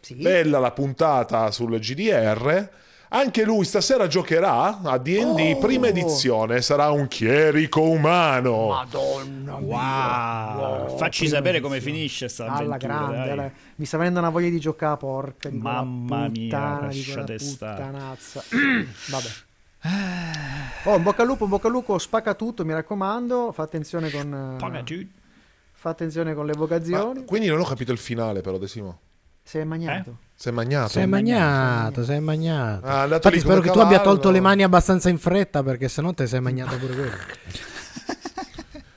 Sì. 0.00 0.14
bella 0.14 0.58
la 0.58 0.70
puntata 0.70 1.50
sul 1.50 1.78
GDR. 1.78 2.70
Anche 3.14 3.44
lui 3.44 3.64
stasera 3.64 4.08
giocherà 4.08 4.80
a 4.82 4.98
D&D 4.98 5.54
Oh! 5.54 5.58
prima 5.60 5.86
edizione, 5.86 6.60
sarà 6.62 6.90
un 6.90 7.06
chierico 7.06 7.80
umano. 7.82 8.66
Madonna 8.70 9.58
mia. 9.58 10.56
Wow, 10.86 10.96
facci 10.96 11.20
prima 11.22 11.36
sapere 11.36 11.60
come 11.60 11.76
edizione. 11.76 11.96
finisce 11.96 12.28
sta 12.28 12.46
Alla 12.46 12.74
avventura. 12.74 12.76
grande, 12.96 13.16
dai. 13.16 13.30
alla- 13.30 13.50
mi 13.76 13.84
sta 13.84 13.98
venendo 13.98 14.18
una 14.18 14.30
voglia 14.30 14.48
di 14.48 14.58
giocare, 14.58 14.96
porca 14.96 15.48
di 15.48 15.58
Mamma 15.58 16.26
mia, 16.28 16.30
puttana, 16.48 16.80
lasciate 16.86 17.36
quella 17.36 18.16
stare. 18.18 18.46
Vabbè. 19.10 19.28
Oh, 20.86 20.96
in 20.96 21.02
bocca 21.04 21.22
al 21.22 21.28
lupo, 21.28 21.44
in 21.44 21.50
bocca 21.50 21.66
al 21.68 21.72
lupo, 21.72 21.98
spacca 21.98 22.34
tutto, 22.34 22.64
mi 22.64 22.72
raccomando. 22.72 23.52
Fa 23.52 23.62
attenzione 23.62 24.10
con, 24.10 24.56
eh, 24.58 25.08
fa 25.72 25.90
attenzione 25.90 26.34
con 26.34 26.46
le 26.46 26.52
Ma 26.54 26.58
vocazioni. 26.58 27.24
quindi 27.24 27.46
non 27.46 27.60
ho 27.60 27.64
capito 27.64 27.92
il 27.92 27.98
finale 27.98 28.40
però, 28.40 28.58
De 28.58 28.66
Simo. 28.66 28.98
Si 29.46 29.58
è 29.58 29.64
magnato. 29.64 30.16
Si 30.32 30.33
è 30.42 30.50
magnato. 30.50 30.88
Si 30.88 30.98
è 30.98 31.06
magnato, 31.06 32.04
si 32.04 32.12
è 32.12 32.18
magnato. 32.20 32.86
Ah, 32.86 33.04
Infatti 33.06 33.40
spero 33.40 33.60
che 33.60 33.70
tu 33.70 33.78
abbia 33.78 34.00
tolto 34.00 34.30
le 34.30 34.40
mani 34.40 34.62
abbastanza 34.62 35.08
in 35.08 35.18
fretta 35.18 35.62
perché 35.62 35.88
sennò 35.88 36.12
te 36.12 36.26
sei 36.26 36.40
magnato 36.40 36.76
pure 36.76 36.94
quello. 36.94 37.16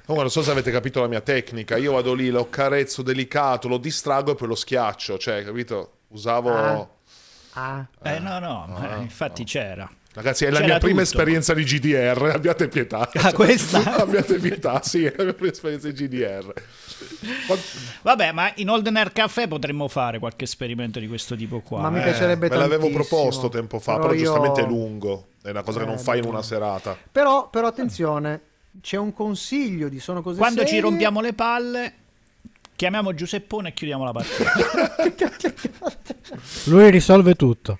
Comunque 0.07 0.23
non 0.23 0.29
so 0.29 0.41
se 0.41 0.51
avete 0.51 0.71
capito 0.71 1.01
la 1.01 1.07
mia 1.07 1.19
tecnica. 1.21 1.75
Io 1.75 1.91
vado 1.91 2.13
lì, 2.13 2.29
lo 2.29 2.49
carezzo 2.49 3.01
delicato, 3.01 3.67
lo 3.67 3.77
distraggo 3.77 4.31
e 4.31 4.35
poi 4.35 4.47
lo 4.47 4.55
schiaccio. 4.55 5.17
Cioè, 5.17 5.43
capito? 5.43 5.91
Usavo... 6.09 6.53
Ah. 6.53 6.87
Ah, 7.59 7.87
Eh 8.03 8.19
no, 8.19 8.37
no, 8.39 8.67
ma 8.67 8.97
infatti 8.97 9.43
c'era. 9.43 9.89
Ragazzi, 10.17 10.45
è 10.45 10.49
la 10.49 10.55
C'era 10.55 10.65
mia 10.67 10.77
prima 10.79 11.03
tutto. 11.03 11.03
esperienza 11.03 11.53
di 11.53 11.63
GDR, 11.63 12.31
abbiate 12.33 12.67
pietà. 12.69 13.07
Ah, 13.13 13.31
questa? 13.33 13.97
abbiate 14.01 14.39
pietà, 14.39 14.81
sì, 14.81 15.05
è 15.05 15.13
la 15.15 15.25
mia 15.25 15.33
prima 15.35 15.51
esperienza 15.51 15.91
di 15.91 16.07
GDR. 16.07 16.53
Vabbè, 18.01 18.31
ma 18.31 18.51
in 18.55 18.67
Olden 18.71 18.95
Air 18.97 19.11
Caffè 19.11 19.47
potremmo 19.47 19.87
fare 19.87 20.17
qualche 20.17 20.45
esperimento 20.45 20.99
di 20.99 21.07
questo 21.07 21.35
tipo 21.35 21.59
qua. 21.59 21.81
Ma 21.81 21.91
mi 21.91 21.99
eh. 21.99 22.03
piacerebbe 22.03 22.49
Me 22.49 22.55
l'avevo 22.57 22.89
proposto 22.89 23.47
tempo 23.49 23.77
fa, 23.77 23.91
Però 23.93 24.07
però, 24.07 24.13
io- 24.15 24.23
giustamente 24.23 24.61
è 24.61 24.65
lungo. 24.65 25.27
È 25.43 25.51
una 25.51 25.61
cosa 25.61 25.79
che 25.81 25.85
non 25.85 25.95
Eh, 25.95 25.99
fai 25.99 26.17
in 26.17 26.25
una 26.25 26.41
serata. 26.41 26.97
Però, 27.11 27.49
però 27.51 27.67
attenzione, 27.67 28.41
c'è 28.81 28.97
un 28.97 29.13
consiglio 29.13 29.87
di 29.87 29.99
sono 29.99 30.23
cose 30.23 30.39
Quando 30.39 30.61
ci 30.61 30.65
serie. 30.67 30.81
rompiamo 30.81 31.21
le 31.21 31.33
palle, 31.33 31.93
chiamiamo 32.75 33.13
Giuseppone 33.13 33.69
e 33.69 33.73
chiudiamo 33.73 34.03
la 34.03 34.11
partita. 34.13 34.51
Lui 36.65 36.89
risolve 36.89 37.35
tutto. 37.35 37.79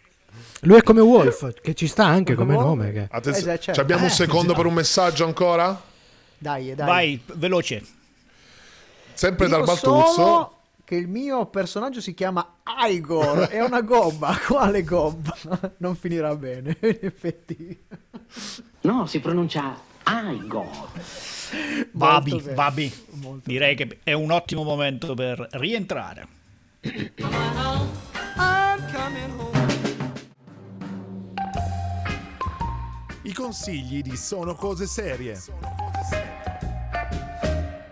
Lui 0.62 0.78
è 0.78 0.82
come 0.84 1.02
Wolf, 1.02 1.54
che 1.62 1.74
ci 1.76 1.88
sta 1.88 2.06
anche 2.06 2.34
come 2.36 2.54
Wolf? 2.56 2.66
nome. 2.68 2.92
Che... 2.92 3.08
Attenzione, 3.12 3.54
Eh, 3.54 3.60
certo. 3.60 3.80
abbiamo 3.82 4.04
un 4.04 4.08
Eh, 4.10 4.14
secondo 4.14 4.54
per 4.54 4.66
un 4.66 4.74
messaggio 4.74 5.26
ancora? 5.26 5.80
Dai, 6.38 6.74
dai. 6.76 6.86
Vai, 6.88 7.22
veloce. 7.34 7.84
Sempre 9.14 9.46
Ti 9.46 9.52
dal 9.52 9.62
dico 9.64 9.74
Baltuzzo. 9.74 10.56
che 10.84 10.96
il 10.96 11.08
mio 11.08 11.46
personaggio 11.48 12.02
si 12.02 12.14
chiama 12.14 12.56
Igor, 12.88 13.48
è 13.48 13.62
una 13.64 13.82
gobba. 13.82 14.36
Quale 14.46 14.84
gobba? 14.84 15.36
Non 15.78 15.96
finirà 15.96 16.36
bene, 16.36 16.78
in 16.82 16.98
effetti. 17.02 17.86
No, 18.82 19.06
si 19.06 19.20
pronuncia 19.20 19.80
Igor. 20.06 20.70
Babi, 21.92 22.36
bene. 22.42 22.54
Babi. 22.54 22.94
Direi 23.44 23.76
che 23.76 24.00
è 24.04 24.14
un 24.14 24.32
ottimo 24.32 24.64
momento 24.64 25.14
per 25.14 25.48
rientrare. 25.52 26.28
I 26.82 27.18
consigli 33.38 34.02
di 34.02 34.18
Sono 34.18 34.56
Cose 34.56 34.88
Serie. 34.88 35.40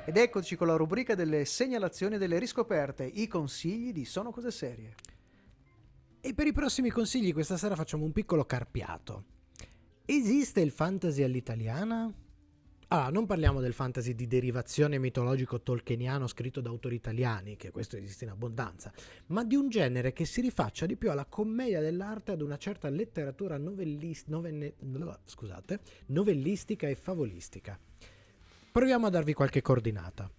Ed 0.03 0.17
eccoci 0.17 0.55
con 0.55 0.65
la 0.65 0.75
rubrica 0.75 1.13
delle 1.13 1.45
segnalazioni 1.45 2.15
e 2.15 2.17
delle 2.17 2.39
riscoperte, 2.39 3.05
i 3.05 3.27
consigli 3.27 3.93
di 3.93 4.05
Sono 4.05 4.31
Cose 4.31 4.49
Serie. 4.49 4.95
E 6.19 6.33
per 6.33 6.47
i 6.47 6.51
prossimi 6.51 6.89
consigli 6.89 7.31
questa 7.31 7.57
sera 7.57 7.75
facciamo 7.75 8.05
un 8.05 8.11
piccolo 8.11 8.43
carpiato. 8.45 9.25
Esiste 10.03 10.61
il 10.61 10.71
fantasy 10.71 11.21
all'italiana? 11.21 12.11
Ah, 12.89 13.09
non 13.09 13.25
parliamo 13.25 13.61
del 13.61 13.73
fantasy 13.73 14.13
di 14.13 14.27
derivazione 14.27 14.99
mitologico 14.99 15.59
tolkieniano 15.59 16.27
scritto 16.27 16.61
da 16.61 16.69
autori 16.69 16.93
italiani, 16.95 17.55
che 17.55 17.71
questo 17.71 17.97
esiste 17.97 18.25
in 18.25 18.29
abbondanza, 18.29 18.93
ma 19.27 19.43
di 19.43 19.55
un 19.55 19.69
genere 19.69 20.13
che 20.13 20.25
si 20.25 20.39
rifaccia 20.39 20.85
di 20.85 20.95
più 20.95 21.09
alla 21.09 21.25
commedia 21.25 21.81
dell'arte 21.81 22.31
ad 22.31 22.41
una 22.41 22.57
certa 22.57 22.87
letteratura 22.89 23.57
novellis- 23.57 24.27
novenne- 24.27 24.75
scusate, 25.25 25.79
novellistica 26.07 26.87
e 26.87 26.93
favolistica. 26.93 27.77
Proviamo 28.71 29.07
a 29.07 29.09
darvi 29.09 29.33
qualche 29.33 29.63
coordinata. 29.63 30.29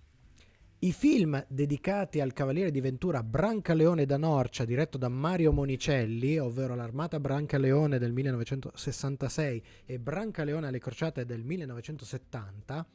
I 0.79 0.93
film 0.93 1.43
dedicati 1.49 2.21
al 2.21 2.35
Cavaliere 2.35 2.71
di 2.71 2.83
Ventura 2.83 3.23
Brancaleone 3.23 4.05
da 4.05 4.19
Norcia, 4.19 4.67
diretto 4.67 4.99
da 4.99 5.09
Mario 5.09 5.51
Monicelli, 5.51 6.39
ovvero 6.39 6.75
l'Armata 6.75 7.19
Brancaleone 7.19 7.99
del 7.99 8.13
1966 8.13 9.63
e 9.87 9.99
Brancaleone 9.99 10.67
alle 10.67 10.79
Crociate 10.79 11.25
del 11.25 11.43
1970, 11.45 12.87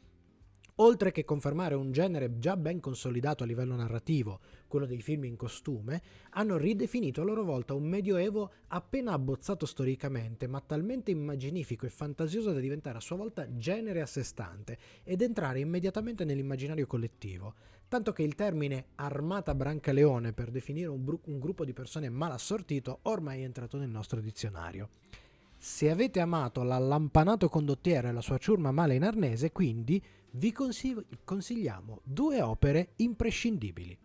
oltre 0.82 1.12
che 1.12 1.24
confermare 1.24 1.76
un 1.76 1.92
genere 1.92 2.40
già 2.40 2.58
ben 2.58 2.80
consolidato 2.80 3.44
a 3.44 3.46
livello 3.46 3.76
narrativo, 3.76 4.40
quello 4.68 4.88
dei 4.88 5.02
film 5.02 5.26
in 5.26 5.36
costume, 5.36 6.02
hanno 6.32 6.58
ridefinito 6.58 7.22
a 7.22 7.24
loro 7.24 7.44
volta 7.44 7.76
un 7.76 7.84
medioevo 7.84 8.52
appena 8.68 9.14
abbozzato 9.14 9.68
storicamente, 9.68 10.48
ma 10.48 10.60
talmente 10.60 11.12
immaginifico 11.12 11.86
e 11.86 11.90
fantasioso 11.90 12.52
da 12.52 12.60
diventare 12.60 12.98
a 12.98 13.02
sua 13.02 13.16
volta 13.16 13.56
genere 13.56 14.02
a 14.02 14.08
sé 14.08 14.24
stante 14.24 14.78
ed 15.04 15.22
entrare 15.22 15.60
immediatamente 15.60 16.26
nell'immaginario 16.26 16.88
collettivo, 16.88 17.54
tanto 17.88 18.12
che 18.12 18.24
il 18.24 18.34
termine 18.34 18.88
armata 18.96 19.54
brancaleone 19.54 20.34
per 20.34 20.50
definire 20.50 20.88
un, 20.88 21.04
bru- 21.04 21.22
un 21.26 21.40
gruppo 21.40 21.64
di 21.64 21.74
persone 21.74 22.10
mal 22.10 22.32
assortito 22.32 23.00
ormai 23.04 23.42
è 23.42 23.46
entrato 23.46 23.78
nel 23.78 23.90
nostro 23.90 24.20
dizionario. 24.20 24.90
Se 25.60 25.92
avete 25.92 26.20
amato 26.20 26.64
l'allampanato 26.64 27.48
condottiero 27.48 28.08
e 28.08 28.12
la 28.12 28.22
sua 28.22 28.40
ciurma 28.40 28.72
male 28.72 28.96
in 28.96 29.04
arnese, 29.04 29.52
quindi 29.52 30.04
vi 30.32 30.52
consi- 30.52 30.96
consigliamo 31.24 32.02
due 32.04 32.42
opere 32.42 32.94
imprescindibili. 32.98 33.98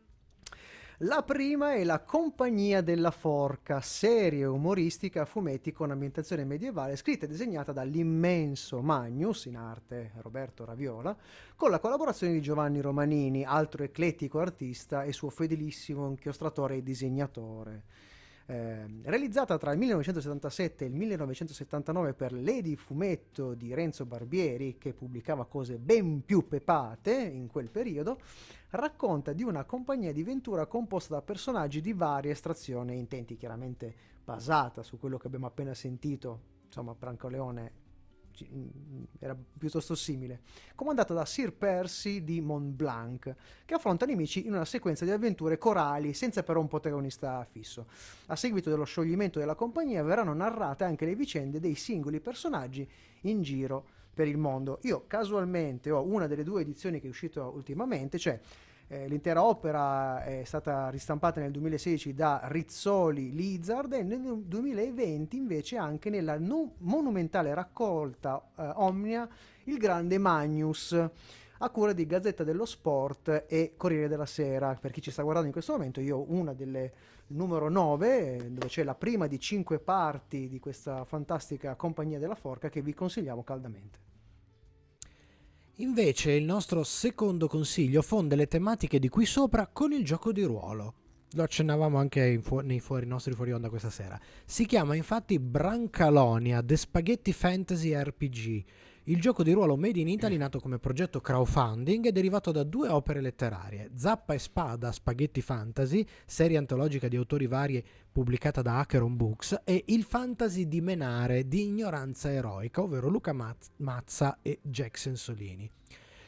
La 1.01 1.22
prima 1.22 1.74
è 1.74 1.85
La 1.85 2.01
Compagnia 2.01 2.81
della 2.81 3.11
Forca, 3.11 3.83
serie 3.83 4.47
umoristica 4.47 5.20
a 5.22 5.27
fumetti 5.27 5.70
con 5.70 5.91
ambientazione 5.91 6.47
medievale, 6.47 6.97
scritta 6.97 7.27
e 7.27 7.29
disegnata 7.29 7.70
dall'immenso 7.70 8.81
Magnus, 8.81 9.45
in 9.45 9.57
arte 9.57 10.12
Roberto 10.22 10.64
Raviola, 10.64 11.14
con 11.55 11.70
la 11.70 11.81
collaborazione 11.81 12.33
di 12.33 12.41
Giovanni 12.41 12.81
Romanini, 12.81 13.45
altro 13.45 13.85
eclettico 13.85 14.39
artista 14.39 15.03
e 15.03 15.12
suo 15.12 15.29
fedelissimo 15.29 16.09
inchiostratore 16.09 16.77
e 16.77 16.83
disegnatore. 16.83 17.83
Eh, 18.47 18.86
realizzata 19.03 19.59
tra 19.59 19.72
il 19.72 19.78
1977 19.78 20.84
e 20.84 20.88
il 20.88 20.94
1979 20.94 22.14
per 22.14 22.32
Lady 22.32 22.76
Fumetto 22.76 23.55
di 23.55 23.74
Renzo 23.74 24.07
Barbieri, 24.07 24.78
che 24.78 24.92
pubblicava 24.92 25.47
cose 25.47 25.78
ben 25.78 26.24
più 26.24 26.47
pepate 26.47 27.12
in 27.12 27.49
quel 27.49 27.70
periodo, 27.70 28.20
racconta 28.70 29.32
di 29.32 29.42
una 29.42 29.64
compagnia 29.64 30.12
di 30.12 30.22
ventura 30.22 30.66
composta 30.66 31.14
da 31.14 31.22
personaggi 31.22 31.80
di 31.80 31.92
varia 31.92 32.30
estrazione 32.30 32.92
e 32.92 32.99
intenti, 32.99 33.36
chiaramente 33.36 33.94
basata 34.24 34.82
su 34.82 34.99
quello 34.99 35.18
che 35.18 35.26
abbiamo 35.26 35.47
appena 35.47 35.74
sentito, 35.74 36.40
insomma 36.66 36.94
Brancaleone 36.94 37.72
ci- 37.72 37.72
mm, 37.72 37.86
era 39.18 39.37
piuttosto 39.59 39.95
simile, 39.95 40.41
comandata 40.74 41.14
da 41.14 41.24
Sir 41.24 41.53
Percy 41.53 42.24
di 42.24 42.41
Montblanc, 42.41 43.34
che 43.64 43.74
affronta 43.74 44.07
nemici 44.07 44.47
in 44.47 44.53
una 44.53 44.64
sequenza 44.64 45.05
di 45.05 45.11
avventure 45.11 45.59
corali 45.59 46.12
senza 46.14 46.43
però 46.43 46.61
un 46.61 46.68
protagonista 46.68 47.45
fisso. 47.45 47.87
A 48.26 48.37
seguito 48.37 48.70
dello 48.70 48.84
scioglimento 48.84 49.39
della 49.39 49.55
compagnia 49.55 50.03
verranno 50.03 50.34
narrate 50.34 50.84
anche 50.84 51.05
le 51.05 51.14
vicende 51.14 51.61
dei 51.61 51.74
singoli 51.74 52.20
personaggi 52.20 52.89
in 53.22 53.43
giro 53.43 53.84
per 54.12 54.26
il 54.28 54.39
mondo. 54.39 54.78
Io 54.82 55.05
casualmente 55.07 55.91
ho 55.91 56.03
una 56.03 56.26
delle 56.26 56.43
due 56.43 56.62
edizioni 56.62 57.01
che 57.01 57.07
è 57.07 57.11
uscita 57.11 57.47
ultimamente, 57.47 58.18
cioè 58.18 58.41
eh, 58.89 59.09
l'intera 59.09 59.43
opera 59.43 60.22
è 60.22 60.45
stata 60.45 60.89
ristampata 60.91 61.41
nel 61.41 61.51
2016 61.51 62.14
da 62.14 62.43
Rizzoli 62.45 63.32
Lizard 63.32 63.93
e 63.93 64.03
nel 64.03 64.43
2020 64.45 65.37
invece 65.37 65.76
anche 65.76 66.09
nella 66.09 66.39
nu- 66.39 66.72
monumentale 66.78 67.53
raccolta 67.53 68.41
eh, 68.57 68.70
Omnia 68.76 69.28
Il 69.64 69.78
Grande 69.78 70.18
Magnus 70.18 70.93
a 71.59 71.70
cura 71.70 71.93
di 71.93 72.07
Gazzetta 72.07 72.45
dello 72.45 72.66
Sport 72.66 73.47
e 73.49 73.74
Corriere 73.76 74.09
della 74.09 74.26
Sera. 74.26 74.76
Per 74.80 74.91
chi 74.91 75.01
ci 75.01 75.11
sta 75.11 75.22
guardando 75.22 75.49
in 75.49 75.55
questo 75.55 75.72
momento, 75.72 76.01
io 76.01 76.18
ho 76.18 76.24
una 76.28 76.53
delle 76.53 76.93
numero 77.28 77.68
9, 77.68 78.37
eh, 78.37 78.51
dove 78.51 78.66
c'è 78.68 78.84
la 78.84 78.95
prima 78.95 79.26
di 79.26 79.41
cinque 79.41 79.78
parti 79.78 80.49
di 80.49 80.61
questa 80.61 81.05
fantastica 81.05 81.74
compagnia 81.74 82.18
della 82.18 82.34
forca 82.34 82.68
che 82.68 82.82
vi 82.82 82.95
consigliamo 82.95 83.43
caldamente. 83.43 84.05
Invece 85.81 86.33
il 86.33 86.45
nostro 86.45 86.85
secondo 86.85 87.49
consiglio 87.49 88.01
fonde 88.01 88.35
le 88.35 88.47
tematiche 88.47 88.99
di 88.99 89.11
qui 89.11 89.27
sopra 89.27 89.66
con 89.66 89.93
il 89.93 90.07
gioco 90.07 90.33
di 90.33 90.43
ruolo. 90.43 90.95
Lo 91.33 91.43
accennavamo 91.43 91.99
anche 91.99 92.41
fu- 92.43 92.61
nei 92.61 92.81
fuori, 92.81 93.05
nostri 93.05 93.35
fuori 93.35 93.53
onda 93.53 93.68
questa 93.68 93.91
sera. 93.91 94.18
Si 94.47 94.64
chiama 94.64 94.95
infatti 94.95 95.39
Brancalonia 95.39 96.62
The 96.62 96.79
Spaghetti 96.79 97.31
Fantasy 97.35 97.93
RPG. 97.93 98.64
Il 99.09 99.20
gioco 99.20 99.44
di 99.44 99.52
ruolo 99.52 99.76
made 99.76 100.00
in 100.00 100.09
Italy 100.09 100.36
nato 100.36 100.59
come 100.59 100.80
progetto 100.80 101.20
crowdfunding 101.20 102.07
è 102.07 102.11
derivato 102.11 102.50
da 102.50 102.64
due 102.64 102.88
opere 102.88 103.20
letterarie, 103.20 103.92
Zappa 103.94 104.34
e 104.34 104.40
Spada 104.40 104.90
Spaghetti 104.90 105.40
Fantasy, 105.42 106.04
serie 106.26 106.57
antologica 106.57 107.07
di 107.07 107.14
autori 107.14 107.46
vari 107.46 107.84
pubblicata 108.11 108.62
da 108.62 108.80
Acheron 108.80 109.14
Books, 109.14 109.61
e 109.62 109.84
Il 109.86 110.02
Fantasy 110.02 110.66
di 110.66 110.80
Menare 110.80 111.46
di 111.46 111.66
Ignoranza 111.66 112.32
Eroica, 112.32 112.82
ovvero 112.82 113.09
Luca 113.09 113.32
Maz- 113.32 113.70
Mazza 113.76 114.38
e 114.42 114.59
Jack 114.61 114.98
Sensolini. 114.98 115.70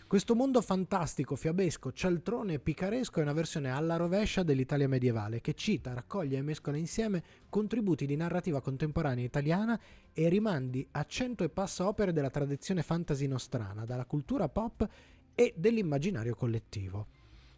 Questo 0.09 0.35
mondo 0.35 0.63
fantastico, 0.63 1.37
fiabesco, 1.37 1.93
cialtrone 1.93 2.55
e 2.55 2.59
picaresco 2.61 3.21
è 3.21 3.23
una 3.23 3.35
versione 3.35 3.71
alla 3.71 3.97
rovescia 3.97 4.43
dell'Italia 4.43 4.89
medievale 4.89 5.43
che 5.43 5.53
cita, 5.53 5.93
raccoglie 5.93 6.39
e 6.39 6.43
mescola 6.43 6.79
insieme 6.79 7.23
contributi 7.51 8.07
di 8.07 8.17
narrativa 8.17 8.63
contemporanea 8.63 9.23
italiana 9.23 9.79
e 10.15 10.31
rimandi 10.31 10.89
a 10.93 11.05
cento 11.05 11.45
e 11.45 11.51
passa 11.51 11.87
opere 11.87 12.15
della 12.15 12.31
tradizione 12.31 12.83
fantasy 12.83 13.27
nostrana, 13.27 13.85
dalla 13.85 14.07
cultura 14.07 14.49
pop 14.49 14.89
e 15.35 15.53
dell'immaginario 15.55 16.35
collettivo. 16.35 17.09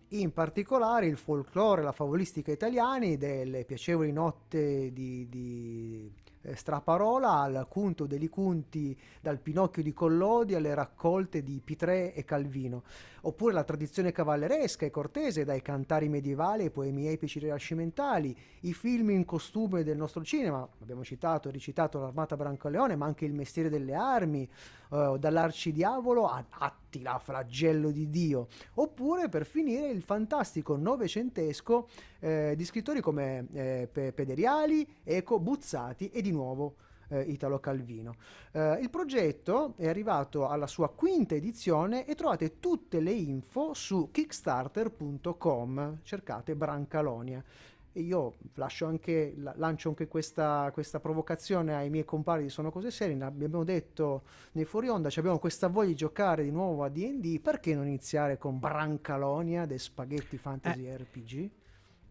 In 0.09 0.33
particolare 0.33 1.07
il 1.07 1.19
folklore 1.19 1.83
e 1.83 1.85
la 1.85 1.93
favolistica 1.93 2.51
italiani, 2.51 3.17
delle 3.17 3.65
piacevoli 3.65 4.11
notte 4.11 4.93
di, 4.93 5.29
di, 5.29 6.13
eh, 6.43 6.55
straparola 6.55 7.41
al 7.41 7.67
Cunto 7.69 8.07
degli 8.07 8.29
Cunti, 8.29 8.99
dal 9.21 9.39
Pinocchio 9.39 9.83
di 9.83 9.93
Collodi 9.93 10.55
alle 10.55 10.75
raccolte 10.75 11.43
di 11.43 11.61
Pitrè 11.63 12.13
e 12.15 12.25
Calvino, 12.25 12.83
oppure 13.23 13.53
la 13.53 13.65
tradizione 13.65 14.13
cavalleresca 14.13 14.87
e 14.87 14.91
cortese, 14.91 15.45
dai 15.45 15.63
cantari 15.63 16.09
medievali 16.09 16.65
ai 16.65 16.71
poemi 16.71 17.09
epici 17.09 17.39
rinascimentali, 17.39 18.37
i 18.61 18.73
film 18.73 19.11
in 19.11 19.25
costume 19.25 19.83
del 19.83 19.97
nostro 19.97 20.23
cinema, 20.23 20.67
abbiamo 20.81 21.05
citato 21.05 21.49
e 21.49 21.53
ricitato 21.53 21.99
l'Armata 21.99 22.37
Brancaleone, 22.37 22.97
ma 22.97 23.07
anche 23.07 23.25
il 23.25 23.35
mestiere 23.35 23.69
delle 23.69 23.95
armi, 23.95 24.49
eh, 24.93 25.17
dall'arcidiavolo 25.19 26.27
a 26.27 26.45
Attila, 26.49 27.19
flagello 27.19 27.91
di 27.91 28.11
Dio, 28.11 28.49
oppure 28.75 29.29
per 29.29 29.47
finire 29.47 29.89
il 29.89 30.03
fantastico 30.03 30.77
novecentesco 30.77 31.89
eh, 32.21 32.55
di 32.57 32.65
scrittori 32.65 33.01
come 33.01 33.47
eh, 33.53 33.89
Pe- 33.91 34.13
Pederiali, 34.13 34.87
Eco, 35.05 35.39
Buzzati 35.39 36.11
e 36.11 36.23
di 36.23 36.30
nuovo 36.33 36.77
eh, 37.11 37.21
Italo 37.23 37.61
Calvino. 37.61 38.17
Eh, 38.53 38.79
il 38.81 38.91
progetto 38.91 39.75
è 39.77 39.89
arrivato 39.89 40.49
alla 40.49 40.67
sua 40.67 40.89
quinta 40.91 41.35
edizione 41.35 42.07
e 42.07 42.15
trovate 42.15 42.59
tutte 42.59 43.01
le 43.01 43.13
info 43.13 43.75
su 43.75 44.11
kickstarter.com, 44.11 45.99
cercate 46.03 46.55
Brancalonia. 46.55 47.45
E 47.93 48.03
io 48.03 48.35
lascio 48.55 48.87
anche, 48.87 49.35
la- 49.37 49.53
lancio 49.57 49.89
anche 49.89 50.07
questa, 50.07 50.71
questa 50.73 51.01
provocazione 51.01 51.75
ai 51.75 51.91
miei 51.91 52.05
compari 52.05 52.45
di 52.45 52.49
Sono 52.49 52.71
Cose 52.71 52.93
Serie. 52.93 53.17
Ne 53.17 53.25
abbiamo 53.25 53.65
detto 53.65 54.23
nei 54.53 54.65
fuori 54.65 54.89
onda, 54.89 55.11
ci 55.11 55.19
abbiamo 55.19 55.41
questa 55.41 55.67
voglia 55.67 55.89
di 55.89 55.97
giocare 55.97 56.45
di 56.45 56.53
nuovo 56.53 56.85
a 56.85 56.89
DD. 56.89 57.41
Perché 57.41 57.75
non 57.75 57.89
iniziare 57.89 58.39
con 58.39 58.61
Brancalonia 58.61 59.67
dei 59.67 59.79
Spaghetti 59.81 60.39
Fantasy 60.39 60.87
RPG? 60.89 61.51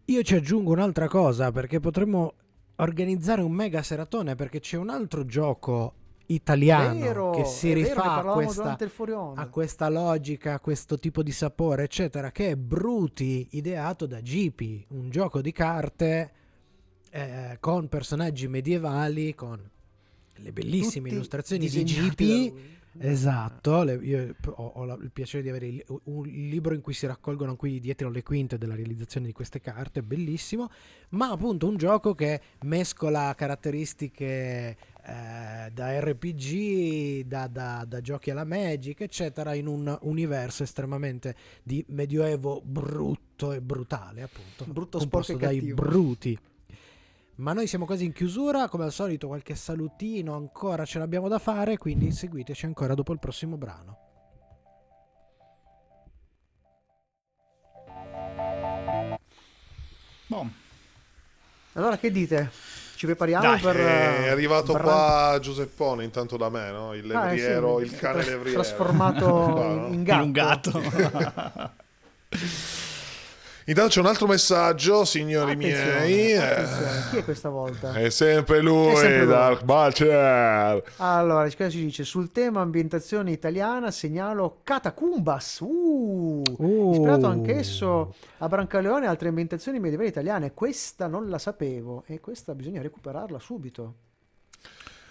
Io 0.06 0.22
ci 0.22 0.34
aggiungo 0.34 0.72
un'altra 0.72 1.08
cosa 1.08 1.50
perché 1.50 1.80
potremmo 1.80 2.34
organizzare 2.82 3.42
un 3.42 3.52
mega 3.52 3.82
seratone 3.82 4.34
perché 4.34 4.60
c'è 4.60 4.76
un 4.76 4.90
altro 4.90 5.24
gioco 5.24 5.94
italiano 6.26 6.98
Vero, 6.98 7.30
che 7.30 7.44
si 7.44 7.72
vero, 7.72 7.80
rifà 7.80 8.14
a 8.16 8.32
questa, 8.32 8.78
a 9.34 9.48
questa 9.48 9.88
logica, 9.88 10.54
a 10.54 10.60
questo 10.60 10.98
tipo 10.98 11.22
di 11.22 11.32
sapore, 11.32 11.84
eccetera, 11.84 12.30
che 12.30 12.50
è 12.50 12.56
Bruti, 12.56 13.48
ideato 13.52 14.06
da 14.06 14.22
Gipi, 14.22 14.84
un 14.90 15.10
gioco 15.10 15.40
di 15.40 15.52
carte 15.52 16.32
eh, 17.10 17.56
con 17.58 17.88
personaggi 17.88 18.46
medievali, 18.46 19.34
con 19.34 19.60
le 20.36 20.52
bellissime 20.52 21.04
Tutti 21.04 21.14
illustrazioni 21.14 21.68
di 21.68 21.84
Gipi. 21.84 22.78
Esatto, 22.98 23.82
le- 23.84 23.94
io 24.02 24.34
ho, 24.46 24.72
ho 24.76 24.84
la- 24.84 24.98
il 25.00 25.10
piacere 25.12 25.42
di 25.42 25.48
avere 25.48 25.66
il- 25.66 25.84
un 26.04 26.24
libro 26.26 26.74
in 26.74 26.80
cui 26.80 26.92
si 26.92 27.06
raccolgono 27.06 27.54
qui 27.56 27.78
dietro 27.80 28.10
le 28.10 28.22
quinte 28.22 28.58
della 28.58 28.74
realizzazione 28.74 29.26
di 29.26 29.32
queste 29.32 29.60
carte, 29.60 30.02
bellissimo, 30.02 30.68
ma 31.10 31.30
appunto 31.30 31.68
un 31.68 31.76
gioco 31.76 32.14
che 32.14 32.40
mescola 32.62 33.32
caratteristiche 33.36 34.76
eh, 35.02 35.70
da 35.72 35.98
RPG, 35.98 37.24
da, 37.26 37.46
da- 37.46 37.84
da 37.88 38.00
giochi 38.02 38.30
alla 38.30 38.44
Magic, 38.44 39.00
eccetera, 39.00 39.54
in 39.54 39.66
un 39.66 39.96
universo 40.02 40.62
estremamente 40.62 41.34
di 41.62 41.82
medioevo 41.88 42.60
brutto 42.62 43.52
e 43.52 43.62
brutale, 43.62 44.22
appunto. 44.22 44.66
Brutto, 44.70 44.98
sporco 45.00 45.36
dai 45.36 45.56
cattivo. 45.58 45.74
bruti. 45.82 46.38
Ma 47.40 47.54
noi 47.54 47.66
siamo 47.66 47.86
quasi 47.86 48.04
in 48.04 48.12
chiusura, 48.12 48.68
come 48.68 48.84
al 48.84 48.92
solito 48.92 49.26
qualche 49.26 49.54
salutino 49.54 50.34
ancora 50.34 50.84
ce 50.84 50.98
l'abbiamo 50.98 51.26
da 51.26 51.38
fare, 51.38 51.78
quindi 51.78 52.12
seguiteci 52.12 52.66
ancora 52.66 52.92
dopo 52.92 53.14
il 53.14 53.18
prossimo 53.18 53.56
brano. 53.56 53.98
Boh. 60.26 60.48
Allora 61.72 61.96
che 61.96 62.10
dite? 62.10 62.50
Ci 62.96 63.06
prepariamo 63.06 63.42
Dai, 63.42 63.60
per... 63.60 63.76
È 63.76 64.24
eh, 64.24 64.28
arrivato 64.28 64.74
Bran- 64.74 64.84
qua 64.84 65.38
Giuseppone 65.40 66.04
intanto 66.04 66.36
da 66.36 66.50
me, 66.50 66.70
no? 66.70 66.92
Il 66.92 67.10
Ah, 67.10 67.32
eh, 67.32 67.38
sì, 67.38 67.42
levriero, 67.44 67.80
il 67.80 67.88
si 67.88 67.94
è 67.94 67.98
cane 67.98 68.22
tra- 68.22 68.30
levriero. 68.32 68.60
Trasformato 68.60 69.86
in 69.88 69.94
In 69.94 70.02
gatto. 70.02 70.22
un 70.24 70.32
gatto. 70.32 71.70
Intanto 73.66 73.90
c'è 73.90 74.00
un 74.00 74.06
altro 74.06 74.26
messaggio, 74.26 75.04
signori 75.04 75.52
Attenzione, 75.52 76.06
miei. 76.06 76.36
attenzione. 76.36 77.04
Chi 77.10 77.16
è 77.18 77.24
questa 77.24 77.48
volta? 77.50 77.92
È 77.92 78.08
sempre 78.10 78.60
lui, 78.60 78.92
È 78.92 78.96
sempre 78.96 79.18
lui. 79.24 79.26
Dark 79.26 79.62
Balcher. 79.64 80.82
Allora, 80.96 81.42
cosa 81.44 81.68
ci 81.68 81.80
dice? 81.84 82.04
Sul 82.04 82.32
tema 82.32 82.60
ambientazione 82.62 83.30
italiana 83.30 83.90
segnalo 83.90 84.60
Catacumbas, 84.64 85.60
uh, 85.60 86.42
Uh. 86.58 86.92
ispirato 86.92 87.26
anch'esso 87.26 88.14
a 88.38 88.48
Brancaleone 88.48 89.04
e 89.04 89.08
altre 89.08 89.28
ambientazioni 89.28 89.78
medievali 89.78 90.08
italiane. 90.08 90.52
Questa 90.54 91.06
non 91.06 91.28
la 91.28 91.38
sapevo 91.38 92.04
e 92.06 92.20
questa 92.20 92.54
bisogna 92.54 92.82
recuperarla 92.82 93.38
subito. 93.38 93.94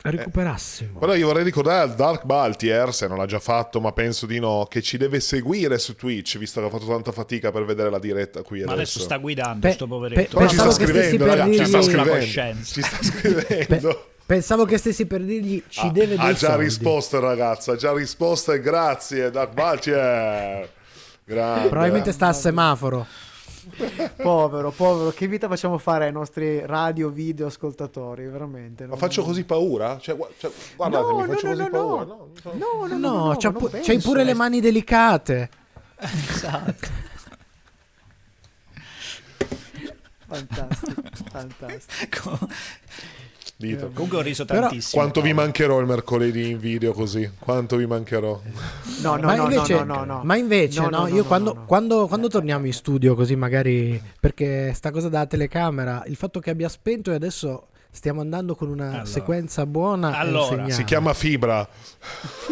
Recuperassimo. 0.02 1.00
Però 1.00 1.14
io 1.14 1.28
vorrei 1.28 1.44
ricordare 1.44 1.82
al 1.82 1.94
Dark 1.96 2.24
Baltier, 2.24 2.94
se 2.94 3.08
non 3.08 3.18
l'ha 3.18 3.26
già 3.26 3.40
fatto, 3.40 3.82
ma 3.82 3.92
penso 3.92 4.26
di 4.26 4.40
no, 4.40 4.66
che 4.70 4.82
ci 4.82 4.98
deve 4.98 5.20
seguire 5.20 5.78
su 5.78 5.96
Twitch, 5.96 6.38
visto 6.38 6.62
che 6.62 6.68
ha 6.68 6.70
fatto 6.70 6.86
tanta 6.88 7.12
fatica 7.12 7.52
per 7.52 7.66
vedere 7.66 7.90
la 7.90 8.00
diretta 8.00 8.42
qui 8.42 8.64
Ma 8.64 8.72
adesso 8.74 9.00
sta 9.00 9.18
guidando 9.18 9.68
Pe- 9.68 9.74
sto 9.74 9.88
poveretto. 9.88 10.22
pe- 10.22 10.28
Però 10.36 10.48
ci 10.48 10.56
sta 10.56 10.64
Pensavo 10.64 10.78
che 10.78 10.86
stessi 10.92 11.08
scrivendo, 11.16 11.26
ragazzi, 11.26 11.58
ci 11.58 11.66
sta 11.66 11.82
scrivendo. 11.82 12.64
Ci 12.64 12.82
sta 12.82 12.98
scrivendo. 13.04 14.08
Pensavo 14.26 14.66
che 14.66 14.78
stessi 14.78 15.06
per 15.06 15.22
dirgli 15.24 15.64
ci 15.68 15.80
Ha- 15.80 15.90
deve 15.90 16.16
dei 16.16 16.18
ha 16.20 16.34
già 16.34 16.50
soldi. 16.52 16.64
risposto 16.64 17.16
il 17.18 17.22
ragazzo, 17.24 17.72
ha 17.72 17.76
già 17.76 17.92
risposto 17.94 18.52
e 18.54 18.60
grazie 18.62 19.32
Dark 19.32 19.54
Baltier. 19.54 20.70
Grande. 21.26 21.68
Probabilmente 21.70 22.12
sta 22.12 22.28
a 22.28 22.34
semaforo. 22.34 23.06
povero, 24.22 24.72
povero, 24.72 25.10
che 25.12 25.28
vita 25.28 25.48
facciamo 25.48 25.78
fare 25.78 26.06
ai 26.06 26.12
nostri 26.12 26.66
radio 26.66 27.10
video 27.10 27.48
ascoltatori, 27.48 28.28
veramente. 28.28 28.84
Ma 28.84 28.90
non- 28.90 28.98
faccio 28.98 29.24
così 29.24 29.44
paura? 29.44 29.98
Cioè, 30.00 30.18
cioè, 30.38 30.52
guardatemi, 30.76 31.20
No, 31.22 31.26
faccio 31.34 31.48
no, 31.48 31.52
così 31.54 31.64
no, 31.64 31.70
paura. 31.70 32.04
no. 32.06 32.28
No. 32.44 32.52
No, 32.54 32.86
no, 32.86 32.88
no, 32.88 32.98
No, 32.98 33.26
no, 33.28 33.36
c'ha 33.38 33.52
pu- 33.52 33.70
penso. 33.70 33.88
c'hai 33.92 34.00
pure 34.02 34.24
le 34.24 34.34
mani 34.34 34.60
delicate. 34.60 35.50
Esatto. 35.98 37.08
Fantastico, 40.28 41.02
fantastico. 41.32 42.40
Dito. 43.62 43.90
Comunque 43.94 44.20
ho 44.20 44.22
riso 44.22 44.46
Però- 44.46 44.62
tantissimo. 44.70 45.02
Quanto 45.02 45.20
vi 45.22 45.34
mancherò 45.34 45.82
il 45.82 45.86
mercoledì 45.86 46.50
in 46.52 46.60
video 46.60 46.94
così? 46.94 47.30
Quanto 47.38 47.76
vi 47.76 47.86
mancherò? 47.86 48.40
No, 49.02 49.16
no, 49.18 49.26
ma, 49.28 49.36
no, 49.36 49.44
invece, 49.50 49.74
no, 49.74 49.84
no, 49.84 50.04
no. 50.06 50.22
ma 50.24 50.38
invece, 50.38 50.80
No, 50.80 50.88
no, 50.88 50.98
no, 51.00 51.04
no, 51.04 51.08
io 51.10 51.22
no, 51.24 51.26
quando, 51.26 51.54
no, 51.54 51.60
no. 51.60 51.66
Quando, 51.66 52.08
quando 52.08 52.28
torniamo 52.30 52.66
in 52.68 52.72
studio, 52.74 53.16
così 53.16 53.36
magari 53.36 54.02
perché 54.18 54.72
sta 54.74 54.92
cosa 54.92 55.10
della 55.10 55.26
telecamera, 55.26 56.04
il 56.08 56.16
fatto 56.16 56.40
che 56.40 56.52
abbia 56.52 56.70
spento 56.70 57.12
e 57.12 57.16
adesso 57.16 57.68
stiamo 57.92 58.22
andando 58.22 58.56
con 58.56 58.70
una 58.70 58.88
Allora. 58.92 59.06
sequenza 59.06 59.66
buona. 59.66 60.18
Allora. 60.18 60.70
Si 60.70 60.86
chiama 60.86 61.14
fibra. 61.14 61.68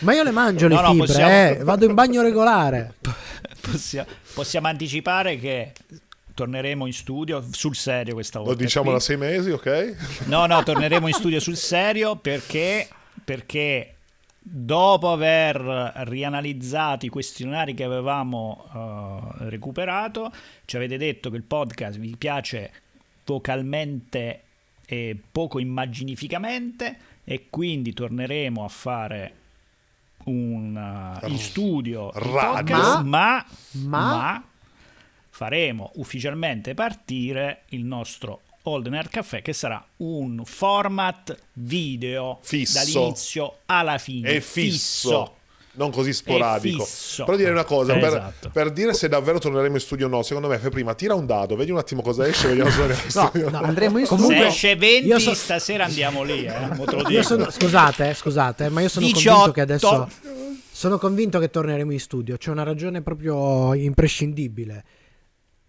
Ma 0.00 0.14
io 0.14 0.22
le 0.22 0.30
mangio 0.30 0.68
le 0.68 0.74
No, 0.76 0.80
no, 0.80 0.90
fibre, 0.92 1.06
possiamo- 1.06 1.32
eh, 1.32 1.58
vado 1.64 1.84
in 1.86 1.94
bagno 1.94 2.22
regolare. 2.22 2.94
Possia- 3.60 4.06
possiamo 4.32 4.68
anticipare 4.68 5.36
che 5.38 5.72
torneremo 6.38 6.86
in 6.86 6.92
studio 6.92 7.44
sul 7.50 7.74
serio 7.74 8.14
questa 8.14 8.38
volta. 8.38 8.54
Lo 8.54 8.58
diciamo 8.60 8.84
qui. 8.84 8.94
da 8.94 9.00
sei 9.00 9.16
mesi, 9.16 9.50
ok? 9.50 10.26
No, 10.26 10.46
no, 10.46 10.62
torneremo 10.62 11.08
in 11.08 11.14
studio 11.14 11.40
sul 11.40 11.56
serio 11.56 12.14
perché, 12.14 12.88
perché 13.24 13.94
dopo 14.38 15.10
aver 15.10 15.56
rianalizzato 16.06 17.06
i 17.06 17.08
questionari 17.08 17.74
che 17.74 17.82
avevamo 17.82 18.68
eh, 18.72 19.48
recuperato, 19.48 20.30
ci 20.64 20.76
avete 20.76 20.96
detto 20.96 21.28
che 21.28 21.36
il 21.36 21.42
podcast 21.42 21.98
vi 21.98 22.14
piace 22.16 22.70
vocalmente 23.24 24.42
e 24.86 25.16
poco 25.32 25.58
immaginificamente 25.58 26.96
e 27.24 27.46
quindi 27.50 27.92
torneremo 27.92 28.64
a 28.64 28.68
fare 28.68 29.32
un, 30.26 31.18
uh, 31.20 31.28
in 31.28 31.38
studio 31.38 32.12
Radio. 32.12 32.52
podcast, 32.52 33.02
ma, 33.02 33.44
Ma- 33.72 34.00
ma 34.00 34.44
faremo 35.38 35.92
ufficialmente 35.94 36.74
partire 36.74 37.60
il 37.68 37.84
nostro 37.84 38.40
Olden 38.62 38.94
Air 38.94 39.08
Caffè 39.08 39.40
che 39.40 39.52
sarà 39.52 39.80
un 39.98 40.42
format 40.44 41.36
video 41.52 42.40
Fisso. 42.42 42.78
dall'inizio 42.78 43.58
alla 43.66 43.98
fine 43.98 44.30
È 44.30 44.40
fisso. 44.40 45.34
Non 45.74 45.92
così 45.92 46.12
sporadico. 46.12 46.82
fisso. 46.82 47.22
Però 47.22 47.36
dire 47.36 47.52
una 47.52 47.62
cosa, 47.62 47.94
Eh, 47.94 48.00
per, 48.00 48.08
esatto. 48.08 48.50
per 48.50 48.70
dire 48.72 48.92
se 48.94 49.08
davvero 49.08 49.38
torneremo 49.38 49.76
in 49.76 49.80
studio 49.80 50.06
o 50.06 50.08
no, 50.08 50.22
secondo 50.24 50.48
me 50.48 50.58
fai 50.58 50.70
prima 50.70 50.94
tira 50.94 51.14
un 51.14 51.24
dado, 51.24 51.54
vedi 51.54 51.70
un 51.70 51.78
attimo 51.78 52.02
cosa 52.02 52.26
esce, 52.26 52.48
vediamo 52.48 52.68
se 52.68 52.76
torniamo 52.78 53.00
in 53.00 53.10
No, 53.14 53.26
studio. 53.28 53.48
no, 53.50 53.58
andremo 53.60 53.98
in 53.98 54.06
se 54.06 54.16
studio. 54.16 54.44
esce 54.44 54.74
20 54.74 55.06
io 55.06 55.18
so- 55.20 55.34
stasera 55.34 55.84
andiamo 55.84 56.24
lì 56.24 56.44
eh, 56.44 57.22
sono, 57.22 57.48
scusate, 57.48 58.10
eh, 58.10 58.14
scusate, 58.14 58.68
ma 58.70 58.80
io 58.80 58.88
sono 58.88 59.06
18. 59.06 59.28
convinto 59.30 59.52
che 59.52 59.60
adesso 59.60 60.08
sono 60.72 60.98
convinto 60.98 61.38
che 61.38 61.48
torneremo 61.48 61.92
in 61.92 62.00
studio. 62.00 62.36
C'è 62.36 62.50
una 62.50 62.64
ragione 62.64 63.00
proprio 63.02 63.72
imprescindibile. 63.74 64.84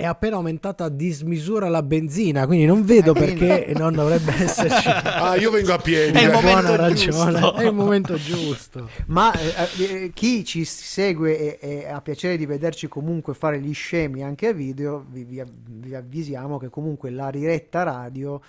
È 0.02 0.06
appena 0.06 0.38
aumentata 0.38 0.86
a 0.86 0.90
dismisura 0.90 1.68
la 1.68 1.84
benzina, 1.84 2.46
quindi 2.46 2.66
non 2.66 2.86
vedo 2.86 3.12
quindi- 3.12 3.36
perché 3.46 3.74
non 3.76 3.92
dovrebbe 3.92 4.32
esserci. 4.34 4.88
Ah, 5.04 5.36
io 5.36 5.52
vengo 5.52 5.74
a 5.74 5.78
piedi. 5.78 6.18
È 6.18 6.22
il 6.22 6.32
momento 6.32 6.62
buona 6.62 6.76
ragione. 6.78 7.32
giusto. 7.34 7.56
È 7.56 7.66
il 7.66 7.74
momento 7.74 8.16
giusto. 8.16 8.90
Ma 9.08 9.34
eh, 9.34 9.84
eh, 9.84 10.12
chi 10.14 10.46
ci 10.46 10.64
segue 10.64 11.60
e, 11.60 11.82
e 11.82 11.88
ha 11.90 12.00
piacere 12.00 12.38
di 12.38 12.46
vederci 12.46 12.88
comunque 12.88 13.34
fare 13.34 13.60
gli 13.60 13.74
scemi 13.74 14.24
anche 14.24 14.48
a 14.48 14.54
video, 14.54 15.06
vi, 15.10 15.26
vi 15.26 15.44
vi 15.44 15.94
avvisiamo 15.94 16.58
che 16.58 16.70
comunque 16.70 17.10
la 17.10 17.30
diretta 17.30 17.84
radio 17.84 18.40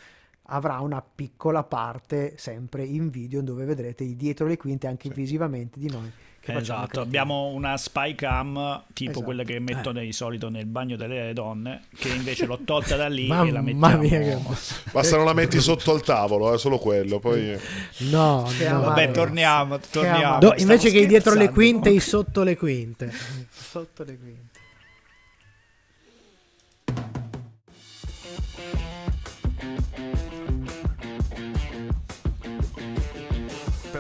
avrà 0.53 0.79
una 0.79 1.03
piccola 1.03 1.65
parte 1.65 2.35
sempre 2.37 2.85
in 2.85 3.11
video 3.11 3.43
dove 3.43 3.65
vedrete 3.65 4.05
i 4.05 4.15
dietro 4.15 4.47
le 4.47 4.57
quinte 4.57 4.87
anche 4.87 5.09
visivamente 5.09 5.81
di 5.81 5.91
noi. 5.91 6.13
Che 6.53 6.59
Esatto, 6.59 7.01
abbiamo 7.01 7.47
una 7.47 7.77
spy 7.77 8.15
cam 8.15 8.85
tipo 8.93 9.11
Esatto. 9.11 9.25
quella 9.25 9.43
che 9.45 9.59
metto 9.59 9.93
di 9.93 10.13
solito 10.13 10.49
nel 10.49 10.67
bagno 10.67 10.97
delle 10.97 11.33
donne, 11.33 11.83
che 11.97 12.09
invece 12.09 12.47
l'ho 12.47 12.59
tolta 12.65 12.97
da 12.97 13.09
lì 13.09 13.25
e 13.25 13.29
la 13.29 13.61
Mamma 13.63 13.97
mettiamo. 13.97 13.99
mia, 14.03 14.19
che... 14.21 14.39
Basta 14.93 15.17
non 15.17 15.25
la 15.27 15.33
metti 15.35 15.61
sotto 15.61 15.93
al 15.93 16.03
tavolo, 16.03 16.53
è 16.55 16.59
solo 16.59 16.79
quello. 16.79 17.19
Poi 17.19 17.57
No, 18.11 18.49
Che 18.57 18.69
no. 18.69 18.81
Vabbè, 18.83 19.11
torniamo, 19.11 19.79
torniamo. 19.91 20.19
amaro. 20.25 20.39
Do- 20.49 20.55
invece 20.59 20.91
che 20.91 21.07
dietro 21.07 21.35
le 21.35 21.51
quinte, 21.51 21.91
i 21.91 22.01
sotto 22.01 22.43
le 22.43 22.57
quinte. 22.57 23.13
sotto 23.51 24.05
le 24.05 24.19
quinte. 24.19 24.60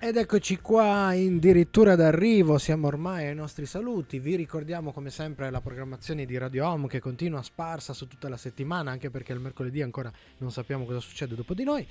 Ed 0.00 0.16
eccoci 0.16 0.58
qua, 0.60 1.08
addirittura 1.08 1.96
d'arrivo, 1.96 2.56
siamo 2.58 2.86
ormai 2.86 3.26
ai 3.26 3.34
nostri 3.34 3.66
saluti. 3.66 4.20
Vi 4.20 4.36
ricordiamo 4.36 4.92
come 4.92 5.10
sempre 5.10 5.50
la 5.50 5.60
programmazione 5.60 6.24
di 6.24 6.38
Radio 6.38 6.68
Home 6.68 6.86
che 6.86 7.00
continua 7.00 7.42
sparsa 7.42 7.92
su 7.92 8.06
tutta 8.06 8.28
la 8.28 8.36
settimana, 8.36 8.92
anche 8.92 9.10
perché 9.10 9.32
il 9.32 9.40
mercoledì 9.40 9.82
ancora 9.82 10.10
non 10.38 10.52
sappiamo 10.52 10.84
cosa 10.84 11.00
succede 11.00 11.34
dopo 11.34 11.52
di 11.52 11.64
noi. 11.64 11.84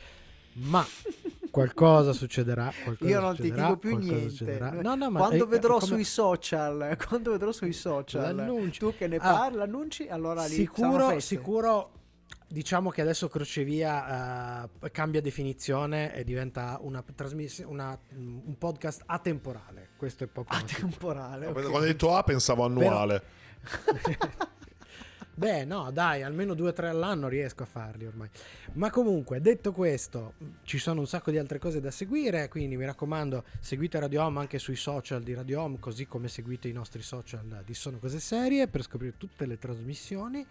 Ma 0.54 0.86
qualcosa 1.52 2.14
succederà. 2.14 2.72
qualcosa 2.82 3.10
Io 3.12 3.20
non 3.20 3.36
ti 3.36 3.52
dico 3.52 3.76
più 3.78 3.98
niente. 3.98 4.30
succederà. 4.30 4.70
No, 4.82 4.96
no, 4.96 5.12
ma 5.12 5.20
quando 5.20 5.44
è- 5.44 5.48
vedrò 5.48 5.74
come- 5.78 5.86
sui 5.92 6.04
social, 6.06 6.98
quando 7.10 7.32
vedrò 7.32 7.52
sui 7.52 7.74
social, 7.74 8.34
L'annuncio. 8.36 8.90
tu 8.90 8.98
che 8.98 9.08
ne 9.08 9.18
Ah. 9.18 9.34
parli, 9.34 9.60
annunci, 9.62 10.08
allora 10.08 10.46
lì 10.46 10.54
Sicuro, 10.54 11.20
sicuro. 11.20 11.92
Diciamo 12.50 12.90
che 12.92 13.02
adesso 13.02 13.28
Crocevia 13.28 14.70
eh, 14.82 14.92
cambia 14.92 15.20
definizione 15.22 16.14
e 16.16 16.24
diventa 16.24 16.78
una 16.82 17.04
trasmiss- 17.14 17.64
una- 17.66 18.00
un 18.16 18.58
podcast 18.58 19.04
atemporale. 19.06 19.90
Questo 19.98 20.24
è 20.24 20.28
poco. 20.28 20.54
Atemporale. 20.56 21.48
ok. 21.48 21.54
quando 21.54 21.80
hai 21.80 21.88
detto 21.88 22.16
A 22.16 22.24
pensavo 22.24 22.64
annuale. 22.64 23.22
Beh, 25.38 25.66
no, 25.66 25.92
dai, 25.92 26.24
almeno 26.24 26.56
due 26.56 26.70
o 26.70 26.74
tre 26.74 26.88
all'anno 26.90 27.28
riesco 27.28 27.62
a 27.62 27.68
farli 27.68 28.08
ormai. 28.08 28.28
Ma 28.74 28.90
comunque, 28.90 29.40
detto 29.40 29.72
questo, 29.72 30.34
ci 30.64 30.80
sono 30.80 31.02
un 31.02 31.06
sacco 31.06 31.30
di 31.30 31.38
altre 31.38 31.60
cose 31.60 31.80
da 31.80 31.92
seguire, 31.92 32.48
quindi 32.48 32.76
mi 32.76 32.86
raccomando, 32.86 33.44
seguite 33.60 34.00
Radio 34.00 34.24
Home 34.24 34.40
anche 34.40 34.58
sui 34.58 34.76
social 34.76 35.22
di 35.22 35.36
Radio 35.36 35.62
Home, 35.62 35.78
così 35.80 36.08
come 36.08 36.28
seguite 36.28 36.70
i 36.70 36.74
nostri 36.74 37.04
social 37.04 37.62
di 37.64 37.74
Sono 37.76 38.00
Cose 38.00 38.20
Serie 38.20 38.68
per 38.68 38.82
scoprire 38.82 39.14
tutte 39.18 39.46
le 39.46 39.60
trasmissioni. 39.60 40.44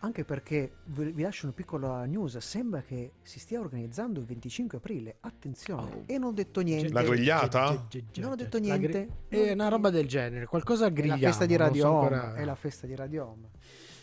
Anche 0.00 0.24
perché 0.24 0.72
vi 0.86 1.12
vi 1.12 1.22
lascio 1.22 1.46
una 1.46 1.54
piccola 1.54 2.04
news. 2.04 2.36
Sembra 2.38 2.82
che 2.82 3.12
si 3.22 3.38
stia 3.38 3.60
organizzando 3.60 4.18
il 4.18 4.26
25 4.26 4.78
aprile. 4.78 5.16
Attenzione, 5.20 5.92
Oh. 5.94 6.02
e 6.06 6.18
non 6.18 6.30
ho 6.30 6.32
detto 6.32 6.60
niente. 6.62 6.92
La 6.92 7.02
grigliata? 7.02 7.86
Non 8.16 8.32
ho 8.32 8.34
detto 8.34 8.58
niente. 8.58 9.08
È 9.28 9.52
una 9.52 9.68
roba 9.68 9.90
del 9.90 10.06
genere, 10.08 10.46
qualcosa 10.46 10.86
È 10.86 10.92
grigliamo. 10.92 11.20
la 11.20 11.28
festa 11.28 11.46
di 11.46 11.56
non 11.56 11.66
Radio 11.66 11.82
so 11.82 11.90
Home. 11.90 12.14
ancora- 12.16 12.34
È 12.34 12.44
la 12.44 12.54
festa 12.56 12.86
di 12.86 12.94
Radio 12.96 13.26
Home. 13.26 13.48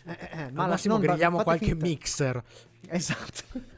Eh, 0.05 0.11
eh, 0.11 0.29
eh, 0.31 0.41
Al 0.43 0.53
ma 0.53 0.61
la- 0.63 0.67
massimo 0.69 0.93
non- 0.97 1.03
grigliamo 1.05 1.37
fate 1.37 1.43
qualche 1.49 1.65
finta- 1.65 1.85
mixer. 1.85 2.43
Esatto. 2.87 3.43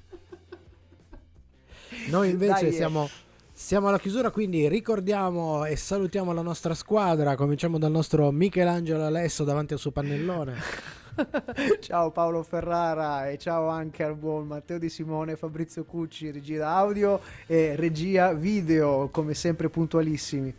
Noi 2.09 2.29
invece 2.29 2.51
Dai, 2.61 2.67
eh. 2.67 2.71
siamo, 2.73 3.09
siamo 3.51 3.87
alla 3.87 3.99
chiusura, 3.99 4.29
quindi 4.29 4.67
ricordiamo 4.67 5.65
e 5.65 5.75
salutiamo 5.75 6.31
la 6.33 6.41
nostra 6.41 6.73
squadra. 6.73 7.35
Cominciamo 7.35 7.77
dal 7.77 7.91
nostro 7.91 8.31
Michelangelo 8.31 9.03
Alesso 9.05 9.43
davanti 9.43 9.73
al 9.73 9.79
suo 9.79 9.91
pannellone. 9.91 10.55
ciao 11.79 12.11
Paolo 12.11 12.43
Ferrara 12.43 13.29
e 13.29 13.37
ciao 13.37 13.67
anche 13.69 14.03
al 14.03 14.15
buon 14.15 14.47
Matteo 14.47 14.77
Di 14.77 14.89
Simone, 14.89 15.35
Fabrizio 15.35 15.83
Cucci, 15.83 16.31
regia 16.31 16.67
audio 16.69 17.19
e 17.45 17.75
regia 17.75 18.33
video, 18.33 19.09
come 19.09 19.33
sempre 19.33 19.69
puntualissimi. 19.69 20.53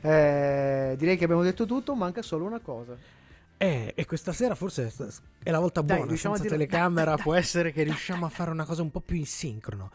Eh, 0.00 0.94
direi 0.98 1.16
che 1.16 1.24
abbiamo 1.24 1.42
detto 1.42 1.66
tutto, 1.66 1.94
manca 1.94 2.22
solo 2.22 2.44
una 2.44 2.60
cosa. 2.60 2.96
Eh, 3.56 3.92
e 3.94 4.04
questa 4.04 4.32
sera 4.32 4.54
forse 4.54 4.92
è 5.42 5.50
la 5.50 5.58
volta 5.58 5.80
Dai, 5.80 5.96
buona. 5.98 6.12
a 6.12 6.16
senza 6.16 6.42
dire- 6.42 6.48
telecamera 6.50 7.04
dai, 7.06 7.14
dai, 7.16 7.22
può 7.22 7.32
dai. 7.32 7.40
essere 7.40 7.72
che 7.72 7.82
riusciamo 7.82 8.26
a 8.26 8.28
fare 8.28 8.50
una 8.50 8.64
cosa 8.64 8.82
un 8.82 8.90
po' 8.90 9.00
più 9.00 9.16
in 9.16 9.26
sincrono. 9.26 9.90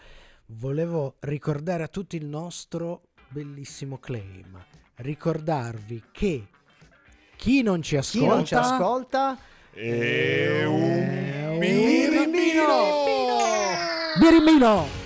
Volevo 0.48 1.16
ricordare 1.20 1.84
a 1.84 1.88
tutti 1.88 2.16
il 2.16 2.26
nostro 2.26 3.02
bellissimo 3.30 4.00
claim. 4.00 4.58
Ricordarvi 4.96 6.04
che 6.12 6.48
chi 7.36 7.62
non 7.62 7.82
ci 7.82 7.92
Chi 7.92 7.98
ascolta, 7.98 8.36
non 8.36 8.46
ci 8.46 8.56
ascolta 8.56 9.38
E 9.82 10.66
un 10.68 11.58
un 11.58 11.60
birimbino! 14.20 14.99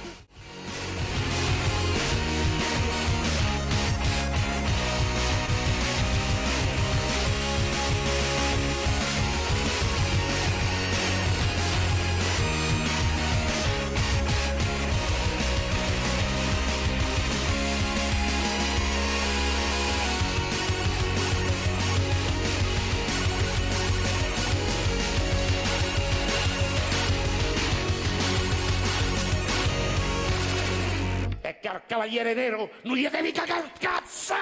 Cavaliere 32.03 32.33
Nero 32.33 32.69
non 32.83 32.97
gli 32.97 33.07
devi 33.07 33.31
cagare 33.31 33.71
cazzo! 33.79 34.33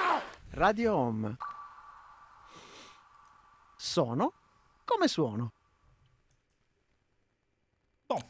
Radio 0.50 0.94
Home. 0.96 1.36
Sono 3.76 4.32
come 4.84 5.06
suono. 5.06 5.52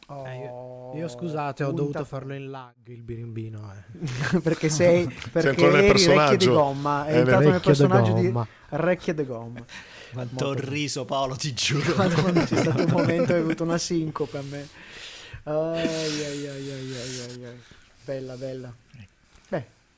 Eh, 0.07 0.37
io, 0.37 0.91
io 0.95 1.07
scusate, 1.07 1.63
ho 1.63 1.69
punta- 1.69 1.81
dovuto 1.81 2.05
farlo 2.05 2.35
in 2.35 2.51
lag 2.51 2.73
il 2.85 3.01
birimbino. 3.01 3.73
eh. 3.73 4.37
perché 4.41 4.69
sei 4.69 5.07
perché 5.31 5.61
nel 5.65 5.75
eri 5.77 5.81
di 5.81 5.91
personaggio. 5.91 6.53
gomma, 6.53 7.05
è 7.07 7.15
Eh, 7.15 7.17
entrato 7.17 7.49
nel 7.49 7.59
personaggio 7.59 8.13
di 8.13 8.25
gomma. 8.27 8.47
Recchie 8.69 9.13
de 9.15 9.25
gomma. 9.25 9.65
Quanto 10.13 10.45
ho 10.45 10.53
riso 10.53 11.05
Paolo, 11.05 11.35
ti 11.35 11.53
giuro. 11.55 11.95
Madonna, 11.97 12.43
c'è 12.45 12.55
stato 12.57 12.83
un 12.83 12.91
momento 13.01 13.33
che 13.33 13.39
ho 13.39 13.41
avuto 13.41 13.63
una 13.63 13.79
sincope 13.79 14.37
a 14.37 14.41
me. 14.43 14.67
Ai, 15.45 15.87
ai, 15.87 16.23
ai, 16.23 16.47
ai, 16.47 16.69
ai, 16.71 17.19
ai, 17.31 17.45
ai. 17.45 17.61
Bella, 18.05 18.35
bella. 18.35 18.73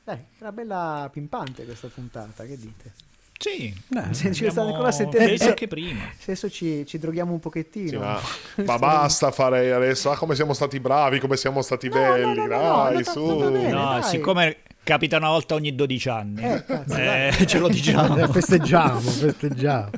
Beh, 0.06 0.12
dai, 0.14 0.24
era 0.38 0.52
bella 0.52 1.08
pimpante 1.12 1.64
questa 1.64 1.88
puntata, 1.88 2.44
che 2.44 2.56
dite? 2.56 2.92
Sì, 3.38 3.74
Se 4.12 4.32
ci 4.32 4.48
state 4.48 4.60
ancora 4.60 4.88
a 4.88 4.88
abbiamo 4.88 4.90
sentire 4.92 5.18
detto 5.24 5.34
adesso, 5.34 5.48
anche 5.50 5.66
prima. 5.66 6.00
adesso 6.22 6.48
ci, 6.48 6.86
ci 6.86 6.98
droghiamo 6.98 7.32
un 7.32 7.40
pochettino. 7.40 7.88
Sì, 7.88 7.96
ma, 7.96 8.20
ma 8.64 8.78
basta 8.78 9.30
fare 9.30 9.72
adesso. 9.72 10.10
Ah, 10.10 10.16
come 10.16 10.34
siamo 10.34 10.54
stati 10.54 10.80
bravi, 10.80 11.18
come 11.20 11.36
siamo 11.36 11.60
stati 11.60 11.88
belli. 11.88 12.38
no, 12.38 12.46
no, 12.46 12.56
no, 12.56 12.84
dai, 12.84 12.94
no, 12.94 13.02
su. 13.02 13.26
no, 13.26 13.50
bene, 13.50 13.68
No, 13.70 13.84
dai. 13.98 14.02
siccome 14.04 14.56
capita 14.82 15.16
una 15.18 15.28
volta 15.28 15.54
ogni 15.54 15.74
12 15.74 16.08
anni, 16.08 16.42
Eh, 16.44 16.64
cazzo, 16.64 16.94
eh, 16.96 17.32
ce 17.46 17.58
lo 17.58 17.68
diciamo. 17.68 18.26
Festeggiamo, 18.32 19.00
festeggiamo. 19.00 19.90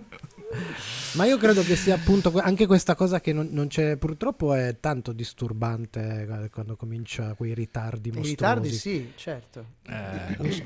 Ma 1.19 1.25
io 1.25 1.37
credo 1.37 1.65
che 1.65 1.75
sia 1.75 1.97
appunto 1.97 2.33
anche 2.39 2.65
questa 2.69 2.95
cosa 2.95 3.21
che 3.21 3.33
non, 3.33 3.49
non 3.51 3.67
c'è, 3.67 3.97
purtroppo 3.97 4.55
è 4.55 4.77
tanto 4.79 5.11
disturbante 5.11 6.29
eh, 6.45 6.49
quando 6.51 6.77
comincia 6.77 7.35
quei 7.35 7.55
ritardi 7.55 8.11
I 8.11 8.13
mostruosi. 8.13 8.31
ritardi 8.31 8.73
sì, 8.73 9.13
certo. 9.17 9.65
Eh, 9.89 10.37
lo 10.39 10.51
so. 10.53 10.63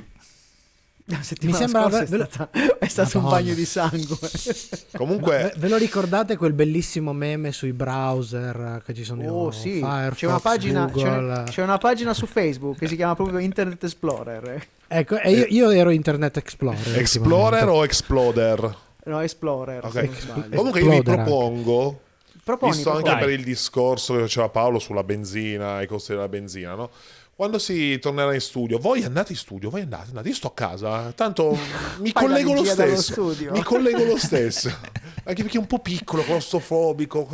Mi 1.40 1.52
sembra- 1.54 1.88
ve- 1.88 2.02
è, 2.02 2.06
stata- 2.06 2.50
è 2.78 2.86
stato 2.86 3.18
un 3.18 3.24
bagno 3.30 3.54
di 3.54 3.64
sangue. 3.64 4.18
Comunque, 4.94 5.36
Ve, 5.38 5.54
ve 5.56 5.68
lo 5.68 5.76
ricordate 5.78 6.36
quel 6.36 6.52
bellissimo 6.52 7.14
meme 7.14 7.50
sui 7.50 7.72
browser 7.72 8.76
eh, 8.78 8.82
che 8.84 8.92
ci 8.92 9.04
sono 9.04 9.22
Oh 9.32 9.50
sì, 9.50 9.78
Firefox, 9.78 10.16
c'è 10.18 10.26
una, 10.26 10.38
pagina, 10.40 10.90
c'è, 10.94 11.16
una, 11.16 11.42
c'è 11.44 11.62
una 11.62 11.78
pagina 11.78 12.12
su 12.12 12.26
Facebook 12.26 12.76
che 12.78 12.88
si 12.88 12.96
chiama 12.96 13.14
proprio 13.14 13.38
Internet 13.38 13.82
Explorer. 13.82 14.66
Ecco, 14.86 15.16
io, 15.24 15.46
io 15.48 15.70
ero 15.70 15.88
Internet 15.88 16.36
Explorer. 16.36 16.98
Explorer 16.98 17.68
o 17.68 17.84
Exploder? 17.84 18.90
No, 19.04 19.20
Explorer. 19.20 19.84
Ok. 19.84 19.92
se 19.92 20.02
non 20.02 20.14
sbaglio. 20.14 20.56
Comunque 20.56 20.80
io 20.80 20.90
vi 20.90 21.02
propongo, 21.02 22.00
Proponi, 22.44 22.72
visto 22.72 22.90
anche 22.90 23.02
proponi. 23.02 23.24
per 23.24 23.38
il 23.38 23.44
discorso 23.44 24.14
che 24.14 24.20
faceva 24.20 24.48
Paolo 24.48 24.78
sulla 24.78 25.04
benzina, 25.04 25.80
i 25.80 25.86
costi 25.86 26.12
della 26.12 26.28
benzina, 26.28 26.74
no? 26.74 26.90
Quando 27.34 27.58
si 27.58 27.98
tornerà 27.98 28.34
in 28.34 28.40
studio, 28.40 28.78
voi 28.78 29.02
andate 29.02 29.32
in 29.32 29.38
studio, 29.38 29.70
voi 29.70 29.80
andate, 29.80 30.08
andate, 30.08 30.28
io 30.28 30.34
sto 30.34 30.48
a 30.48 30.52
casa, 30.52 31.12
tanto 31.12 31.56
mi 31.98 32.12
collego 32.12 32.52
lo 32.52 32.64
stesso. 32.64 33.34
Mi 33.50 33.62
collego 33.62 34.04
lo 34.04 34.18
stesso. 34.18 34.68
Anche 35.24 35.42
perché 35.42 35.56
è 35.56 35.60
un 35.60 35.66
po' 35.66 35.78
piccolo, 35.78 36.22
claustrofobico. 36.22 37.28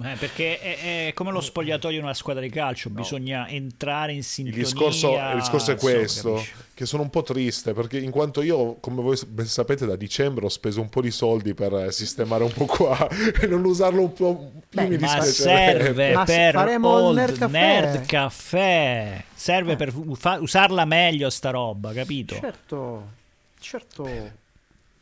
Eh, 0.00 0.14
perché 0.16 0.60
è, 0.60 1.06
è 1.08 1.12
come 1.12 1.32
lo 1.32 1.40
spogliatoio 1.40 1.96
in 1.98 2.04
una 2.04 2.14
squadra 2.14 2.40
di 2.40 2.50
calcio, 2.50 2.88
bisogna 2.88 3.48
entrare 3.48 4.12
in 4.12 4.18
Il 4.18 4.24
sintonia. 4.24 4.62
discorso, 4.62 5.12
il 5.12 5.34
discorso 5.40 5.72
è 5.72 5.76
questo, 5.76 6.34
capisci? 6.34 6.54
che 6.74 6.86
sono 6.86 7.02
un 7.02 7.10
po' 7.10 7.22
triste 7.24 7.72
perché 7.72 7.98
in 7.98 8.12
quanto 8.12 8.40
io, 8.40 8.76
come 8.78 9.02
voi 9.02 9.18
ben 9.26 9.46
sapete, 9.46 9.86
da 9.86 9.96
dicembre 9.96 10.44
ho 10.44 10.48
speso 10.48 10.80
un 10.80 10.88
po' 10.88 11.00
di 11.00 11.10
soldi 11.10 11.52
per 11.52 11.72
eh, 11.74 11.90
sistemare 11.90 12.44
un 12.44 12.52
po' 12.52 12.66
qua 12.66 13.08
e 13.40 13.46
non 13.48 13.64
usarlo 13.64 14.02
un 14.02 14.12
po' 14.12 14.52
più 14.68 14.80
Beh, 14.80 14.86
mi 14.88 14.98
Ma 14.98 15.18
dispiacerebbe. 15.18 15.82
serve 15.92 16.12
Ma 16.12 16.24
per 16.24 16.54
faremo 16.54 16.96
il 16.98 17.04
Old 17.04 17.16
Nerd 17.16 17.38
Caffè. 17.38 17.50
Nerd 17.50 18.06
Caffè. 18.06 19.24
Serve 19.34 19.74
per 19.74 19.92
fa- 20.14 20.38
usarla 20.40 20.84
meglio 20.84 21.28
sta 21.28 21.50
roba, 21.50 21.92
capito? 21.92 22.36
Certo, 22.36 23.08
certo. 23.58 24.30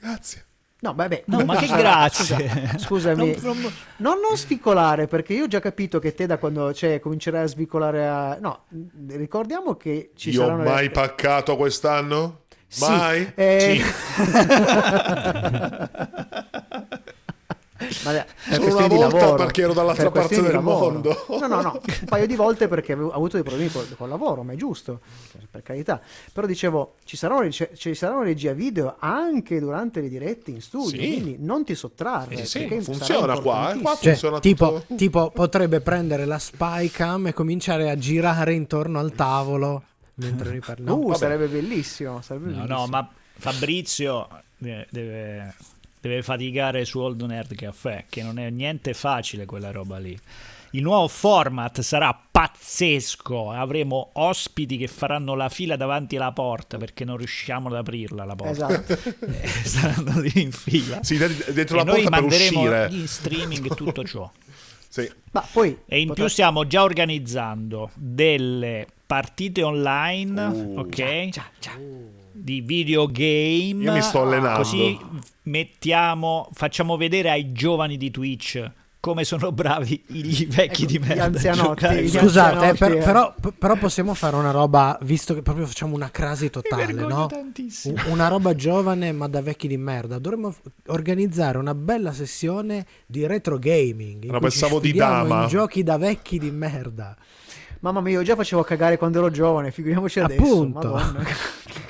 Grazie. 0.01 0.45
No, 0.79 0.93
vabbè. 0.95 1.23
No, 1.27 1.45
ma 1.45 1.57
che 1.57 1.67
grazie. 1.67 2.37
scusa, 2.77 2.79
scusami. 3.15 3.41
Non- 3.43 3.59
non- 3.61 3.73
Non, 3.99 4.19
non 4.21 4.37
svicolare, 4.37 5.07
perché 5.07 5.33
io 5.33 5.45
ho 5.45 5.49
già 5.49 5.61
capito 5.61 5.99
che 5.99 6.15
te 6.15 6.27
da 6.27 6.37
quando 6.39 6.73
cioè, 6.75 7.01
comincerai 7.01 7.43
a 7.43 7.47
svicolare 7.47 8.07
a... 8.07 8.37
No, 8.41 8.65
ricordiamo 9.09 9.75
che 9.77 10.11
ci 10.15 10.31
Io 10.31 10.43
ho 10.43 10.47
saranno... 10.47 10.65
mai 10.65 10.91
paccato 10.91 11.57
quest'anno? 11.57 12.43
Sì, 12.69 12.91
Mai? 12.91 13.33
eh, 13.37 13.81
Ma 18.05 18.25
Solo 18.55 18.77
una 18.77 18.89
di 18.89 18.95
volta 18.97 19.17
lavoro. 19.19 19.35
perché 19.37 19.63
ero 19.63 19.73
dall'altra 19.73 20.11
Per 20.11 20.21
parte 20.23 20.41
del 20.43 20.53
lavoro. 20.53 20.91
mondo. 20.93 21.27
No, 21.29 21.47
no, 21.47 21.61
no, 21.61 21.73
un 21.85 22.07
paio 22.07 22.27
di 22.27 22.35
volte 22.37 22.69
perché 22.69 22.93
avevo 22.93 23.13
avuto 23.13 23.35
dei 23.37 23.43
problemi 23.45 23.71
col, 23.71 23.87
col 23.97 24.09
lavoro, 24.09 24.43
ma 24.43 24.53
è 24.53 24.57
giusto, 24.57 25.01
per, 25.51 25.63
carità. 25.63 26.01
Però 26.33 26.47
dicevo, 26.47 26.95
ci 27.05 27.17
saranno, 27.17 27.51
ci 27.51 27.95
saranno 27.95 28.23
regia 28.23 28.53
video 28.53 28.97
anche 28.99 29.61
durante 29.61 30.01
le 30.01 30.09
dirette 30.09 30.51
in 30.51 30.61
studio, 30.61 30.89
Sì. 30.91 30.97
quindi 30.97 31.37
non 31.39 31.65
ti 31.65 31.75
sottrarre. 31.75 32.35
Eh 32.37 32.45
sì, 32.47 32.67
funziona 32.81 33.39
qua, 33.41 33.73
eh, 33.73 33.73
qua 33.73 33.73
importantissimo. 33.75 33.95
Cioè, 33.97 34.11
funziona 34.13 34.41
tipo, 34.41 34.67
tutto. 34.81 34.95
tipo, 34.97 35.31
potrebbe 35.31 35.81
prendere 35.81 36.25
la 36.25 36.39
spycam 36.39 37.27
e 37.29 37.33
cominciare 37.33 37.91
a 37.91 37.97
girare 37.99 38.55
intorno 38.55 38.99
al 38.99 39.13
tavolo 39.13 39.83
mentre 40.15 40.49
noi 40.51 40.61
parliamo. 40.61 40.97
Uh, 40.97 41.15
sarebbe 41.15 41.47
bellissimo. 41.47 42.21
Sarebbe 42.23 42.47
No, 42.51 42.53
bellissimo. 42.55 42.79
no, 42.79 42.87
ma 42.87 43.09
Fabrizio 43.39 44.29
eh, 44.65 44.87
deve, 44.91 45.55
deve 46.07 46.23
faticare 46.23 46.85
su 46.85 46.99
Old 47.01 47.21
Nerd 47.23 47.55
Caffè, 47.55 48.05
che 48.09 48.23
non 48.23 48.39
è 48.39 48.49
niente 48.51 48.95
facile 48.95 49.45
quella 49.47 49.71
roba 49.71 49.99
lì. 49.99 50.19
Il 50.73 50.83
nuovo 50.83 51.09
format 51.09 51.81
sarà 51.81 52.13
pazzesco. 52.31 53.51
Avremo 53.51 54.11
ospiti 54.15 54.77
che 54.77 54.89
faranno 54.89 55.35
la 55.35 55.49
fila 55.49 55.77
davanti 55.77 56.17
alla 56.17 56.33
porta 56.33 56.77
perché 56.77 57.05
non 57.05 57.17
riusciamo 57.17 57.69
ad 57.69 57.77
aprirla 57.77 58.25
la 58.25 58.35
porta. 58.35 58.69
Esatto. 58.83 59.15
Eh, 59.27 59.47
Saranno 59.49 60.21
lì 60.21 60.33
in 60.35 60.53
fila. 60.53 61.03
Sì, 61.03 61.17
de- 61.17 61.53
dentro 61.53 61.77
e 61.81 61.85
la 61.85 61.85
noi 61.93 62.03
porta 62.03 62.11
per 62.11 62.21
manderemo 62.21 62.61
uscire. 62.61 62.89
in 62.91 63.07
streaming 63.09 63.75
tutto 63.75 64.05
ciò. 64.05 64.31
Sì. 64.89 65.11
Ma 65.33 65.47
poi 65.53 65.77
E 65.85 66.01
in 66.01 66.07
potrà- 66.09 66.25
più 66.25 66.33
stiamo 66.33 66.67
già 66.67 66.83
organizzando 66.83 67.91
delle 67.95 68.87
partite 69.05 69.63
online, 69.63 70.43
Uh. 70.43 70.79
ok? 70.79 71.29
Di 72.37 72.61
videogame. 72.61 73.85
Io 73.85 73.93
mi 73.93 74.03
sto 74.03 74.23
allenando. 74.23 74.59
Così 74.59 74.99
mettiamo, 75.43 76.49
facciamo 76.53 76.97
vedere 76.97 77.31
ai 77.31 77.53
giovani 77.53 77.97
di 77.97 78.11
Twitch 78.11 78.71
come 78.99 79.23
sono 79.23 79.53
bravi 79.53 80.03
i 80.09 80.47
vecchi 80.51 80.83
Ecco, 80.83 80.91
di 80.93 80.99
gli 80.99 81.07
merda. 81.07 81.25
anzianotti, 81.27 81.87
gli 81.95 82.09
Scusate, 82.09 82.57
anzianotti, 82.57 82.79
per- 82.79 82.93
eh. 82.97 83.05
però, 83.05 83.35
però 83.57 83.77
possiamo 83.77 84.15
fare 84.15 84.35
una 84.35 84.51
roba, 84.51 84.99
visto 85.03 85.33
che 85.33 85.43
proprio 85.43 85.65
facciamo 85.65 85.95
una 85.95 86.11
crasi 86.11 86.51
totale, 86.51 86.93
no? 86.93 87.27
tantissimo. 87.27 87.95
Una 88.09 88.27
roba 88.27 88.57
giovane 88.57 89.13
ma 89.13 89.29
da 89.29 89.41
vecchi 89.43 89.69
di 89.69 89.77
merda. 89.77 90.19
Dovremmo 90.19 90.53
organizzare 90.87 91.57
una 91.59 91.75
bella 91.77 92.13
sessione 92.13 92.85
di 93.07 93.25
retro 93.29 93.59
gaming. 93.61 94.25
in 94.25 94.31
No, 94.33 94.41
pensavo 94.41 94.81
di 94.81 94.93
dama. 94.93 95.43
in 95.43 95.49
giochi 95.51 95.85
da 95.85 95.99
vecchi 95.99 96.41
di 96.41 96.51
merda. 96.51 97.17
Mamma 97.81 98.01
mia, 98.01 98.15
io 98.19 98.25
già 98.25 98.35
facevo 98.35 98.65
cagare 98.65 98.97
quando 98.99 99.19
ero 99.19 99.31
giovane, 99.31 99.71
figuriamoci 99.71 100.19
adesso. 100.19 100.43
Appunto. 100.43 101.01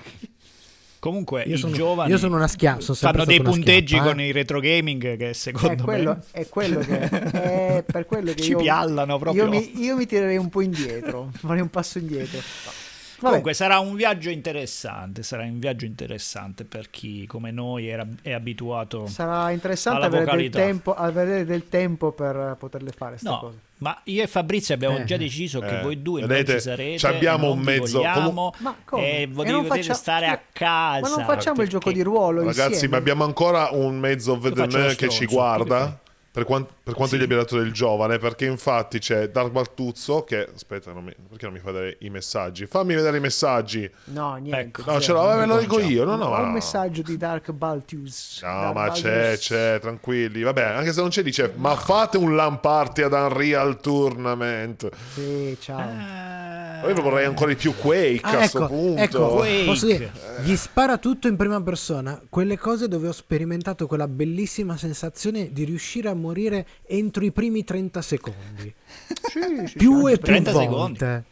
Comunque 1.07 1.45
Io 1.47 1.55
i 1.55 1.59
sono, 1.59 1.73
giovani 1.73 2.11
io 2.11 2.19
sono 2.19 2.35
una 2.35 2.49
schiaffa. 2.49 2.81
sono 2.81 2.97
fanno 2.97 3.25
dei 3.25 3.41
punteggi 3.41 3.95
schiappa, 3.95 4.05
eh. 4.07 4.13
con 4.13 4.21
i 4.21 4.33
retro 4.33 4.59
gaming 4.59 5.17
che 5.17 5.31
È 5.31 5.33
secondo 5.35 5.85
quello, 5.85 6.11
me 6.15 6.23
è 6.33 6.49
quello 6.49 6.81
che 6.81 6.99
è 7.79 7.85
per 7.87 8.07
quello 8.07 8.33
che 8.33 8.43
ci 8.43 8.51
io, 8.51 8.59
piallano 8.59 9.17
proprio. 9.17 9.45
Io 9.45 9.49
mi, 9.49 9.81
io 9.81 9.95
mi 9.95 10.05
tirerei 10.05 10.37
un 10.37 10.49
po' 10.49 10.63
indietro, 10.63 11.31
farei 11.39 11.61
un 11.61 11.71
passo 11.71 11.99
indietro. 11.99 12.41
Vabbè, 12.41 12.86
Comunque 13.19 13.55
sarà 13.55 13.79
un 13.79 13.95
viaggio 13.95 14.29
interessante, 14.31 15.23
sarà 15.23 15.45
un 15.45 15.59
viaggio 15.59 15.85
interessante 15.87 16.65
per 16.65 16.91
chi 16.91 17.27
come 17.27 17.51
noi 17.51 17.89
era, 17.89 18.07
è 18.23 18.33
abituato. 18.33 19.07
sarà 19.07 19.51
interessante 19.51 20.05
alla 20.05 20.07
avere 20.19 20.37
del, 20.37 20.51
tempo, 20.51 20.95
avere 20.95 21.45
del 21.45 21.69
tempo 21.69 22.13
per 22.13 22.57
poterle 22.59 22.91
fare 22.91 23.13
queste 23.13 23.29
No, 23.29 23.39
cose. 23.39 23.57
ma 23.79 23.99
io 24.05 24.23
e 24.23 24.27
Fabrizio 24.27 24.75
abbiamo 24.75 24.99
Eh, 24.99 25.05
già 25.05 25.17
deciso 25.17 25.61
che 25.61 25.79
eh, 25.79 25.83
voi 25.83 26.03
due 26.03 26.21
vedete, 26.27 26.51
non 26.53 26.61
ci 26.61 26.67
sarete. 26.69 26.99
ci 26.99 27.07
abbiamo 27.07 27.47
non 27.49 27.59
un 27.59 27.65
mezzo- 27.65 27.97
vogliamo, 27.99 28.55
Ma 28.59 28.77
come? 28.85 29.03
e 29.03 29.21
E 29.23 29.27
voi 29.27 29.47
non 29.47 29.63
dovete 29.63 29.77
faccia- 29.83 29.95
stare 29.95 30.27
a 30.27 30.41
casa. 30.53 31.01
Ma 31.09 31.09
non 31.17 31.25
facciamo 31.25 31.63
il 31.63 31.69
gioco 31.69 31.85
perché- 31.85 31.99
di 31.99 32.05
ruolo 32.05 32.41
Ragazzi, 32.45 32.73
insieme? 32.73 32.89
ma 32.95 32.97
abbiamo 33.01 33.25
ancora 33.25 33.69
un 33.73 33.99
mezzo 33.99 34.33
lo 34.33 34.95
che 34.95 35.09
ci 35.09 35.25
guarda. 35.27 35.99
Per, 36.37 36.45
quan- 36.45 36.67
per 36.83 36.93
quanto 36.93 37.17
gli 37.17 37.23
abbia 37.23 37.39
dato 37.39 37.57
del 37.57 37.73
giovane, 37.73 38.19
perché 38.19 38.45
infatti 38.45 38.99
c'è 38.99 39.31
Dark 39.31 39.51
Baltuzzo 39.53 40.23
che. 40.25 40.47
Aspetta, 40.55 40.93
non 40.93 41.05
mi- 41.05 41.15
perché 41.31 41.47
non 41.47 41.55
mi 41.55 41.61
fa 41.61 41.73
vedere 41.73 41.97
i 42.01 42.11
messaggi? 42.11 42.67
Fammi 42.67 42.95
vedere 42.95 43.17
i 43.17 43.21
messaggi. 43.21 43.91
No, 44.05 44.35
niente. 44.35 44.81
Ecco. 44.81 44.93
No, 44.93 45.01
ce 45.01 45.13
l'ho, 45.13 45.23
vabbè, 45.23 45.47
lo 45.47 45.57
dico 45.57 45.81
io. 45.81 46.05
No, 46.05 46.17
no, 46.17 46.27
Ho 46.27 46.31
ma 46.33 46.41
un 46.41 46.47
no. 46.49 46.53
messaggio 46.53 47.01
di 47.01 47.17
Dark 47.17 47.53
Baltus. 47.53 48.41
No, 48.43 48.49
Dark 48.49 48.65
ma 48.67 48.73
Baltus. 48.73 49.01
c'è, 49.01 49.37
c'è, 49.39 49.79
tranquilli. 49.81 50.43
Vabbè, 50.43 50.63
anche 50.63 50.93
se 50.93 51.01
non 51.01 51.09
c'è, 51.09 51.23
dice, 51.23 51.55
ma 51.57 51.75
fate 51.75 52.19
un 52.19 52.37
LAN 52.37 52.61
party 52.61 53.01
ad 53.01 53.13
Unreal 53.15 53.81
Tournament. 53.81 54.91
Sì, 55.15 55.57
ciao. 55.59 55.81
Eh, 55.81 56.46
Io 56.87 57.03
vorrei 57.03 57.25
ancora 57.25 57.51
di 57.51 57.57
più 57.57 57.75
Quake 57.75 58.21
Ah, 58.23 58.39
a 58.39 58.47
sto 58.47 58.59
ecco, 58.65 58.67
punto. 58.69 59.03
ecco, 59.03 59.29
Quake. 59.37 59.65
posso 59.65 59.87
dire, 59.87 60.11
gli 60.43 60.55
spara 60.57 60.99
tutto 60.99 61.29
in 61.29 61.37
prima 61.37 61.61
persona, 61.63 62.21
quelle 62.29 62.59
cose 62.59 62.89
dove 62.89 63.09
ho 63.09 63.13
sperimentato 63.13 63.87
quella 63.87 64.09
bellissima 64.09 64.77
sensazione 64.77 65.53
di 65.53 65.65
riuscire 65.65 66.09
a 66.09 66.15
morire 66.15 66.67
entro 66.87 67.25
i 67.25 67.33
primi 67.33 67.65
30 67.65 68.03
secondi. 68.03 68.75
Sì, 69.27 69.67
sì, 69.67 69.77
Più 69.77 70.07
e 70.07 70.13
anche 70.13 70.19
più 70.19 70.27
30 70.33 70.53
volte. 70.53 70.65
secondi. 70.99 71.25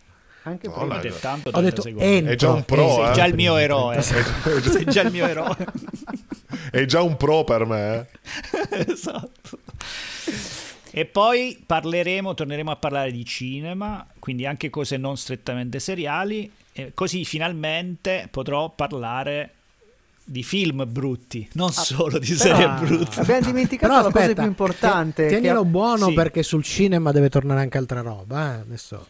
Anche 0.47 0.68
No, 0.68 0.74
prima. 0.74 1.01
è 1.01 1.18
tanto 1.20 1.51
Ho 1.55 1.61
detto 1.62 1.82
entro. 1.86 2.32
È 2.32 2.34
già 2.36 2.51
un 2.51 2.64
pro, 2.64 2.88
Sei 2.88 3.01
eh. 3.03 3.05
Sei 3.07 3.14
già 3.14 3.24
il 3.24 3.34
mio 3.34 3.57
eroe. 3.57 3.97
36. 4.01 4.62
Sei 4.72 4.84
già 4.92 5.01
il 5.03 5.11
mio 5.12 5.26
eroe. 5.26 5.57
È 6.70 6.84
già 6.84 7.01
un 7.01 7.16
pro 7.16 7.45
per 7.45 7.64
me. 7.64 8.07
eh. 8.70 8.84
esatto. 8.92 9.59
E 10.97 11.07
poi 11.07 11.61
parleremo, 11.66 12.34
torneremo 12.34 12.70
a 12.70 12.76
parlare 12.76 13.11
di 13.11 13.24
cinema, 13.24 14.07
quindi 14.20 14.47
anche 14.47 14.70
cose 14.70 14.97
non 14.97 15.16
strettamente 15.16 15.80
seriali, 15.80 16.49
e 16.72 16.92
così 16.95 17.24
finalmente 17.24 18.28
potrò 18.30 18.70
parlare 18.70 19.51
di 20.22 20.45
film 20.45 20.84
brutti, 20.88 21.49
non 21.55 21.72
solo 21.72 22.18
di 22.20 22.26
serie 22.26 22.64
Però 22.68 22.78
brutte. 22.78 23.20
Abbiamo 23.20 23.40
dimenticato 23.47 23.92
Però 23.92 24.07
la 24.07 24.12
cosa 24.12 24.32
più 24.34 24.42
importante. 24.45 25.24
ti- 25.26 25.28
tienilo 25.40 25.62
che- 25.62 25.68
buono 25.68 26.07
sì. 26.09 26.14
perché 26.14 26.42
sul 26.45 26.62
cinema 26.62 27.11
deve 27.11 27.28
tornare 27.28 27.61
anche 27.62 27.76
altra 27.76 28.01
roba. 28.01 28.55
Eh? 28.55 28.61
Adesso 28.61 29.07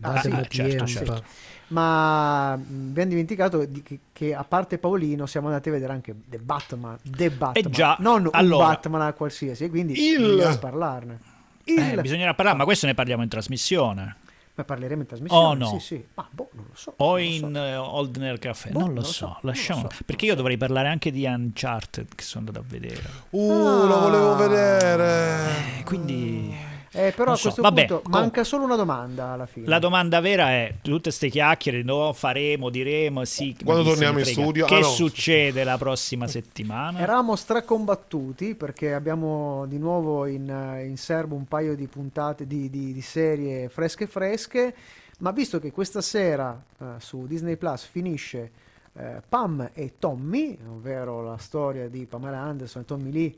Ah, 0.00 0.20
sì, 0.20 0.30
certo, 0.48 0.48
tempo. 0.66 0.86
certo. 0.86 1.24
Ma 1.74 2.56
mh, 2.56 2.88
abbiamo 2.90 3.08
dimenticato 3.10 3.64
di- 3.64 3.82
che, 3.82 3.98
che 4.12 4.34
a 4.34 4.44
parte 4.44 4.78
Paolino 4.78 5.26
siamo 5.26 5.48
andati 5.48 5.68
a 5.68 5.72
vedere 5.72 5.92
anche 5.92 6.14
The 6.28 6.38
Batman. 6.38 6.98
The 7.02 7.30
Batman. 7.30 7.52
Eh 7.66 7.70
già, 7.70 7.96
non 7.98 8.28
allora- 8.32 8.64
un 8.66 8.70
Batman 8.72 9.02
a 9.02 9.12
qualsiasi, 9.12 9.68
quindi 9.68 9.92
Il- 10.00 10.18
bisogna 10.36 10.56
parlarne. 10.58 11.18
Il... 11.64 11.78
Eh, 11.78 12.00
bisognerà 12.00 12.34
parlare, 12.34 12.56
ma 12.56 12.64
questo 12.64 12.86
ne 12.86 12.94
parliamo 12.94 13.22
in 13.22 13.28
trasmissione. 13.28 14.16
Ma 14.56 14.62
parleremo 14.62 15.00
in 15.00 15.08
trasmissione? 15.08 15.44
Oh, 15.46 15.54
no. 15.54 15.66
Sì, 15.66 15.84
sì. 15.84 16.06
Ma 16.14 16.28
boh, 16.30 16.48
non 16.52 16.66
lo 16.68 16.74
so. 16.76 16.94
O 16.98 17.16
lo 17.16 17.22
so. 17.24 17.28
in 17.28 17.56
eh, 17.56 17.74
Old 17.74 18.16
Nerd 18.18 18.38
Cafe, 18.38 18.70
Boh, 18.70 18.78
non 18.78 18.86
non 18.88 18.96
lo 18.98 19.02
so, 19.02 19.10
so, 19.12 19.24
non 19.26 19.36
lo 19.40 19.48
lasciamolo. 19.48 19.90
so, 19.90 20.02
perché 20.06 20.26
io 20.26 20.30
so. 20.32 20.36
dovrei 20.36 20.56
parlare 20.56 20.88
anche 20.88 21.10
di 21.10 21.24
Uncharted 21.24 22.14
che 22.14 22.22
sono 22.22 22.46
andato 22.46 22.64
a 22.64 22.68
vedere. 22.70 23.02
Uh, 23.30 23.48
lo 23.86 23.98
volevo 23.98 24.32
Ah. 24.34 24.36
vedere. 24.36 25.78
Eh, 25.80 25.82
quindi 25.82 26.54
Eh, 26.96 27.10
però 27.10 27.24
Non 27.24 27.34
a 27.34 27.36
so, 27.36 27.42
questo 27.42 27.62
vabbè, 27.62 27.86
punto 27.86 28.02
comunque. 28.02 28.20
manca 28.20 28.44
solo 28.44 28.64
una 28.64 28.76
domanda 28.76 29.30
alla 29.30 29.46
fine. 29.46 29.66
la 29.66 29.78
domanda 29.80 30.20
vera 30.20 30.50
è 30.50 30.74
tutte 30.80 31.10
ste 31.10 31.28
chiacchiere, 31.28 31.82
no, 31.82 32.12
faremo, 32.12 32.70
diremo, 32.70 33.24
sì. 33.24 33.56
Quando 33.64 33.82
torniamo 33.82 34.20
in 34.20 34.24
studio? 34.24 34.64
Che 34.64 34.74
Ah, 34.76 34.78
no. 34.78 34.84
succede 34.84 35.64
la 35.64 35.76
prossima 35.76 36.28
settimana? 36.28 37.00
Eravamo 37.00 37.34
stracombattuti 37.34 38.54
perché 38.54 38.94
abbiamo 38.94 39.66
di 39.66 39.78
nuovo 39.78 40.26
in, 40.26 40.46
in 40.86 40.96
serbo 40.96 41.34
un 41.34 41.46
paio 41.46 41.74
di 41.74 41.86
puntate 41.88 42.46
di, 42.46 42.70
di- 42.70 42.92
di 42.92 43.00
serie 43.02 43.68
fresche 43.68 44.06
fresche, 44.06 44.74
ma 45.18 45.32
visto 45.32 45.58
che 45.58 45.72
questa 45.72 46.00
sera 46.00 46.60
eh, 46.78 46.84
su 46.98 47.26
Disney 47.26 47.56
Plus 47.56 47.84
finisce 47.84 48.50
eh, 48.96 49.20
Pam 49.28 49.70
e 49.74 49.94
Tommy, 49.98 50.56
ovvero 50.70 51.22
la 51.24 51.36
storia 51.38 51.88
di 51.88 52.04
Pamela 52.06 52.38
Anderson 52.38 52.82
e 52.82 52.84
Tommy 52.84 53.10
Lee 53.10 53.34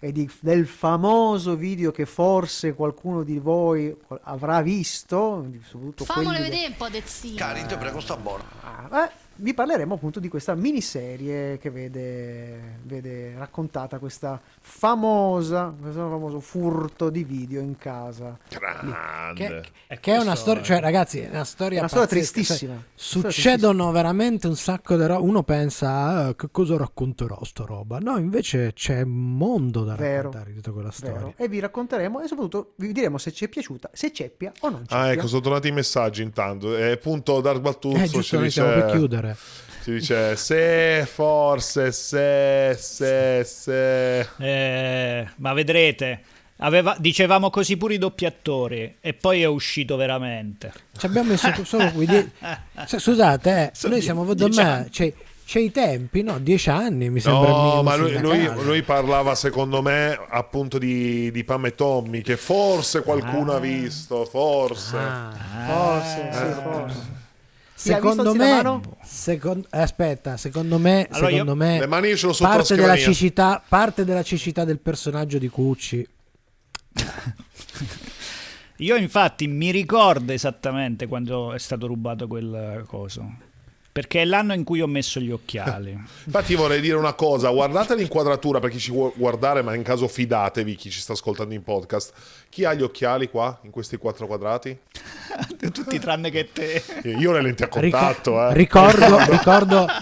e 0.00 0.12
di- 0.12 0.30
del 0.40 0.66
famoso 0.66 1.56
video 1.56 1.90
che 1.90 2.06
forse 2.06 2.74
qualcuno 2.74 3.22
di 3.24 3.38
voi 3.38 3.94
avrà 4.22 4.60
visto, 4.62 5.48
soprattutto 5.68 6.04
Fammelo 6.04 6.30
vedere 6.38 6.66
un 6.68 6.76
po' 6.76 6.88
de 6.88 7.02
zio. 7.04 7.34
Cari, 7.36 7.66
ti 7.66 7.76
prego, 7.76 7.98
sta 8.00 8.16
buono. 8.16 8.44
Ah, 8.62 9.04
eh, 9.04 9.10
vi 9.40 9.54
parleremo 9.54 9.94
appunto 9.94 10.20
di 10.20 10.28
questa 10.28 10.54
miniserie 10.54 11.58
che 11.58 11.70
vede, 11.70 12.78
vede 12.84 13.34
raccontata 13.36 13.98
questa 13.98 14.40
famosa, 14.60 15.74
questo 15.80 16.08
famoso 16.08 16.40
furto 16.40 17.10
di 17.10 17.24
video 17.24 17.60
in 17.60 17.76
casa. 17.76 18.36
Grande. 18.48 19.62
Che, 19.88 19.98
che 20.00 20.14
è 20.14 20.18
una 20.18 20.34
storia, 20.34 20.62
cioè 20.62 20.80
ragazzi, 20.80 21.20
è 21.20 21.28
una 21.30 21.44
storia, 21.44 21.76
È 21.76 21.80
una 21.80 21.88
storia 21.88 22.06
pazzesca, 22.08 22.32
tristissima. 22.32 22.72
cioè, 22.74 22.82
Storia 22.94 23.30
succedono 23.30 23.90
veramente 23.92 24.46
un 24.46 24.56
sacco 24.56 24.96
di 24.96 25.06
roba. 25.06 25.20
Uno 25.20 25.42
pensa, 25.42 26.26
"Ah, 26.26 26.34
che 26.34 26.48
cosa 26.50 26.76
racconterò 26.76 27.38
sta 27.44 27.64
roba? 27.64 27.98
No, 27.98 28.18
invece 28.18 28.72
c'è 28.72 29.02
un 29.02 29.36
mondo 29.36 29.84
da 29.84 29.94
Vero, 29.94 30.16
raccontare 30.16 30.50
di 30.50 30.56
tutta 30.56 30.72
quella 30.72 30.90
storia. 30.90 31.14
Vero. 31.16 31.34
E 31.36 31.48
vi 31.48 31.60
racconteremo 31.60 32.20
e 32.20 32.26
soprattutto 32.26 32.72
vi 32.76 32.92
diremo 32.92 33.18
se 33.18 33.32
ci 33.32 33.44
è 33.44 33.48
piaciuta, 33.48 33.90
se 33.92 34.12
ceppia 34.12 34.52
o 34.60 34.68
non 34.70 34.80
ceppia. 34.80 34.96
Ah, 34.96 35.12
ecco, 35.12 35.26
sono 35.26 35.40
tornati 35.40 35.68
i 35.68 35.72
messaggi 35.72 36.22
intanto. 36.22 36.76
E 36.76 36.92
appunto 36.92 37.40
Dark 37.40 37.60
Baltuzzo 37.60 37.96
Eh, 37.96 38.06
ci 38.06 38.14
giusto, 38.14 38.36
noi 38.36 38.44
dice... 38.46 38.62
per 38.62 38.86
chiudere. 38.90 39.27
Ci 39.82 39.90
dice, 39.92 40.36
se, 40.36 41.08
forse, 41.10 41.92
se, 41.92 42.76
se, 42.78 43.42
se... 43.44 44.20
Eh, 44.38 45.26
ma 45.36 45.52
vedrete, 45.54 46.20
aveva- 46.58 46.96
dicevamo 46.98 47.48
così 47.48 47.76
pure 47.76 47.94
i 47.94 47.98
doppiatori 47.98 48.96
e 49.00 49.14
poi 49.14 49.42
è 49.42 49.46
uscito 49.46 49.96
veramente. 49.96 50.72
Ci 50.96 51.06
abbiamo 51.06 51.30
messo 51.30 51.50
solo 51.64 51.90
qui. 51.92 52.06
die- 52.06 52.30
cioè, 52.86 52.98
scusate, 53.00 53.50
eh, 53.50 53.70
Sono 53.72 53.94
noi 53.94 54.02
siamo 54.02 54.34
dieci 54.34 54.58
me. 54.58 54.64
anni. 54.68 54.90
C'è, 55.48 55.60
i 55.60 55.70
tempi, 55.72 56.20
no? 56.22 56.38
Dieci 56.38 56.68
anni 56.68 57.08
mi 57.08 57.20
sembra. 57.20 57.48
No, 57.48 57.82
ma 57.82 57.96
lui, 57.96 58.18
lui- 58.18 58.50
lui 58.62 58.82
parlava 58.82 59.34
secondo 59.34 59.80
me 59.80 60.18
appunto 60.28 60.76
di, 60.76 61.30
di 61.30 61.42
Pam 61.44 61.64
e 61.64 61.74
Tommy 61.74 62.20
che 62.20 62.36
forse 62.36 63.02
qualcuno 63.02 63.52
ha 63.54 63.58
visto, 63.58 64.26
forse. 64.26 64.96
Ah. 64.98 65.32
Forse, 65.66 66.28
sì, 66.32 66.42
Eh. 66.42 66.52
forse. 66.62 67.17
Secondo 67.78 68.34
me, 68.34 68.50
mano? 68.50 68.80
secon- 69.04 69.64
eh, 69.70 69.80
aspetta, 69.80 70.36
secondo 70.36 70.78
me, 70.78 71.06
Allora, 71.12 71.30
secondo 71.30 71.54
me 71.54 71.78
Le 71.78 71.86
mani 71.86 72.08
io 72.08 72.16
sotto 72.16 72.42
parte 72.42 72.74
la 72.74 72.82
della, 72.82 72.96
cecità, 72.96 73.62
parte 73.66 74.04
della 74.04 74.24
cecità 74.24 74.64
del 74.64 74.80
personaggio 74.80 75.38
di 75.38 75.48
Cucci. 75.48 76.06
Io 78.78 78.96
infatti 78.96 79.46
mi 79.46 79.70
ricordo 79.70 80.32
esattamente 80.32 81.06
quando 81.06 81.52
è 81.52 81.58
stato 81.58 81.86
rubato 81.86 82.26
quel 82.26 82.84
coso. 82.86 83.46
Perché 83.90 84.22
è 84.22 84.24
l'anno 84.24 84.52
in 84.52 84.64
cui 84.64 84.80
ho 84.80 84.86
messo 84.86 85.18
gli 85.18 85.30
occhiali. 85.30 85.90
Infatti 86.24 86.54
vorrei 86.54 86.80
dire 86.80 86.96
una 86.96 87.14
cosa, 87.14 87.50
guardate 87.50 87.94
l'inquadratura 87.94 88.60
per 88.60 88.70
chi 88.70 88.78
ci 88.78 88.90
vuole 88.90 89.12
guardare, 89.16 89.62
ma 89.62 89.74
in 89.74 89.82
caso 89.82 90.06
fidatevi 90.06 90.76
chi 90.76 90.90
ci 90.90 91.00
sta 91.00 91.14
ascoltando 91.14 91.54
in 91.54 91.62
podcast. 91.62 92.12
Chi 92.48 92.64
ha 92.64 92.74
gli 92.74 92.82
occhiali 92.82 93.28
qua, 93.28 93.58
in 93.62 93.70
questi 93.70 93.96
quattro 93.96 94.26
quadrati? 94.26 94.76
Tutti 95.72 95.98
tranne 95.98 96.30
che 96.30 96.50
te. 96.52 96.82
Io 97.04 97.30
ho 97.30 97.32
le 97.32 97.42
lenti 97.42 97.62
a 97.64 97.68
contatto, 97.68 98.48
eh. 98.48 98.54
ricordo, 98.54 99.18
ricordo 99.28 99.86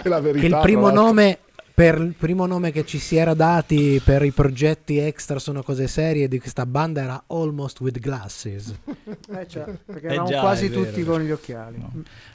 Che 0.00 0.08
la 0.08 0.20
verità, 0.20 0.40
che 0.40 0.54
il 0.54 0.60
primo 0.62 0.90
nome 0.90 1.38
per 1.80 1.96
il 1.96 2.12
primo 2.12 2.44
nome 2.44 2.72
che 2.72 2.84
ci 2.84 2.98
si 2.98 3.16
era 3.16 3.32
dati 3.32 4.02
per 4.04 4.22
i 4.22 4.32
progetti 4.32 4.98
extra 4.98 5.38
sono 5.38 5.62
cose 5.62 5.88
serie 5.88 6.28
di 6.28 6.38
questa 6.38 6.66
banda 6.66 7.00
era 7.00 7.24
Almost 7.28 7.80
with 7.80 7.98
Glasses. 7.98 8.74
Eh, 9.30 9.48
cioè, 9.48 9.64
perché 9.86 10.08
Eh 10.08 10.12
eravamo 10.12 10.28
già, 10.28 10.40
quasi 10.40 10.70
tutti 10.70 11.02
con 11.04 11.22
gli 11.22 11.30
occhiali. 11.30 11.82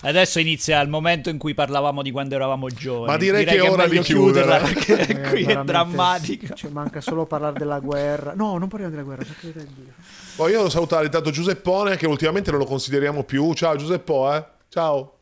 Adesso 0.01 0.39
inizia 0.39 0.81
il 0.81 0.89
momento 0.89 1.29
in 1.29 1.37
cui 1.37 1.53
parlavamo 1.53 2.01
di 2.01 2.09
quando 2.09 2.33
eravamo 2.33 2.69
giovani. 2.69 3.11
Ma 3.11 3.17
direi 3.17 3.45
che 3.45 3.51
è 3.51 3.57
è 3.57 3.69
ora 3.69 3.87
di 3.87 3.99
chiudere. 3.99 4.45
chiuderla 4.47 4.95
perché 4.95 5.07
Eh, 5.07 5.29
qui 5.29 5.43
è 5.43 5.63
drammatico. 5.63 6.55
Ci 6.55 6.67
manca 6.69 6.99
solo 6.99 7.27
parlare 7.27 7.59
della 7.59 7.77
guerra. 7.77 8.33
No, 8.35 8.57
non 8.57 8.67
parliamo 8.67 8.95
della 8.95 9.05
guerra, 9.05 9.25
per 9.25 9.35
carità 9.39 9.59
di 9.59 9.73
Dio. 9.75 9.93
Poi 10.37 10.49
io 10.49 10.57
devo 10.57 10.69
salutare 10.71 11.05
intanto 11.05 11.29
Giuseppone 11.29 11.97
che 11.97 12.07
ultimamente 12.07 12.49
non 12.49 12.61
lo 12.61 12.65
consideriamo 12.65 13.23
più. 13.23 13.53
Ciao 13.53 13.75
Giuseppo, 13.75 14.33
eh. 14.33 14.43
Ciao. 14.69 15.17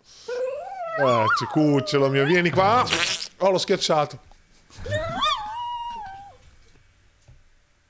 Eh, 0.97 1.25
cucciolo 1.51 2.07
mio, 2.07 2.23
vieni 2.23 2.51
qua. 2.51 2.85
Olha 3.43 3.55
o 3.55 3.59
zaten. 3.85 4.17